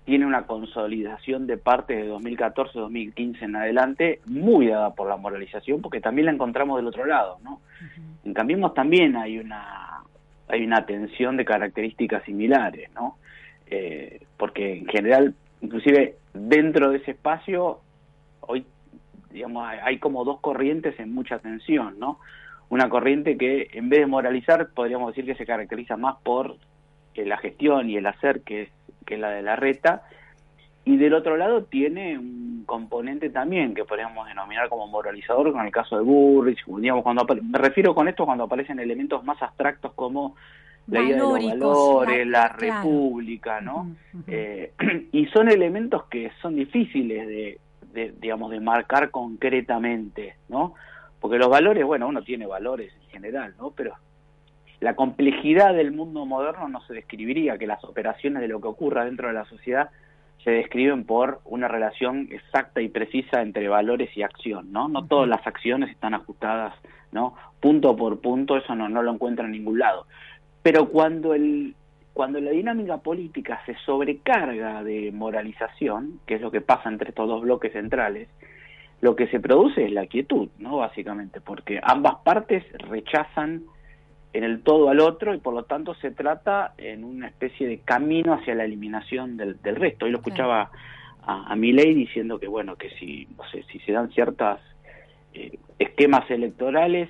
tiene 0.04 0.26
una 0.26 0.46
consolidación 0.46 1.46
de 1.46 1.56
parte 1.56 1.94
de 1.94 2.10
2014-2015 2.10 3.42
en 3.42 3.56
adelante 3.56 4.20
muy 4.26 4.68
dada 4.68 4.94
por 4.94 5.08
la 5.08 5.16
moralización, 5.16 5.80
porque 5.80 6.00
también 6.00 6.26
la 6.26 6.32
encontramos 6.32 6.78
del 6.78 6.88
otro 6.88 7.04
lado, 7.04 7.38
¿no? 7.44 7.60
En 8.24 8.34
Cambiemos 8.34 8.74
también 8.74 9.16
hay 9.16 9.38
una 9.38 10.00
hay 10.48 10.64
una 10.64 10.84
tensión 10.84 11.36
de 11.36 11.44
características 11.44 12.24
similares, 12.24 12.90
¿no? 12.92 13.18
Eh, 13.66 14.20
porque 14.36 14.78
en 14.78 14.86
general, 14.86 15.34
inclusive 15.60 16.16
dentro 16.34 16.90
de 16.90 16.96
ese 16.98 17.12
espacio, 17.12 17.78
hoy 18.40 18.64
digamos, 19.30 19.64
hay, 19.64 19.78
hay 19.80 19.98
como 19.98 20.24
dos 20.24 20.40
corrientes 20.40 20.98
en 20.98 21.14
mucha 21.14 21.38
tensión, 21.38 22.00
¿no? 22.00 22.18
Una 22.70 22.88
corriente 22.88 23.36
que 23.36 23.68
en 23.72 23.88
vez 23.90 24.00
de 24.00 24.06
moralizar, 24.06 24.68
podríamos 24.74 25.08
decir 25.08 25.26
que 25.26 25.34
se 25.36 25.44
caracteriza 25.46 25.96
más 25.96 26.16
por 26.22 26.56
eh, 27.14 27.26
la 27.26 27.36
gestión 27.36 27.90
y 27.90 27.96
el 27.96 28.06
hacer, 28.06 28.40
que 28.42 28.62
es, 28.62 28.68
que 29.06 29.14
es 29.14 29.20
la 29.20 29.30
de 29.30 29.42
la 29.42 29.56
reta, 29.56 30.02
y 30.84 30.96
del 30.96 31.12
otro 31.14 31.36
lado 31.36 31.64
tiene 31.64 32.16
un 32.18 32.62
componente 32.66 33.28
también 33.28 33.74
que 33.74 33.84
podríamos 33.84 34.26
denominar 34.26 34.68
como 34.68 34.86
moralizador 34.86 35.52
con 35.52 35.66
el 35.66 35.72
caso 35.72 35.96
de 35.96 36.02
Burrich, 36.02 36.64
digamos, 36.66 37.02
cuando 37.02 37.26
me 37.42 37.58
refiero 37.58 37.94
con 37.94 38.08
esto 38.08 38.24
cuando 38.24 38.44
aparecen 38.44 38.78
elementos 38.80 39.22
más 39.24 39.40
abstractos 39.42 39.92
como 39.94 40.36
la 40.86 41.02
idea 41.02 41.16
de 41.22 41.28
los 41.28 41.44
valores, 41.44 42.26
la- 42.26 42.40
la 42.48 42.54
claro. 42.54 42.82
república, 42.82 43.60
¿no? 43.60 43.90
Eh, 44.26 44.72
y 45.12 45.26
son 45.26 45.48
elementos 45.50 46.04
que 46.04 46.30
son 46.40 46.56
difíciles 46.56 47.26
de, 47.28 47.58
de, 47.92 48.14
digamos, 48.20 48.50
de 48.50 48.60
marcar 48.60 49.10
concretamente, 49.10 50.36
¿no? 50.48 50.74
Porque 51.20 51.38
los 51.38 51.48
valores, 51.48 51.84
bueno, 51.84 52.08
uno 52.08 52.22
tiene 52.22 52.46
valores 52.46 52.92
en 53.02 53.10
general, 53.10 53.54
¿no? 53.58 53.70
Pero 53.70 53.94
la 54.80 54.94
complejidad 54.96 55.74
del 55.74 55.92
mundo 55.92 56.24
moderno 56.24 56.68
no 56.68 56.80
se 56.86 56.94
describiría, 56.94 57.58
que 57.58 57.66
las 57.66 57.84
operaciones 57.84 58.40
de 58.40 58.48
lo 58.48 58.60
que 58.60 58.68
ocurra 58.68 59.04
dentro 59.04 59.28
de 59.28 59.34
la 59.34 59.44
sociedad 59.44 59.90
se 60.42 60.50
describen 60.50 61.04
por 61.04 61.40
una 61.44 61.68
relación 61.68 62.28
exacta 62.30 62.80
y 62.80 62.88
precisa 62.88 63.42
entre 63.42 63.68
valores 63.68 64.16
y 64.16 64.22
acción, 64.22 64.72
¿no? 64.72 64.88
No 64.88 65.06
todas 65.06 65.28
las 65.28 65.46
acciones 65.46 65.90
están 65.90 66.14
ajustadas, 66.14 66.74
¿no? 67.12 67.34
Punto 67.60 67.94
por 67.94 68.20
punto, 68.20 68.56
eso 68.56 68.74
no, 68.74 68.88
no 68.88 69.02
lo 69.02 69.12
encuentra 69.12 69.44
en 69.44 69.52
ningún 69.52 69.78
lado. 69.78 70.06
Pero 70.62 70.88
cuando 70.88 71.34
el 71.34 71.74
cuando 72.12 72.40
la 72.40 72.50
dinámica 72.50 72.98
política 72.98 73.62
se 73.66 73.76
sobrecarga 73.86 74.82
de 74.82 75.12
moralización, 75.12 76.20
que 76.26 76.34
es 76.34 76.40
lo 76.40 76.50
que 76.50 76.60
pasa 76.60 76.88
entre 76.88 77.10
estos 77.10 77.28
dos 77.28 77.42
bloques 77.42 77.72
centrales, 77.72 78.28
lo 79.00 79.16
que 79.16 79.28
se 79.28 79.40
produce 79.40 79.84
es 79.84 79.92
la 79.92 80.06
quietud, 80.06 80.48
¿no? 80.58 80.78
Básicamente, 80.78 81.40
porque 81.40 81.80
ambas 81.82 82.16
partes 82.24 82.64
rechazan 82.88 83.62
en 84.32 84.44
el 84.44 84.62
todo 84.62 84.90
al 84.90 85.00
otro 85.00 85.34
y 85.34 85.38
por 85.38 85.54
lo 85.54 85.64
tanto 85.64 85.94
se 85.94 86.10
trata 86.10 86.74
en 86.78 87.02
una 87.02 87.28
especie 87.28 87.66
de 87.66 87.78
camino 87.78 88.34
hacia 88.34 88.54
la 88.54 88.64
eliminación 88.64 89.36
del, 89.36 89.60
del 89.62 89.76
resto. 89.76 90.04
Hoy 90.04 90.12
lo 90.12 90.18
escuchaba 90.18 90.70
a, 91.22 91.52
a 91.52 91.56
Milei 91.56 91.94
diciendo 91.94 92.38
que 92.38 92.46
bueno, 92.46 92.76
que 92.76 92.90
si, 92.90 93.26
no 93.36 93.44
sé, 93.50 93.64
si 93.72 93.78
se 93.80 93.92
dan 93.92 94.10
ciertas 94.10 94.60
eh, 95.34 95.58
esquemas 95.78 96.30
electorales 96.30 97.08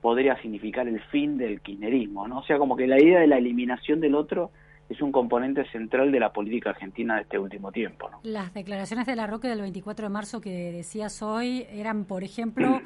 podría 0.00 0.40
significar 0.40 0.88
el 0.88 1.00
fin 1.04 1.36
del 1.38 1.60
kirchnerismo, 1.60 2.26
¿no? 2.28 2.38
O 2.38 2.44
sea, 2.44 2.58
como 2.58 2.76
que 2.76 2.86
la 2.86 3.00
idea 3.00 3.20
de 3.20 3.26
la 3.26 3.38
eliminación 3.38 4.00
del 4.00 4.14
otro 4.14 4.50
es 4.90 5.00
un 5.00 5.12
componente 5.12 5.64
central 5.70 6.10
de 6.10 6.18
la 6.18 6.32
política 6.32 6.70
argentina 6.70 7.14
de 7.14 7.22
este 7.22 7.38
último 7.38 7.70
tiempo, 7.70 8.10
¿no? 8.10 8.18
Las 8.24 8.52
declaraciones 8.52 9.06
de 9.06 9.14
la 9.14 9.28
Roque 9.28 9.48
del 9.48 9.60
24 9.60 10.06
de 10.06 10.10
marzo 10.10 10.40
que 10.40 10.72
decías 10.72 11.22
hoy 11.22 11.64
eran, 11.70 12.04
por 12.04 12.24
ejemplo, 12.24 12.80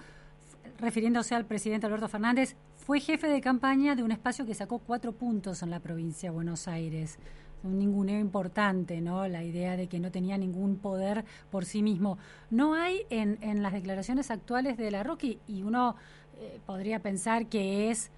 refiriéndose 0.78 1.34
al 1.34 1.46
presidente 1.46 1.86
Alberto 1.86 2.08
Fernández, 2.08 2.56
fue 2.76 3.00
jefe 3.00 3.26
de 3.26 3.40
campaña 3.40 3.96
de 3.96 4.02
un 4.02 4.12
espacio 4.12 4.44
que 4.44 4.54
sacó 4.54 4.80
cuatro 4.80 5.12
puntos 5.12 5.62
en 5.62 5.70
la 5.70 5.80
provincia 5.80 6.28
de 6.28 6.34
Buenos 6.34 6.68
Aires. 6.68 7.18
Un 7.62 7.78
ninguneo 7.78 8.20
importante, 8.20 9.00
¿no? 9.00 9.26
La 9.26 9.42
idea 9.42 9.78
de 9.78 9.86
que 9.86 9.98
no 9.98 10.10
tenía 10.10 10.36
ningún 10.36 10.76
poder 10.76 11.24
por 11.50 11.64
sí 11.64 11.82
mismo. 11.82 12.18
No 12.50 12.74
hay 12.74 13.06
en, 13.08 13.38
en 13.40 13.62
las 13.62 13.72
declaraciones 13.72 14.30
actuales 14.30 14.76
de 14.76 14.90
la 14.90 15.02
Roque, 15.02 15.38
y 15.48 15.62
uno 15.62 15.96
eh, 16.38 16.60
podría 16.66 16.98
pensar 16.98 17.46
que 17.46 17.90
es 17.90 18.10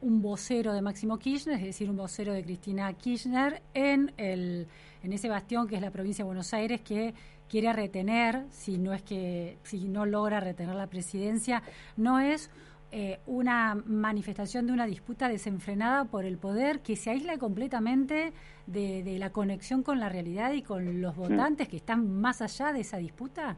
un 0.00 0.22
vocero 0.22 0.72
de 0.72 0.82
Máximo 0.82 1.18
Kirchner, 1.18 1.56
es 1.56 1.64
decir, 1.64 1.90
un 1.90 1.96
vocero 1.96 2.32
de 2.32 2.42
Cristina 2.42 2.92
Kirchner 2.92 3.62
en, 3.74 4.12
el, 4.16 4.66
en 5.02 5.12
ese 5.12 5.28
bastión 5.28 5.66
que 5.66 5.76
es 5.76 5.82
la 5.82 5.90
provincia 5.90 6.24
de 6.24 6.26
Buenos 6.26 6.54
Aires 6.54 6.80
que 6.80 7.14
quiere 7.48 7.72
retener, 7.72 8.46
si 8.50 8.78
no 8.78 8.92
es 8.92 9.02
que 9.02 9.58
si 9.62 9.88
no 9.88 10.06
logra 10.06 10.40
retener 10.40 10.74
la 10.74 10.86
presidencia, 10.86 11.62
no 11.96 12.20
es 12.20 12.50
eh, 12.90 13.20
una 13.26 13.74
manifestación 13.74 14.66
de 14.66 14.72
una 14.72 14.86
disputa 14.86 15.28
desenfrenada 15.28 16.04
por 16.04 16.24
el 16.24 16.38
poder 16.38 16.80
que 16.80 16.96
se 16.96 17.10
aísla 17.10 17.36
completamente 17.38 18.32
de, 18.66 19.02
de 19.02 19.18
la 19.18 19.30
conexión 19.30 19.82
con 19.82 19.98
la 19.98 20.08
realidad 20.08 20.52
y 20.52 20.62
con 20.62 21.00
los 21.00 21.16
votantes 21.16 21.68
que 21.68 21.76
están 21.76 22.20
más 22.20 22.40
allá 22.40 22.72
de 22.72 22.80
esa 22.80 22.98
disputa. 22.98 23.56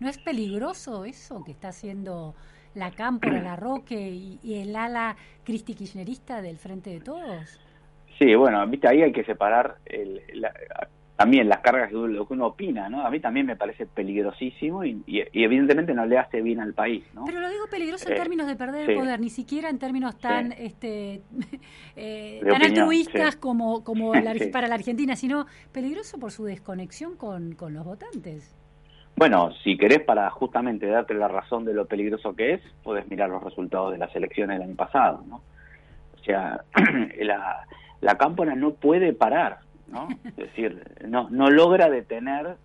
¿No 0.00 0.08
es 0.08 0.18
peligroso 0.18 1.04
eso 1.04 1.44
que 1.44 1.52
está 1.52 1.68
haciendo 1.68 2.34
la 2.74 2.90
Cámpora, 2.90 3.40
la 3.40 3.56
Roque 3.56 4.10
y, 4.10 4.38
y 4.42 4.54
el 4.60 4.74
ala 4.76 5.16
cristi 5.44 5.74
kirchnerista 5.74 6.42
del 6.42 6.58
Frente 6.58 6.90
de 6.90 7.00
Todos? 7.00 7.60
Sí, 8.18 8.34
bueno, 8.34 8.66
viste, 8.68 8.88
ahí 8.88 9.02
hay 9.02 9.12
que 9.12 9.24
separar 9.24 9.76
el, 9.86 10.20
la- 10.34 10.52
también 11.16 11.48
las 11.48 11.60
cargas 11.60 11.92
de 11.92 11.96
lo 12.08 12.26
que 12.26 12.32
uno 12.34 12.46
opina, 12.46 12.88
¿no? 12.88 13.06
A 13.06 13.10
mí 13.10 13.20
también 13.20 13.46
me 13.46 13.54
parece 13.54 13.86
peligrosísimo 13.86 14.84
y, 14.84 15.00
y- 15.06 15.22
y 15.32 15.44
evidentemente 15.44 15.94
no 15.94 16.04
le 16.06 16.18
hace 16.18 16.42
bien 16.42 16.58
al 16.60 16.74
país, 16.74 17.04
¿no? 17.14 17.24
Pero 17.24 17.38
lo 17.40 17.48
digo 17.48 17.66
peligroso 17.70 18.08
en 18.08 18.14
Eh, 18.14 18.16
términos 18.16 18.48
de 18.48 18.56
perder 18.56 18.86
sí. 18.86 18.92
el 18.92 18.98
poder, 18.98 19.20
ni 19.20 19.30
siquiera 19.30 19.68
en 19.70 19.78
términos 19.78 20.18
tan 20.18 20.50
este 20.52 21.22
eh, 21.96 22.40
tan 22.42 22.50
opinión, 22.62 22.78
altruistas 22.80 23.34
sí. 23.34 23.40
como, 23.40 23.84
como 23.84 24.12
la- 24.14 24.34
para 24.52 24.66
la 24.66 24.74
Argentina, 24.74 25.14
sino 25.14 25.46
peligroso 25.72 26.18
por 26.18 26.32
su 26.32 26.44
desconexión 26.44 27.16
con, 27.16 27.54
con 27.54 27.74
los 27.74 27.84
votantes. 27.84 28.56
Bueno, 29.16 29.52
si 29.62 29.76
querés 29.76 30.00
para 30.00 30.28
justamente 30.30 30.86
darte 30.86 31.14
la 31.14 31.28
razón 31.28 31.64
de 31.64 31.72
lo 31.72 31.86
peligroso 31.86 32.34
que 32.34 32.54
es, 32.54 32.60
podés 32.82 33.08
mirar 33.08 33.30
los 33.30 33.42
resultados 33.42 33.92
de 33.92 33.98
las 33.98 34.14
elecciones 34.16 34.58
del 34.58 34.68
año 34.68 34.76
pasado, 34.76 35.22
¿no? 35.28 35.42
O 36.14 36.24
sea, 36.24 36.64
la, 37.20 37.64
la 38.00 38.18
cámpora 38.18 38.54
no 38.56 38.74
puede 38.74 39.12
parar, 39.12 39.58
¿no? 39.86 40.08
Es 40.24 40.36
decir, 40.36 40.82
no, 41.06 41.28
no 41.30 41.48
logra 41.48 41.88
detener 41.88 42.56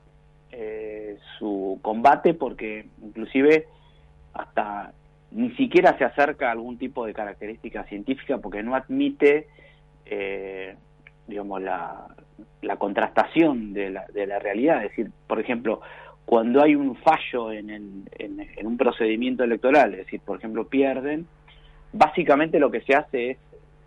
eh, 0.52 1.18
su 1.38 1.80
combate 1.84 2.34
porque 2.34 2.88
inclusive 3.04 3.68
hasta 4.34 4.94
ni 5.32 5.52
siquiera 5.52 5.96
se 6.00 6.06
acerca 6.06 6.50
a 6.50 6.54
algún 6.54 6.80
tipo 6.80 7.06
de 7.06 7.14
característica 7.14 7.84
científica 7.84 8.40
porque 8.40 8.64
no 8.64 8.74
admite, 8.74 9.48
eh, 10.06 10.76
digamos, 11.28 11.62
la, 11.62 12.08
la 12.64 12.78
contrastación 12.78 13.74
de 13.74 13.92
la, 13.92 14.06
de 14.08 14.26
la 14.26 14.40
realidad. 14.40 14.84
Es 14.84 14.90
decir, 14.90 15.12
por 15.28 15.40
ejemplo, 15.40 15.82
cuando 16.30 16.62
hay 16.62 16.76
un 16.76 16.96
fallo 16.96 17.52
en, 17.52 17.72
el, 17.72 18.04
en, 18.20 18.68
un 18.68 18.78
procedimiento 18.78 19.44
electoral, 19.44 19.94
es 19.94 20.06
decir, 20.06 20.22
por 20.24 20.38
ejemplo, 20.38 20.68
pierden, 20.68 21.26
básicamente 21.92 22.60
lo 22.60 22.70
que 22.70 22.82
se 22.82 22.94
hace 22.94 23.32
es 23.32 23.38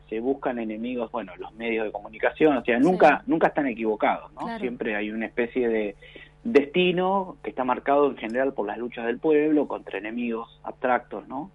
se 0.09 0.19
buscan 0.19 0.59
enemigos, 0.59 1.13
bueno, 1.13 1.35
los 1.39 1.55
medios 1.55 1.85
de 1.85 1.93
comunicación, 1.93 2.57
o 2.57 2.65
sea, 2.65 2.81
nunca 2.81 3.23
nunca 3.29 3.47
están 3.47 3.69
equivocados, 3.69 4.33
¿no? 4.33 4.59
Siempre 4.59 4.97
hay 4.97 5.13
una 5.13 5.27
especie 5.27 5.69
de 5.69 5.95
destino 6.43 7.37
que 7.45 7.51
está 7.51 7.63
marcado 7.63 8.11
en 8.11 8.17
general 8.17 8.55
por 8.55 8.67
las 8.67 8.77
luchas 8.77 9.07
del 9.07 9.21
pueblo 9.21 9.69
contra 9.69 9.99
enemigos 9.99 10.61
abstractos, 10.65 11.29
¿no? 11.29 11.53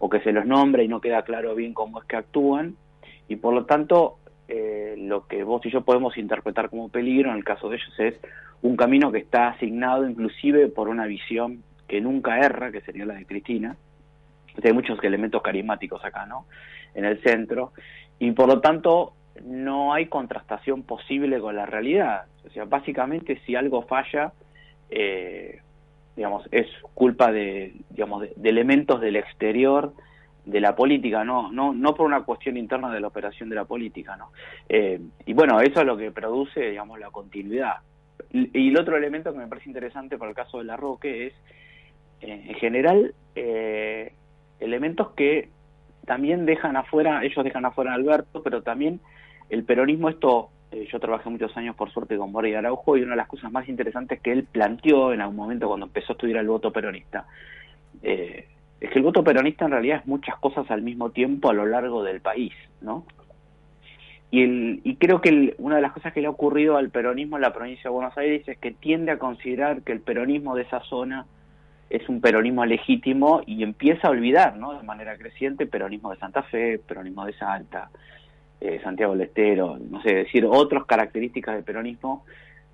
O 0.00 0.08
que 0.10 0.18
se 0.18 0.32
los 0.32 0.46
nombra 0.46 0.82
y 0.82 0.88
no 0.88 1.00
queda 1.00 1.22
claro 1.22 1.54
bien 1.54 1.74
cómo 1.74 2.00
es 2.00 2.08
que 2.08 2.16
actúan 2.16 2.74
y 3.28 3.36
por 3.36 3.54
lo 3.54 3.66
tanto 3.66 4.18
eh, 4.48 4.96
lo 4.98 5.28
que 5.28 5.44
vos 5.44 5.64
y 5.64 5.70
yo 5.70 5.82
podemos 5.82 6.18
interpretar 6.18 6.70
como 6.70 6.88
peligro 6.88 7.30
en 7.30 7.36
el 7.36 7.44
caso 7.44 7.68
de 7.68 7.76
ellos 7.76 7.94
es 8.00 8.14
un 8.64 8.76
camino 8.76 9.12
que 9.12 9.18
está 9.18 9.48
asignado 9.48 10.08
inclusive 10.08 10.68
por 10.68 10.88
una 10.88 11.04
visión 11.04 11.62
que 11.86 12.00
nunca 12.00 12.38
erra, 12.38 12.72
que 12.72 12.80
sería 12.80 13.04
la 13.04 13.12
de 13.12 13.26
Cristina. 13.26 13.76
hay 14.62 14.72
muchos 14.72 14.98
elementos 15.04 15.42
carismáticos 15.42 16.02
acá, 16.02 16.24
¿no? 16.24 16.46
En 16.94 17.04
el 17.04 17.20
centro. 17.22 17.72
Y 18.18 18.32
por 18.32 18.48
lo 18.48 18.62
tanto, 18.62 19.12
no 19.44 19.92
hay 19.92 20.06
contrastación 20.06 20.82
posible 20.82 21.40
con 21.40 21.54
la 21.56 21.66
realidad. 21.66 22.24
O 22.46 22.50
sea, 22.50 22.64
básicamente 22.64 23.38
si 23.44 23.54
algo 23.54 23.82
falla, 23.82 24.32
eh, 24.88 25.60
digamos, 26.16 26.48
es 26.50 26.66
culpa 26.94 27.30
de, 27.32 27.74
digamos, 27.90 28.22
de, 28.22 28.48
elementos 28.48 28.98
del 28.98 29.16
exterior 29.16 29.92
de 30.46 30.60
la 30.62 30.74
política, 30.74 31.22
no, 31.22 31.52
no, 31.52 31.74
no 31.74 31.94
por 31.94 32.06
una 32.06 32.22
cuestión 32.22 32.56
interna 32.56 32.90
de 32.90 33.00
la 33.00 33.08
operación 33.08 33.50
de 33.50 33.56
la 33.56 33.66
política, 33.66 34.16
¿no? 34.16 34.30
Eh, 34.70 35.02
y 35.26 35.34
bueno, 35.34 35.60
eso 35.60 35.80
es 35.80 35.86
lo 35.86 35.98
que 35.98 36.10
produce, 36.12 36.70
digamos, 36.70 36.98
la 36.98 37.10
continuidad. 37.10 37.76
Y, 38.30 38.68
el 38.68 38.78
otro 38.78 38.96
elemento 38.96 39.32
que 39.32 39.38
me 39.38 39.46
parece 39.46 39.68
interesante 39.68 40.18
para 40.18 40.30
el 40.30 40.36
caso 40.36 40.58
de 40.58 40.64
la 40.64 40.76
Roque 40.76 41.28
es, 41.28 41.34
eh, 42.20 42.46
en 42.48 42.54
general, 42.56 43.14
eh, 43.34 44.12
elementos 44.60 45.10
que 45.12 45.50
también 46.04 46.46
dejan 46.46 46.76
afuera, 46.76 47.24
ellos 47.24 47.44
dejan 47.44 47.64
afuera 47.64 47.92
a 47.92 47.94
Alberto, 47.94 48.42
pero 48.42 48.62
también 48.62 49.00
el 49.50 49.64
peronismo, 49.64 50.08
esto, 50.08 50.50
yo 50.90 51.00
trabajé 51.00 51.30
muchos 51.30 51.56
años 51.56 51.76
por 51.76 51.90
suerte 51.92 52.16
con 52.16 52.32
Borja 52.32 52.58
Araujo 52.58 52.96
y 52.96 53.02
una 53.02 53.12
de 53.12 53.18
las 53.18 53.28
cosas 53.28 53.52
más 53.52 53.68
interesantes 53.68 54.20
que 54.20 54.32
él 54.32 54.44
planteó 54.50 55.12
en 55.12 55.20
algún 55.20 55.36
momento 55.36 55.68
cuando 55.68 55.86
empezó 55.86 56.12
a 56.12 56.14
estudiar 56.14 56.40
el 56.40 56.48
voto 56.48 56.72
peronista, 56.72 57.26
eh, 58.02 58.48
es 58.80 58.90
que 58.90 58.98
el 58.98 59.04
voto 59.04 59.24
peronista 59.24 59.64
en 59.64 59.70
realidad 59.70 60.00
es 60.00 60.06
muchas 60.06 60.36
cosas 60.38 60.70
al 60.70 60.82
mismo 60.82 61.10
tiempo 61.10 61.50
a 61.50 61.54
lo 61.54 61.64
largo 61.64 62.02
del 62.02 62.20
país, 62.20 62.52
¿no? 62.80 63.06
Y, 64.34 64.42
el, 64.42 64.80
y 64.82 64.96
creo 64.96 65.20
que 65.20 65.54
una 65.58 65.76
de 65.76 65.82
las 65.82 65.92
cosas 65.92 66.12
que 66.12 66.20
le 66.20 66.26
ha 66.26 66.30
ocurrido 66.30 66.76
al 66.76 66.90
peronismo 66.90 67.36
en 67.36 67.42
la 67.42 67.52
provincia 67.52 67.84
de 67.84 67.90
Buenos 67.90 68.18
Aires 68.18 68.42
es 68.48 68.58
que 68.58 68.72
tiende 68.72 69.12
a 69.12 69.18
considerar 69.20 69.82
que 69.82 69.92
el 69.92 70.00
peronismo 70.00 70.56
de 70.56 70.62
esa 70.62 70.80
zona 70.80 71.26
es 71.88 72.08
un 72.08 72.20
peronismo 72.20 72.66
legítimo 72.66 73.42
y 73.46 73.62
empieza 73.62 74.08
a 74.08 74.10
olvidar, 74.10 74.56
¿no? 74.56 74.76
De 74.76 74.82
manera 74.82 75.16
creciente, 75.16 75.66
peronismo 75.66 76.10
de 76.10 76.16
Santa 76.18 76.42
Fe, 76.42 76.80
peronismo 76.80 77.24
de 77.26 77.34
Salta, 77.34 77.90
eh, 78.60 78.80
Santiago 78.82 79.12
del 79.12 79.28
Estero, 79.28 79.78
no 79.78 80.02
sé, 80.02 80.12
decir, 80.16 80.44
otras 80.50 80.84
características 80.84 81.54
del 81.54 81.62
peronismo 81.62 82.24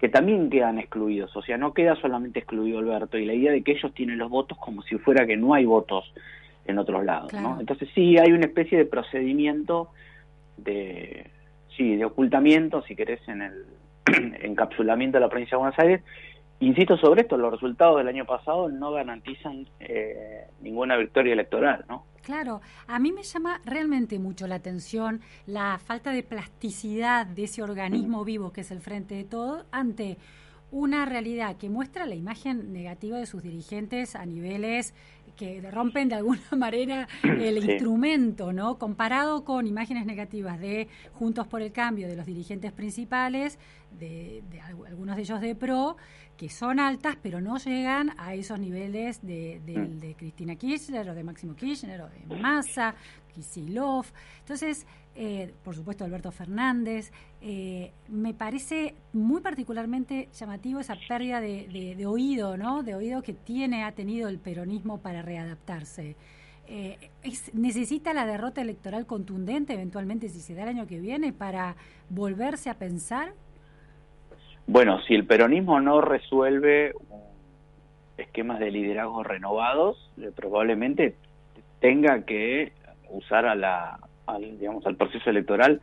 que 0.00 0.08
también 0.08 0.48
quedan 0.48 0.78
excluidos, 0.78 1.36
o 1.36 1.42
sea, 1.42 1.58
no 1.58 1.74
queda 1.74 1.94
solamente 1.96 2.38
excluido 2.38 2.78
Alberto 2.78 3.18
y 3.18 3.26
la 3.26 3.34
idea 3.34 3.52
de 3.52 3.62
que 3.62 3.72
ellos 3.72 3.92
tienen 3.92 4.16
los 4.16 4.30
votos 4.30 4.56
como 4.56 4.80
si 4.80 4.96
fuera 4.96 5.26
que 5.26 5.36
no 5.36 5.52
hay 5.52 5.66
votos 5.66 6.10
en 6.64 6.78
otros 6.78 7.04
lados, 7.04 7.34
¿no? 7.34 7.60
Entonces 7.60 7.90
sí 7.94 8.16
hay 8.16 8.32
una 8.32 8.46
especie 8.46 8.78
de 8.78 8.86
procedimiento 8.86 9.90
de 10.56 11.26
sí, 11.76 11.96
de 11.96 12.04
ocultamiento, 12.04 12.82
si 12.82 12.96
querés, 12.96 13.20
en 13.28 13.42
el 13.42 13.64
encapsulamiento 14.42 15.18
de 15.18 15.20
la 15.20 15.28
provincia 15.28 15.56
de 15.56 15.62
Buenos 15.62 15.78
Aires. 15.78 16.02
Insisto 16.60 16.98
sobre 16.98 17.22
esto, 17.22 17.38
los 17.38 17.52
resultados 17.52 17.96
del 17.96 18.08
año 18.08 18.26
pasado 18.26 18.68
no 18.68 18.92
garantizan 18.92 19.66
eh, 19.80 20.46
ninguna 20.60 20.96
victoria 20.96 21.32
electoral, 21.32 21.84
¿no? 21.88 22.04
Claro, 22.22 22.60
a 22.86 22.98
mí 22.98 23.12
me 23.12 23.22
llama 23.22 23.62
realmente 23.64 24.18
mucho 24.18 24.46
la 24.46 24.56
atención 24.56 25.22
la 25.46 25.78
falta 25.78 26.12
de 26.12 26.22
plasticidad 26.22 27.24
de 27.24 27.44
ese 27.44 27.62
organismo 27.62 28.26
vivo 28.26 28.52
que 28.52 28.60
es 28.60 28.70
el 28.70 28.80
Frente 28.80 29.14
de 29.14 29.24
Todo 29.24 29.64
ante 29.72 30.18
una 30.70 31.04
realidad 31.06 31.56
que 31.56 31.68
muestra 31.68 32.06
la 32.06 32.14
imagen 32.14 32.72
negativa 32.72 33.18
de 33.18 33.26
sus 33.26 33.42
dirigentes 33.42 34.14
a 34.14 34.26
niveles 34.26 34.94
que 35.40 35.70
rompen 35.70 36.10
de 36.10 36.16
alguna 36.16 36.38
manera 36.56 37.08
el 37.22 37.56
instrumento, 37.56 38.52
¿no? 38.52 38.78
Comparado 38.78 39.42
con 39.42 39.66
imágenes 39.66 40.04
negativas 40.04 40.60
de 40.60 40.86
Juntos 41.14 41.46
por 41.46 41.62
el 41.62 41.72
Cambio, 41.72 42.08
de 42.08 42.16
los 42.16 42.26
dirigentes 42.26 42.72
principales, 42.72 43.58
de, 43.98 44.42
de 44.50 44.60
algunos 44.60 45.16
de 45.16 45.22
ellos 45.22 45.40
de 45.40 45.54
PRO, 45.54 45.96
que 46.36 46.48
son 46.48 46.80
altas, 46.80 47.16
pero 47.20 47.40
no 47.40 47.58
llegan 47.58 48.12
a 48.16 48.34
esos 48.34 48.58
niveles 48.58 49.20
de, 49.20 49.60
mm. 49.62 49.98
de, 49.98 50.14
Cristina 50.14 50.56
Kirchner 50.56 51.10
o 51.10 51.14
de 51.14 51.22
Máximo 51.22 51.54
Kirchner 51.54 52.00
o 52.00 52.08
de 52.08 52.36
Massa, 52.36 52.94
Kisilov. 53.34 54.06
Entonces, 54.38 54.86
eh, 55.14 55.52
por 55.62 55.74
supuesto, 55.74 56.02
Alberto 56.02 56.32
Fernández. 56.32 57.12
Eh, 57.42 57.92
me 58.08 58.32
parece 58.32 58.94
muy 59.12 59.42
particularmente 59.42 60.30
llamativo 60.32 60.80
esa 60.80 60.96
pérdida 61.08 61.42
de, 61.42 62.06
oído, 62.06 62.56
¿no? 62.56 62.82
De 62.82 62.94
oído 62.94 63.22
que 63.22 63.34
tiene, 63.34 63.84
ha 63.84 63.92
tenido 63.92 64.28
el 64.30 64.38
peronismo 64.38 64.98
para 64.98 65.20
readaptarse. 65.20 66.16
Eh, 66.66 67.10
¿Necesita 67.52 68.14
la 68.14 68.24
derrota 68.24 68.62
electoral 68.62 69.04
contundente 69.04 69.74
eventualmente 69.74 70.28
si 70.28 70.40
se 70.40 70.54
da 70.54 70.62
el 70.62 70.68
año 70.70 70.86
que 70.86 71.00
viene 71.00 71.34
para 71.34 71.76
volverse 72.08 72.70
a 72.70 72.78
pensar 72.78 73.34
bueno, 74.70 75.00
si 75.00 75.14
el 75.16 75.26
peronismo 75.26 75.80
no 75.80 76.00
resuelve 76.00 76.92
esquemas 78.16 78.60
de 78.60 78.70
liderazgo 78.70 79.24
renovados, 79.24 80.12
eh, 80.16 80.30
probablemente 80.32 81.16
tenga 81.80 82.24
que 82.24 82.72
usar 83.08 83.46
a 83.46 83.56
la, 83.56 83.98
al, 84.26 84.60
digamos, 84.60 84.86
al 84.86 84.94
proceso 84.94 85.28
electoral 85.28 85.80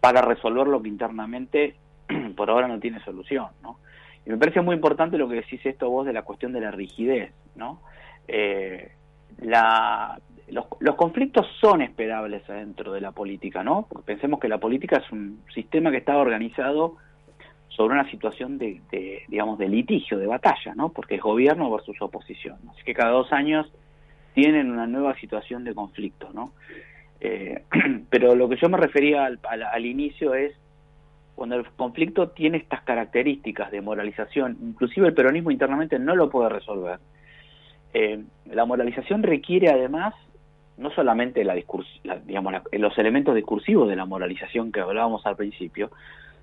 para 0.00 0.22
resolver 0.22 0.68
lo 0.68 0.80
que 0.80 0.88
internamente 0.88 1.74
por 2.36 2.50
ahora 2.50 2.68
no 2.68 2.78
tiene 2.78 3.02
solución, 3.02 3.48
¿no? 3.64 3.78
Y 4.24 4.30
me 4.30 4.38
parece 4.38 4.60
muy 4.60 4.76
importante 4.76 5.18
lo 5.18 5.28
que 5.28 5.34
decís 5.34 5.66
esto 5.66 5.90
vos 5.90 6.06
de 6.06 6.12
la 6.12 6.22
cuestión 6.22 6.52
de 6.52 6.60
la 6.60 6.70
rigidez, 6.70 7.32
¿no? 7.56 7.80
Eh, 8.28 8.92
la, 9.40 10.20
los, 10.50 10.66
los, 10.78 10.94
conflictos 10.94 11.48
son 11.60 11.82
esperables 11.82 12.46
dentro 12.46 12.92
de 12.92 13.00
la 13.00 13.10
política, 13.10 13.64
¿no? 13.64 13.86
Porque 13.88 14.12
pensemos 14.12 14.38
que 14.38 14.46
la 14.46 14.58
política 14.58 14.98
es 14.98 15.10
un 15.10 15.42
sistema 15.52 15.90
que 15.90 15.96
está 15.96 16.16
organizado 16.16 16.96
sobre 17.70 17.94
una 17.94 18.10
situación 18.10 18.58
de, 18.58 18.80
digamos, 19.28 19.58
de 19.58 19.68
litigio, 19.68 20.18
de 20.18 20.26
batalla, 20.26 20.74
¿no? 20.74 20.90
Porque 20.90 21.14
es 21.14 21.22
gobierno 21.22 21.70
versus 21.70 21.96
oposición. 22.00 22.56
Así 22.70 22.82
que 22.84 22.94
cada 22.94 23.12
dos 23.12 23.32
años 23.32 23.70
tienen 24.34 24.70
una 24.70 24.86
nueva 24.86 25.14
situación 25.16 25.64
de 25.64 25.74
conflicto, 25.74 26.30
¿no? 26.32 26.52
Eh, 27.20 27.62
pero 28.10 28.34
lo 28.34 28.48
que 28.48 28.56
yo 28.56 28.68
me 28.68 28.76
refería 28.76 29.24
al, 29.24 29.38
al, 29.42 29.86
inicio 29.86 30.34
es 30.34 30.52
cuando 31.34 31.56
el 31.56 31.66
conflicto 31.70 32.30
tiene 32.30 32.58
estas 32.58 32.82
características 32.82 33.70
de 33.70 33.80
moralización, 33.80 34.58
inclusive 34.62 35.08
el 35.08 35.14
peronismo 35.14 35.50
internamente 35.50 35.98
no 35.98 36.16
lo 36.16 36.28
puede 36.28 36.48
resolver. 36.48 36.98
Eh, 37.94 38.22
la 38.46 38.64
moralización 38.66 39.22
requiere 39.22 39.68
además 39.68 40.14
no 40.76 40.90
solamente 40.90 41.44
la, 41.44 41.54
la 42.04 42.16
digamos, 42.16 42.54
los 42.72 42.98
elementos 42.98 43.34
discursivos 43.34 43.88
de 43.88 43.96
la 43.96 44.06
moralización 44.06 44.72
que 44.72 44.80
hablábamos 44.80 45.26
al 45.26 45.36
principio, 45.36 45.90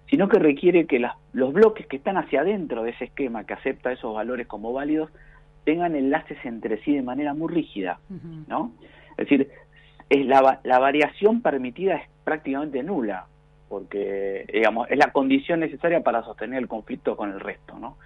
sino 0.09 0.29
que 0.29 0.39
requiere 0.39 0.85
que 0.85 1.05
los 1.33 1.53
bloques 1.53 1.85
que 1.87 1.97
están 1.97 2.17
hacia 2.17 2.41
adentro 2.41 2.83
de 2.83 2.91
ese 2.91 3.05
esquema 3.05 3.45
que 3.45 3.53
acepta 3.53 3.91
esos 3.91 4.13
valores 4.13 4.47
como 4.47 4.73
válidos 4.73 5.11
tengan 5.65 5.95
enlaces 5.95 6.37
entre 6.45 6.81
sí 6.83 6.93
de 6.93 7.01
manera 7.01 7.33
muy 7.33 7.53
rígida, 7.53 7.99
¿no? 8.47 8.71
Es 9.11 9.29
decir, 9.29 9.49
es 10.09 10.25
la, 10.25 10.61
la 10.63 10.79
variación 10.79 11.41
permitida 11.41 11.95
es 11.95 12.09
prácticamente 12.23 12.83
nula, 12.83 13.25
porque 13.67 14.45
digamos 14.51 14.89
es 14.89 14.97
la 14.97 15.11
condición 15.11 15.59
necesaria 15.59 16.01
para 16.01 16.23
sostener 16.23 16.59
el 16.59 16.69
conflicto 16.69 17.17
con 17.17 17.31
el 17.31 17.41
resto, 17.41 17.77
¿no? 17.77 17.97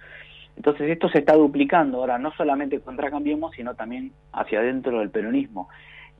Entonces 0.56 0.90
esto 0.90 1.08
se 1.08 1.18
está 1.20 1.34
duplicando 1.34 1.98
ahora 1.98 2.18
no 2.18 2.32
solamente 2.32 2.80
contra 2.80 3.10
Cambiemos, 3.10 3.54
sino 3.54 3.74
también 3.74 4.12
hacia 4.32 4.58
adentro 4.58 4.98
del 4.98 5.10
peronismo. 5.10 5.68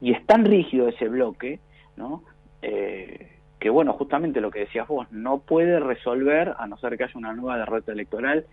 Y 0.00 0.12
es 0.12 0.24
tan 0.26 0.44
rígido 0.44 0.88
ese 0.88 1.08
bloque, 1.08 1.60
¿no? 1.96 2.22
Eh, 2.62 3.31
que 3.62 3.70
bueno, 3.70 3.92
justamente 3.92 4.40
lo 4.40 4.50
que 4.50 4.58
decías 4.58 4.88
vos, 4.88 5.06
no 5.12 5.38
puede 5.38 5.78
resolver 5.78 6.52
a 6.58 6.66
no 6.66 6.76
ser 6.78 6.98
que 6.98 7.04
haya 7.04 7.12
una 7.14 7.32
nueva 7.32 7.58
derrota 7.58 7.92
electoral 7.92 8.44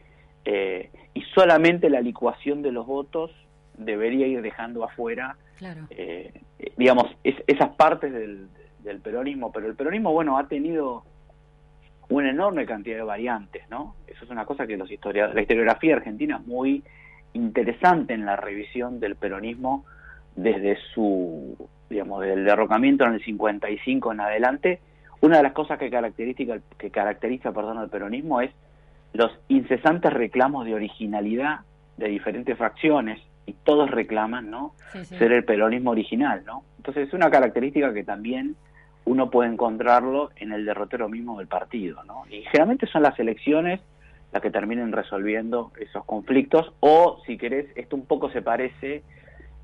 eh, 0.45 0.91
y 1.16 1.22
solamente 1.34 1.89
la 1.89 1.99
licuación 1.99 2.62
de 2.62 2.72
los 2.72 2.86
votos 2.86 3.32
debería 3.76 4.28
ir 4.28 4.43
dejando 4.43 4.84
afuera, 4.84 5.36
eh, 5.89 6.32
digamos, 6.78 7.07
esas 7.24 7.70
partes 7.70 8.14
del, 8.14 8.49
del, 8.84 8.99
peronismo, 8.99 9.51
pero 9.51 9.66
el 9.66 9.74
peronismo, 9.74 10.14
bueno, 10.14 10.38
ha 10.38 10.47
tenido 10.47 11.03
una 12.10 12.30
enorme 12.30 12.68
cantidad 12.68 12.97
de 12.97 13.03
variantes, 13.03 13.68
¿no? 13.68 13.95
Eso 14.05 14.26
es 14.26 14.30
una 14.30 14.45
cosa 14.45 14.68
que 14.68 14.78
los 14.78 14.91
historiadores, 14.91 15.34
la 15.34 15.41
historiografía 15.41 15.95
argentina 15.95 16.38
es 16.38 16.45
muy 16.45 16.84
interesante 17.34 18.14
en 18.14 18.28
la 18.28 18.36
revisión 18.36 18.99
del 18.99 19.16
peronismo 19.16 19.86
desde 20.36 20.78
su, 20.93 21.57
digamos, 21.89 22.22
del 22.22 22.45
derrocamiento 22.45 23.05
en 23.05 23.14
el 23.14 23.26
55 23.26 24.12
en 24.12 24.20
adelante, 24.20 24.80
una 25.22 25.38
de 25.38 25.43
las 25.43 25.53
cosas 25.53 25.78
que 25.78 25.89
caracteriza, 25.89 26.59
que 26.78 26.89
caracteriza 26.89 27.51
perdón, 27.51 27.78
al 27.78 27.89
peronismo 27.89 28.41
es 28.41 28.51
los 29.13 29.32
incesantes 29.47 30.13
reclamos 30.13 30.65
de 30.65 30.76
originalidad 30.76 31.61
de 31.97 32.07
diferentes 32.07 32.57
fracciones 32.57 33.20
y 33.45 33.53
todos 33.53 33.89
reclaman 33.89 34.49
no 34.49 34.74
ser 35.03 35.32
el 35.32 35.43
peronismo 35.43 35.91
original 35.91 36.43
no 36.45 36.63
entonces 36.78 37.07
es 37.07 37.13
una 37.13 37.30
característica 37.30 37.93
que 37.93 38.03
también 38.03 38.55
uno 39.05 39.30
puede 39.32 39.49
encontrarlo 39.49 40.30
en 40.36 40.51
el 40.51 40.65
derrotero 40.65 41.09
mismo 41.09 41.39
del 41.39 41.47
partido 41.47 42.03
no 42.03 42.24
y 42.30 42.41
generalmente 42.43 42.88
son 42.88 43.03
las 43.03 43.20
elecciones 43.20 43.82
las 44.32 44.41
que 44.43 44.51
terminen 44.51 44.91
resolviendo 44.91 45.72
esos 45.80 46.05
conflictos 46.05 46.72
o 46.80 47.22
si 47.26 47.38
querés 47.38 47.65
esto 47.76 47.95
un 47.95 48.05
poco 48.05 48.30
se 48.30 48.43
parece 48.43 49.03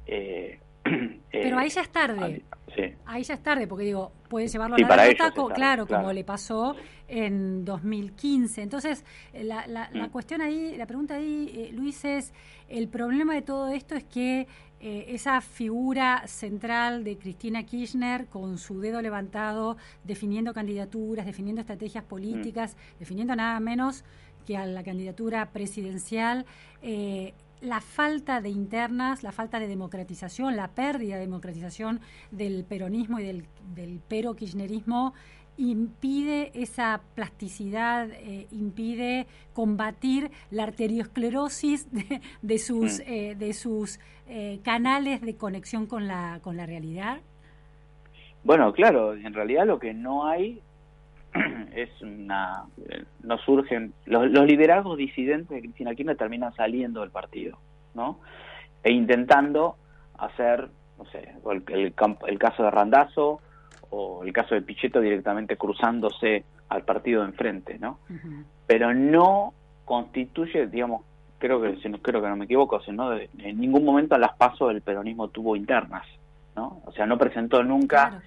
eh, 0.08 0.60
pero 1.32 1.58
ahí 1.58 1.70
ya 1.70 1.82
es 1.82 1.90
tarde. 1.90 2.44
Sí. 2.76 2.82
Ahí 3.06 3.24
ya 3.24 3.36
es 3.36 3.44
tarde, 3.44 3.68
porque 3.68 3.86
digo, 3.86 4.12
puede 4.30 4.48
llevarlo 4.48 4.76
Sí, 4.76 4.84
a 4.84 4.88
la 4.88 5.04
derrota, 5.04 5.32
claro, 5.32 5.54
claro. 5.54 5.88
como 5.88 6.12
le 6.14 6.24
pasó 6.24 6.76
en 7.08 7.64
2015. 7.64 8.62
Entonces, 8.62 9.06
eh, 9.34 9.44
la, 9.44 9.66
la, 9.68 9.90
la 9.94 10.08
Mm. 10.08 10.12
cuestión 10.12 10.42
ahí, 10.42 10.76
la 10.78 10.86
pregunta 10.86 11.16
ahí, 11.16 11.50
eh, 11.56 11.70
Luis, 11.74 12.04
es, 12.04 12.34
el 12.68 12.88
problema 12.90 13.34
de 13.34 13.42
todo 13.44 13.70
esto 13.70 13.96
es 13.96 14.04
que 14.04 14.48
eh, 14.82 15.06
esa 15.10 15.40
figura 15.42 16.24
central 16.28 17.04
de 17.06 17.18
Cristina 17.18 17.64
Kirchner, 17.64 18.28
con 18.28 18.58
su 18.58 18.82
dedo 18.82 19.02
levantado, 19.02 19.78
definiendo 20.04 20.54
candidaturas, 20.54 21.26
definiendo 21.26 21.62
estrategias 21.62 22.04
políticas, 22.04 22.76
definiendo 23.00 23.36
nada 23.36 23.60
menos 23.62 24.04
que 24.46 24.58
a 24.58 24.66
la 24.66 24.84
candidatura 24.84 25.50
presidencial, 25.52 26.46
eh, 26.84 27.34
la 27.62 27.82
falta 27.82 28.42
de 28.42 28.50
internas, 28.50 29.24
la 29.24 29.32
falta 29.32 29.60
de 29.60 29.68
democratización, 29.68 30.56
la 30.56 30.68
pérdida 30.70 31.16
de 31.16 31.22
democratización 31.22 32.00
del 32.32 32.64
peronismo 32.66 33.20
y 33.20 33.24
del, 33.24 33.46
del 33.74 34.02
pero 34.08 34.36
kirchnerismo 34.36 35.14
impide 35.58 36.52
esa 36.54 37.02
plasticidad, 37.16 38.10
eh, 38.12 38.48
impide 38.52 39.26
combatir 39.54 40.30
la 40.52 40.64
arteriosclerosis 40.64 41.92
de, 41.92 42.22
de 42.42 42.58
sus, 42.60 43.00
Mm. 43.00 43.04
eh, 43.08 43.36
de 43.36 43.54
sus 43.54 44.00
eh, 44.28 44.60
canales 44.64 45.22
de 45.22 45.36
conexión 45.36 45.86
con 45.86 46.08
la, 46.08 46.40
con 46.44 46.58
la 46.58 46.66
realidad. 46.66 47.22
Bueno, 48.44 48.74
claro, 48.74 49.16
en 49.16 49.34
realidad 49.34 49.66
lo 49.66 49.80
que 49.80 49.94
no 49.94 50.28
hay 50.28 50.62
es 51.76 51.90
una... 52.02 52.64
eh, 52.90 53.04
No 53.24 53.38
surgen... 53.40 53.94
Los, 54.06 54.30
los 54.32 54.46
liderazgos 54.46 54.98
disidentes 54.98 55.50
de 55.50 55.62
Cristina 55.62 55.94
Kirchner 55.96 56.18
terminan 56.18 56.54
saliendo 56.56 57.02
del 57.02 57.12
partido, 57.12 57.58
¿no? 57.94 58.20
E 58.84 58.92
intentando 58.92 59.76
hacer, 60.18 60.70
no 60.98 61.06
sé, 61.06 61.34
el, 61.52 61.64
el, 61.68 61.94
el 62.28 62.40
caso 62.40 62.64
de 62.64 62.72
Randazo 62.72 63.42
o 63.90 64.24
el 64.24 64.32
caso 64.34 64.56
de 64.56 64.62
Pichetto 64.62 65.00
directamente 65.02 65.58
cruzándose 65.58 66.44
al 66.70 66.84
partido 66.84 67.22
de 67.22 67.28
enfrente, 67.30 67.78
¿no? 67.80 68.00
Pero 68.68 68.94
no 68.94 69.54
constituye, 69.86 70.68
digamos, 70.68 71.04
creo 71.38 71.62
que 71.62 71.76
si 71.78 71.90
no, 71.90 72.00
creo 72.00 72.22
que 72.22 72.28
no 72.30 72.36
me 72.36 72.46
equivoco, 72.46 72.80
si 72.82 72.92
no, 72.92 73.12
de- 73.12 73.30
en 73.40 73.60
ningún 73.60 73.86
momento 73.86 74.16
a 74.16 74.20
las 74.20 74.36
pasos 74.36 74.72
el 74.72 74.82
peronismo 74.82 75.28
tuvo 75.28 75.56
internas, 75.56 76.06
¿no? 76.56 76.82
O 76.86 76.92
sea, 76.92 77.06
no 77.06 77.18
presentó 77.18 77.64
nunca 77.64 78.22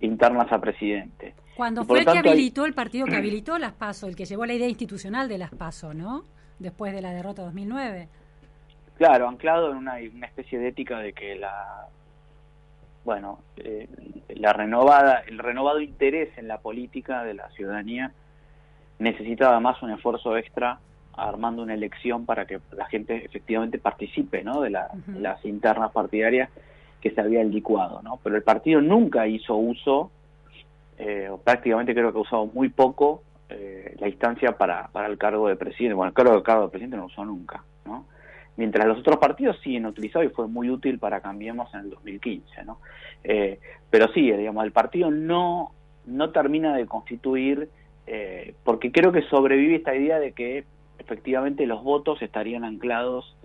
internas 0.00 0.50
a 0.52 0.58
presidente. 0.60 1.34
Cuando 1.56 1.84
fue 1.84 2.00
el 2.00 2.06
que 2.06 2.18
habilitó 2.18 2.64
el 2.64 2.74
partido 2.74 3.06
que 3.06 3.16
habilitó 3.16 3.58
las 3.58 3.72
PASO, 3.72 4.06
el 4.08 4.16
que 4.16 4.24
llevó 4.24 4.46
la 4.46 4.54
idea 4.54 4.68
institucional 4.68 5.28
de 5.28 5.38
las 5.38 5.50
PASO, 5.50 5.94
¿no? 5.94 6.24
Después 6.58 6.92
de 6.94 7.02
la 7.02 7.12
derrota 7.12 7.42
de 7.42 7.46
2009. 7.46 8.08
Claro, 8.98 9.28
anclado 9.28 9.70
en 9.70 9.78
una, 9.78 9.94
una 10.14 10.26
especie 10.26 10.58
de 10.58 10.68
ética 10.68 10.98
de 10.98 11.12
que 11.14 11.34
la, 11.34 11.86
bueno, 13.04 13.40
eh, 13.56 13.88
la 14.36 14.52
renovada, 14.52 15.20
el 15.26 15.38
renovado 15.38 15.80
interés 15.80 16.36
en 16.36 16.48
la 16.48 16.58
política 16.58 17.24
de 17.24 17.34
la 17.34 17.48
ciudadanía 17.50 18.12
necesitaba 18.98 19.58
más 19.60 19.82
un 19.82 19.90
esfuerzo 19.90 20.36
extra 20.36 20.78
armando 21.16 21.62
una 21.62 21.74
elección 21.74 22.24
para 22.26 22.46
que 22.46 22.60
la 22.72 22.86
gente 22.86 23.24
efectivamente 23.24 23.78
participe, 23.78 24.42
¿no? 24.44 24.60
De 24.60 24.70
la- 24.70 24.90
las 25.18 25.44
internas 25.44 25.92
partidarias 25.92 26.48
que 27.00 27.10
se 27.10 27.20
había 27.20 27.42
licuado, 27.44 28.02
¿no? 28.02 28.18
Pero 28.22 28.36
el 28.36 28.42
partido 28.42 28.80
nunca 28.80 29.26
hizo 29.26 29.56
uso, 29.56 30.10
eh, 30.98 31.30
prácticamente 31.42 31.94
creo 31.94 32.12
que 32.12 32.18
ha 32.18 32.22
usado 32.22 32.46
muy 32.46 32.68
poco 32.68 33.22
eh, 33.48 33.96
la 33.98 34.08
instancia 34.08 34.56
para, 34.56 34.88
para 34.88 35.06
el 35.06 35.16
cargo 35.16 35.48
de 35.48 35.56
presidente. 35.56 35.94
Bueno, 35.94 36.10
el 36.10 36.42
cargo 36.42 36.64
de 36.64 36.68
presidente 36.68 36.96
no 36.96 37.02
lo 37.02 37.06
usó 37.06 37.24
nunca, 37.24 37.64
¿no? 37.86 38.06
Mientras 38.56 38.86
los 38.86 38.98
otros 38.98 39.16
partidos 39.16 39.58
sí 39.62 39.76
han 39.76 39.86
utilizado 39.86 40.24
y 40.24 40.28
fue 40.28 40.46
muy 40.46 40.68
útil 40.68 40.98
para 40.98 41.20
Cambiemos 41.20 41.72
en 41.72 41.80
el 41.80 41.90
2015, 41.90 42.64
¿no? 42.64 42.78
Eh, 43.24 43.58
pero 43.88 44.08
sí, 44.12 44.30
digamos, 44.30 44.64
el 44.64 44.72
partido 44.72 45.10
no, 45.10 45.72
no 46.04 46.30
termina 46.30 46.76
de 46.76 46.86
constituir, 46.86 47.68
porque 48.64 48.90
creo 48.90 49.12
que 49.12 49.22
sobrevive 49.22 49.76
esta 49.76 49.94
idea 49.94 50.18
de 50.18 50.32
que 50.32 50.64
efectivamente 50.98 51.64
los 51.64 51.84
votos 51.84 52.20
estarían 52.22 52.64
anclados 52.64 53.36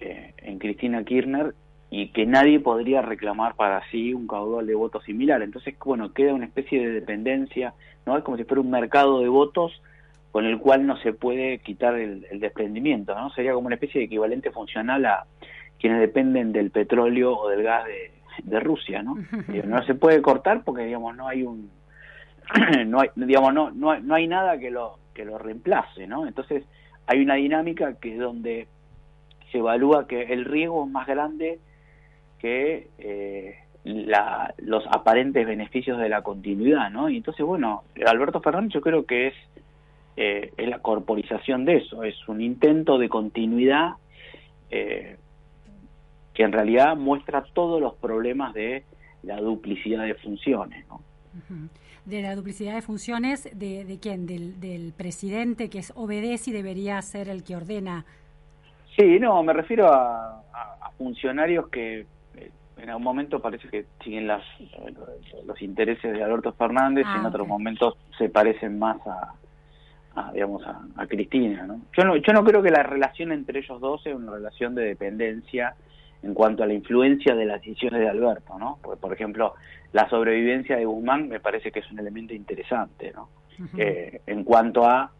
en 0.00 0.58
Cristina 0.58 1.04
Kirchner 1.04 1.54
y 1.90 2.08
que 2.12 2.24
nadie 2.24 2.60
podría 2.60 3.02
reclamar 3.02 3.56
para 3.56 3.82
sí 3.90 4.14
un 4.14 4.28
caudal 4.28 4.66
de 4.66 4.76
votos 4.76 5.04
similar. 5.04 5.42
Entonces, 5.42 5.74
bueno, 5.84 6.12
queda 6.12 6.32
una 6.34 6.46
especie 6.46 6.86
de 6.86 6.92
dependencia, 6.92 7.74
¿no? 8.06 8.16
Es 8.16 8.22
como 8.22 8.36
si 8.36 8.44
fuera 8.44 8.60
un 8.60 8.70
mercado 8.70 9.20
de 9.20 9.28
votos 9.28 9.82
con 10.30 10.44
el 10.46 10.58
cual 10.58 10.86
no 10.86 10.96
se 10.98 11.12
puede 11.12 11.58
quitar 11.58 11.96
el, 11.96 12.24
el 12.30 12.38
desprendimiento, 12.38 13.14
¿no? 13.16 13.30
Sería 13.30 13.54
como 13.54 13.66
una 13.66 13.74
especie 13.74 13.98
de 13.98 14.04
equivalente 14.06 14.52
funcional 14.52 15.04
a 15.04 15.26
quienes 15.80 16.00
dependen 16.00 16.52
del 16.52 16.70
petróleo 16.70 17.36
o 17.36 17.48
del 17.48 17.64
gas 17.64 17.84
de, 17.86 18.12
de 18.44 18.60
Rusia, 18.60 19.02
¿no? 19.02 19.16
No 19.64 19.82
se 19.84 19.94
puede 19.94 20.22
cortar 20.22 20.62
porque, 20.62 20.84
digamos, 20.84 21.16
no 21.16 21.26
hay 21.26 21.42
un... 21.42 21.70
no 22.86 23.00
hay, 23.00 23.08
digamos, 23.16 23.52
no, 23.52 23.72
no, 23.72 23.90
hay, 23.90 24.02
no 24.02 24.14
hay 24.14 24.28
nada 24.28 24.58
que 24.58 24.70
lo, 24.70 24.98
que 25.12 25.24
lo 25.24 25.38
reemplace, 25.38 26.06
¿no? 26.06 26.26
Entonces, 26.26 26.64
hay 27.08 27.20
una 27.20 27.34
dinámica 27.34 27.94
que 27.98 28.12
es 28.12 28.20
donde 28.20 28.68
se 29.50 29.58
evalúa 29.58 30.06
que 30.06 30.22
el 30.32 30.44
riesgo 30.44 30.84
es 30.84 30.90
más 30.92 31.08
grande 31.08 31.58
que 32.40 32.88
eh, 32.98 33.56
la, 33.84 34.54
los 34.58 34.84
aparentes 34.86 35.46
beneficios 35.46 35.98
de 35.98 36.08
la 36.08 36.22
continuidad, 36.22 36.90
¿no? 36.90 37.08
Y 37.08 37.16
entonces, 37.18 37.44
bueno, 37.44 37.84
Alberto 38.06 38.40
Fernández 38.40 38.72
yo 38.74 38.80
creo 38.80 39.04
que 39.06 39.28
es, 39.28 39.34
eh, 40.16 40.52
es 40.56 40.68
la 40.68 40.78
corporización 40.80 41.64
de 41.64 41.76
eso, 41.76 42.02
es 42.04 42.16
un 42.28 42.40
intento 42.40 42.98
de 42.98 43.08
continuidad 43.08 43.92
eh, 44.70 45.16
que 46.34 46.42
en 46.42 46.52
realidad 46.52 46.96
muestra 46.96 47.42
todos 47.52 47.80
los 47.80 47.94
problemas 47.94 48.54
de 48.54 48.84
la 49.22 49.40
duplicidad 49.40 50.04
de 50.04 50.14
funciones, 50.14 50.86
¿no? 50.88 51.00
De 52.04 52.22
la 52.22 52.34
duplicidad 52.34 52.74
de 52.74 52.82
funciones, 52.82 53.48
¿de, 53.56 53.84
de 53.84 53.98
quién? 54.00 54.26
Del, 54.26 54.58
del 54.60 54.92
presidente 54.92 55.68
que 55.68 55.78
es 55.78 55.92
obedece 55.94 56.50
y 56.50 56.52
debería 56.52 57.00
ser 57.02 57.28
el 57.28 57.44
que 57.44 57.56
ordena. 57.56 58.04
Sí, 58.96 59.18
no, 59.20 59.42
me 59.42 59.52
refiero 59.52 59.86
a, 59.92 60.42
a- 60.52 60.76
a 60.82 60.90
funcionarios 60.98 61.68
que 61.68 62.06
en 62.82 62.90
algún 62.90 63.04
momento 63.04 63.40
parece 63.40 63.68
que 63.68 63.86
siguen 64.02 64.26
las, 64.26 64.42
los 65.46 65.60
intereses 65.62 66.12
de 66.12 66.22
Alberto 66.22 66.52
Fernández 66.52 67.06
y 67.06 67.18
en 67.18 67.24
Ah, 67.24 67.28
otros 67.28 67.46
momentos 67.46 67.96
se 68.18 68.28
parecen 68.28 68.78
más 68.78 68.98
a, 69.06 69.34
a, 70.14 70.32
digamos 70.32 70.64
a, 70.66 70.80
a 70.96 71.06
Cristina, 71.06 71.66
¿no? 71.66 71.80
Yo 71.96 72.04
no 72.04 72.16
yo 72.16 72.32
no 72.32 72.44
creo 72.44 72.62
que 72.62 72.70
la 72.70 72.82
relación 72.82 73.32
entre 73.32 73.60
ellos 73.60 73.80
dos 73.80 74.02
sea 74.02 74.16
una 74.16 74.32
relación 74.32 74.74
de 74.74 74.84
dependencia 74.84 75.74
en 76.22 76.34
cuanto 76.34 76.62
a 76.62 76.66
la 76.66 76.74
influencia 76.74 77.34
de 77.34 77.46
las 77.46 77.60
decisiones 77.62 78.00
de 78.00 78.08
Alberto, 78.08 78.58
¿no? 78.58 78.78
Porque, 78.82 79.00
por 79.00 79.12
ejemplo, 79.12 79.54
la 79.92 80.08
sobrevivencia 80.10 80.76
de 80.76 80.84
Guzmán 80.84 81.28
me 81.28 81.40
parece 81.40 81.72
que 81.72 81.80
es 81.80 81.90
un 81.90 81.98
elemento 81.98 82.34
interesante, 82.34 83.12
¿no? 83.14 83.28
Eh, 83.76 84.22
en 84.26 84.44
cuanto 84.44 84.86
a 84.86 85.12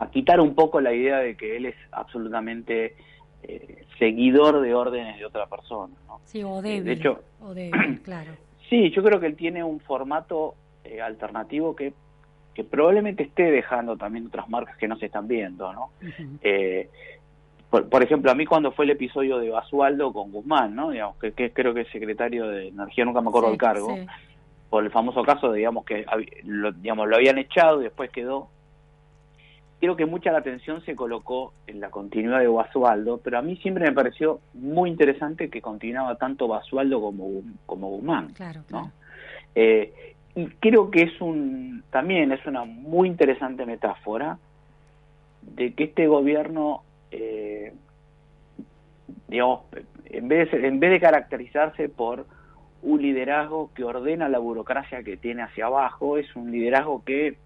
a 0.00 0.10
quitar 0.10 0.40
un 0.40 0.54
poco 0.54 0.80
la 0.80 0.92
idea 0.92 1.18
de 1.18 1.36
que 1.36 1.56
él 1.56 1.66
es 1.66 1.74
absolutamente 1.92 2.94
eh, 3.42 3.84
seguidor 3.98 4.60
de 4.60 4.74
órdenes 4.74 5.18
de 5.18 5.24
otra 5.26 5.46
persona. 5.46 5.94
¿no? 6.06 6.20
Sí, 6.24 6.42
o 6.42 6.58
Eh, 6.58 6.62
débil. 6.62 6.84
de 6.84 6.92
hecho, 6.92 7.20
o 7.40 7.54
débil, 7.54 8.00
claro. 8.04 8.32
sí, 8.68 8.90
yo 8.90 9.02
creo 9.02 9.20
que 9.20 9.26
él 9.26 9.36
tiene 9.36 9.62
un 9.64 9.80
formato 9.80 10.54
eh, 10.84 11.00
alternativo 11.00 11.74
que, 11.76 11.92
que 12.54 12.64
probablemente 12.64 13.22
esté 13.24 13.44
dejando 13.50 13.96
también 13.96 14.26
otras 14.26 14.48
marcas 14.48 14.76
que 14.76 14.88
no 14.88 14.96
se 14.96 15.06
están 15.06 15.28
viendo. 15.28 15.72
¿no? 15.72 15.90
Eh, 16.42 16.88
por, 17.70 17.88
por 17.88 18.02
ejemplo, 18.02 18.30
a 18.30 18.34
mí 18.34 18.46
cuando 18.46 18.72
fue 18.72 18.84
el 18.86 18.92
episodio 18.92 19.38
de 19.38 19.50
Basualdo 19.50 20.12
con 20.12 20.32
Guzmán, 20.32 20.74
¿no? 20.74 20.90
digamos, 20.90 21.16
que, 21.18 21.32
que 21.32 21.52
creo 21.52 21.74
que 21.74 21.82
es 21.82 21.88
secretario 21.90 22.48
de 22.48 22.68
Energía, 22.68 23.04
nunca 23.04 23.20
me 23.20 23.28
acuerdo 23.28 23.48
Sí, 23.48 23.52
el 23.54 23.58
cargo, 23.58 23.94
sí. 23.94 24.06
por 24.70 24.84
el 24.84 24.90
famoso 24.90 25.22
caso, 25.22 25.50
de, 25.52 25.58
digamos, 25.58 25.84
que 25.84 26.06
lo, 26.44 26.72
digamos, 26.72 27.08
lo 27.08 27.16
habían 27.16 27.36
echado 27.38 27.80
y 27.80 27.84
después 27.84 28.10
quedó 28.10 28.48
creo 29.80 29.96
que 29.96 30.06
mucha 30.06 30.32
la 30.32 30.38
atención 30.38 30.82
se 30.84 30.96
colocó 30.96 31.52
en 31.66 31.80
la 31.80 31.90
continuidad 31.90 32.40
de 32.40 32.48
Basualdo, 32.48 33.20
pero 33.22 33.38
a 33.38 33.42
mí 33.42 33.56
siempre 33.56 33.84
me 33.84 33.92
pareció 33.92 34.40
muy 34.54 34.90
interesante 34.90 35.48
que 35.48 35.60
continuaba 35.60 36.16
tanto 36.16 36.48
Basualdo 36.48 37.00
como, 37.00 37.42
como 37.66 37.88
Guzmán. 37.90 38.32
Claro, 38.32 38.62
¿no? 38.70 38.92
Eh, 39.54 40.14
y 40.34 40.46
creo 40.60 40.90
que 40.90 41.02
es 41.02 41.20
un 41.20 41.82
también 41.90 42.32
es 42.32 42.44
una 42.46 42.64
muy 42.64 43.08
interesante 43.08 43.66
metáfora 43.66 44.38
de 45.42 45.72
que 45.74 45.84
este 45.84 46.06
gobierno, 46.06 46.82
eh, 47.10 47.72
digamos, 49.28 49.62
en 50.04 50.28
vez, 50.28 50.50
de, 50.50 50.66
en 50.66 50.80
vez 50.80 50.90
de 50.90 51.00
caracterizarse 51.00 51.88
por 51.88 52.26
un 52.82 53.02
liderazgo 53.02 53.70
que 53.74 53.84
ordena 53.84 54.28
la 54.28 54.38
burocracia 54.38 55.02
que 55.02 55.16
tiene 55.16 55.42
hacia 55.42 55.66
abajo, 55.66 56.18
es 56.18 56.34
un 56.36 56.50
liderazgo 56.50 57.02
que, 57.04 57.36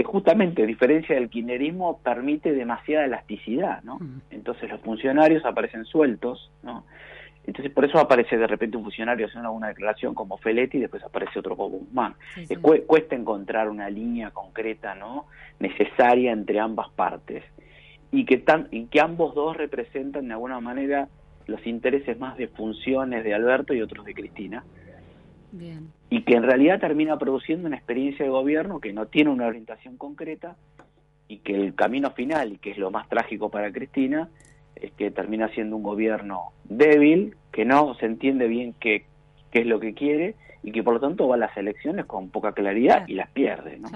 que 0.00 0.04
justamente, 0.04 0.62
a 0.62 0.66
diferencia 0.66 1.14
del 1.14 1.28
kirchnerismo, 1.28 1.98
permite 1.98 2.54
demasiada 2.54 3.04
elasticidad, 3.04 3.82
¿no? 3.82 3.98
Entonces 4.30 4.70
los 4.70 4.80
funcionarios 4.80 5.44
aparecen 5.44 5.84
sueltos, 5.84 6.50
¿no? 6.62 6.86
Entonces 7.46 7.70
por 7.70 7.84
eso 7.84 7.98
aparece 7.98 8.38
de 8.38 8.46
repente 8.46 8.78
un 8.78 8.84
funcionario 8.84 9.26
haciendo 9.26 9.52
una 9.52 9.68
declaración 9.68 10.14
como 10.14 10.38
Feletti 10.38 10.78
y 10.78 10.80
después 10.80 11.04
aparece 11.04 11.38
otro 11.38 11.54
como 11.54 11.80
Guzmán. 11.80 12.14
Cuesta 12.86 13.14
encontrar 13.14 13.68
una 13.68 13.90
línea 13.90 14.30
concreta, 14.30 14.94
¿no? 14.94 15.26
Necesaria 15.58 16.32
entre 16.32 16.60
ambas 16.60 16.88
partes 16.92 17.44
y 18.10 18.24
que, 18.24 18.38
tan, 18.38 18.68
y 18.70 18.86
que 18.86 19.02
ambos 19.02 19.34
dos 19.34 19.54
representan 19.54 20.28
de 20.28 20.32
alguna 20.32 20.60
manera 20.60 21.08
los 21.46 21.66
intereses 21.66 22.18
más 22.18 22.38
de 22.38 22.48
funciones 22.48 23.22
de 23.22 23.34
Alberto 23.34 23.74
y 23.74 23.82
otros 23.82 24.06
de 24.06 24.14
Cristina. 24.14 24.64
Y 26.10 26.22
que 26.22 26.34
en 26.34 26.42
realidad 26.42 26.80
termina 26.80 27.18
produciendo 27.18 27.68
una 27.68 27.76
experiencia 27.76 28.24
de 28.24 28.30
gobierno 28.30 28.80
que 28.80 28.92
no 28.92 29.06
tiene 29.06 29.30
una 29.30 29.46
orientación 29.46 29.96
concreta 29.96 30.56
y 31.28 31.38
que 31.38 31.54
el 31.54 31.74
camino 31.74 32.10
final, 32.10 32.52
y 32.52 32.58
que 32.58 32.72
es 32.72 32.78
lo 32.78 32.90
más 32.90 33.08
trágico 33.08 33.48
para 33.48 33.72
Cristina, 33.72 34.28
es 34.74 34.90
que 34.92 35.10
termina 35.10 35.48
siendo 35.48 35.76
un 35.76 35.82
gobierno 35.82 36.52
débil, 36.64 37.36
que 37.52 37.64
no 37.64 37.94
se 37.94 38.06
entiende 38.06 38.48
bien 38.48 38.74
qué, 38.80 39.04
qué 39.52 39.60
es 39.60 39.66
lo 39.66 39.78
que 39.78 39.94
quiere 39.94 40.34
y 40.62 40.72
que 40.72 40.82
por 40.82 40.94
lo 40.94 41.00
tanto 41.00 41.28
va 41.28 41.36
a 41.36 41.38
las 41.38 41.56
elecciones 41.56 42.06
con 42.06 42.30
poca 42.30 42.52
claridad 42.52 43.06
y 43.06 43.14
las 43.14 43.30
pierde. 43.30 43.78
¿no? 43.78 43.88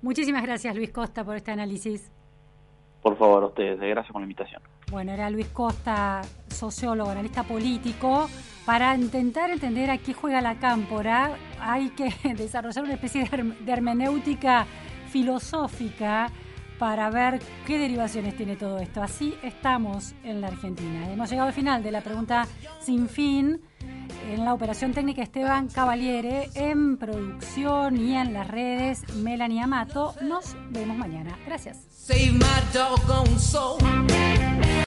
Muchísimas 0.00 0.42
gracias 0.42 0.74
Luis 0.74 0.90
Costa 0.90 1.24
por 1.24 1.36
este 1.36 1.50
análisis. 1.50 2.10
Por 3.02 3.16
favor, 3.16 3.42
a 3.42 3.46
ustedes, 3.46 3.80
gracias 3.80 4.12
por 4.12 4.20
la 4.20 4.26
invitación. 4.26 4.62
Bueno, 4.90 5.12
era 5.12 5.28
Luis 5.28 5.48
Costa, 5.48 6.22
sociólogo, 6.48 7.10
analista 7.10 7.42
político. 7.42 8.28
Para 8.64 8.94
intentar 8.94 9.50
entender 9.50 9.90
a 9.90 9.98
qué 9.98 10.14
juega 10.14 10.40
la 10.40 10.60
cámpora, 10.60 11.36
hay 11.58 11.90
que 11.90 12.14
desarrollar 12.36 12.84
una 12.84 12.94
especie 12.94 13.24
de 13.24 13.72
hermenéutica 13.72 14.66
filosófica 15.08 16.30
para 16.78 17.10
ver 17.10 17.40
qué 17.66 17.78
derivaciones 17.78 18.36
tiene 18.36 18.56
todo 18.56 18.78
esto. 18.78 19.02
Así 19.02 19.34
estamos 19.42 20.14
en 20.24 20.40
la 20.40 20.48
Argentina. 20.48 21.12
Hemos 21.12 21.30
llegado 21.30 21.48
al 21.48 21.54
final 21.54 21.82
de 21.82 21.92
la 21.92 22.00
pregunta 22.00 22.46
sin 22.80 23.08
fin 23.08 23.60
en 24.28 24.44
la 24.44 24.54
operación 24.54 24.92
técnica 24.92 25.22
Esteban 25.22 25.68
Cavaliere, 25.68 26.50
en 26.54 26.96
producción 26.96 27.96
y 27.96 28.14
en 28.14 28.32
las 28.32 28.48
redes 28.48 29.14
Melanie 29.16 29.62
Amato. 29.62 30.14
Nos 30.22 30.56
vemos 30.70 30.96
mañana. 30.96 31.38
Gracias. 31.46 31.91
Save 32.04 32.34
my 32.40 32.62
doggone 32.72 33.38
soul. 33.38 33.78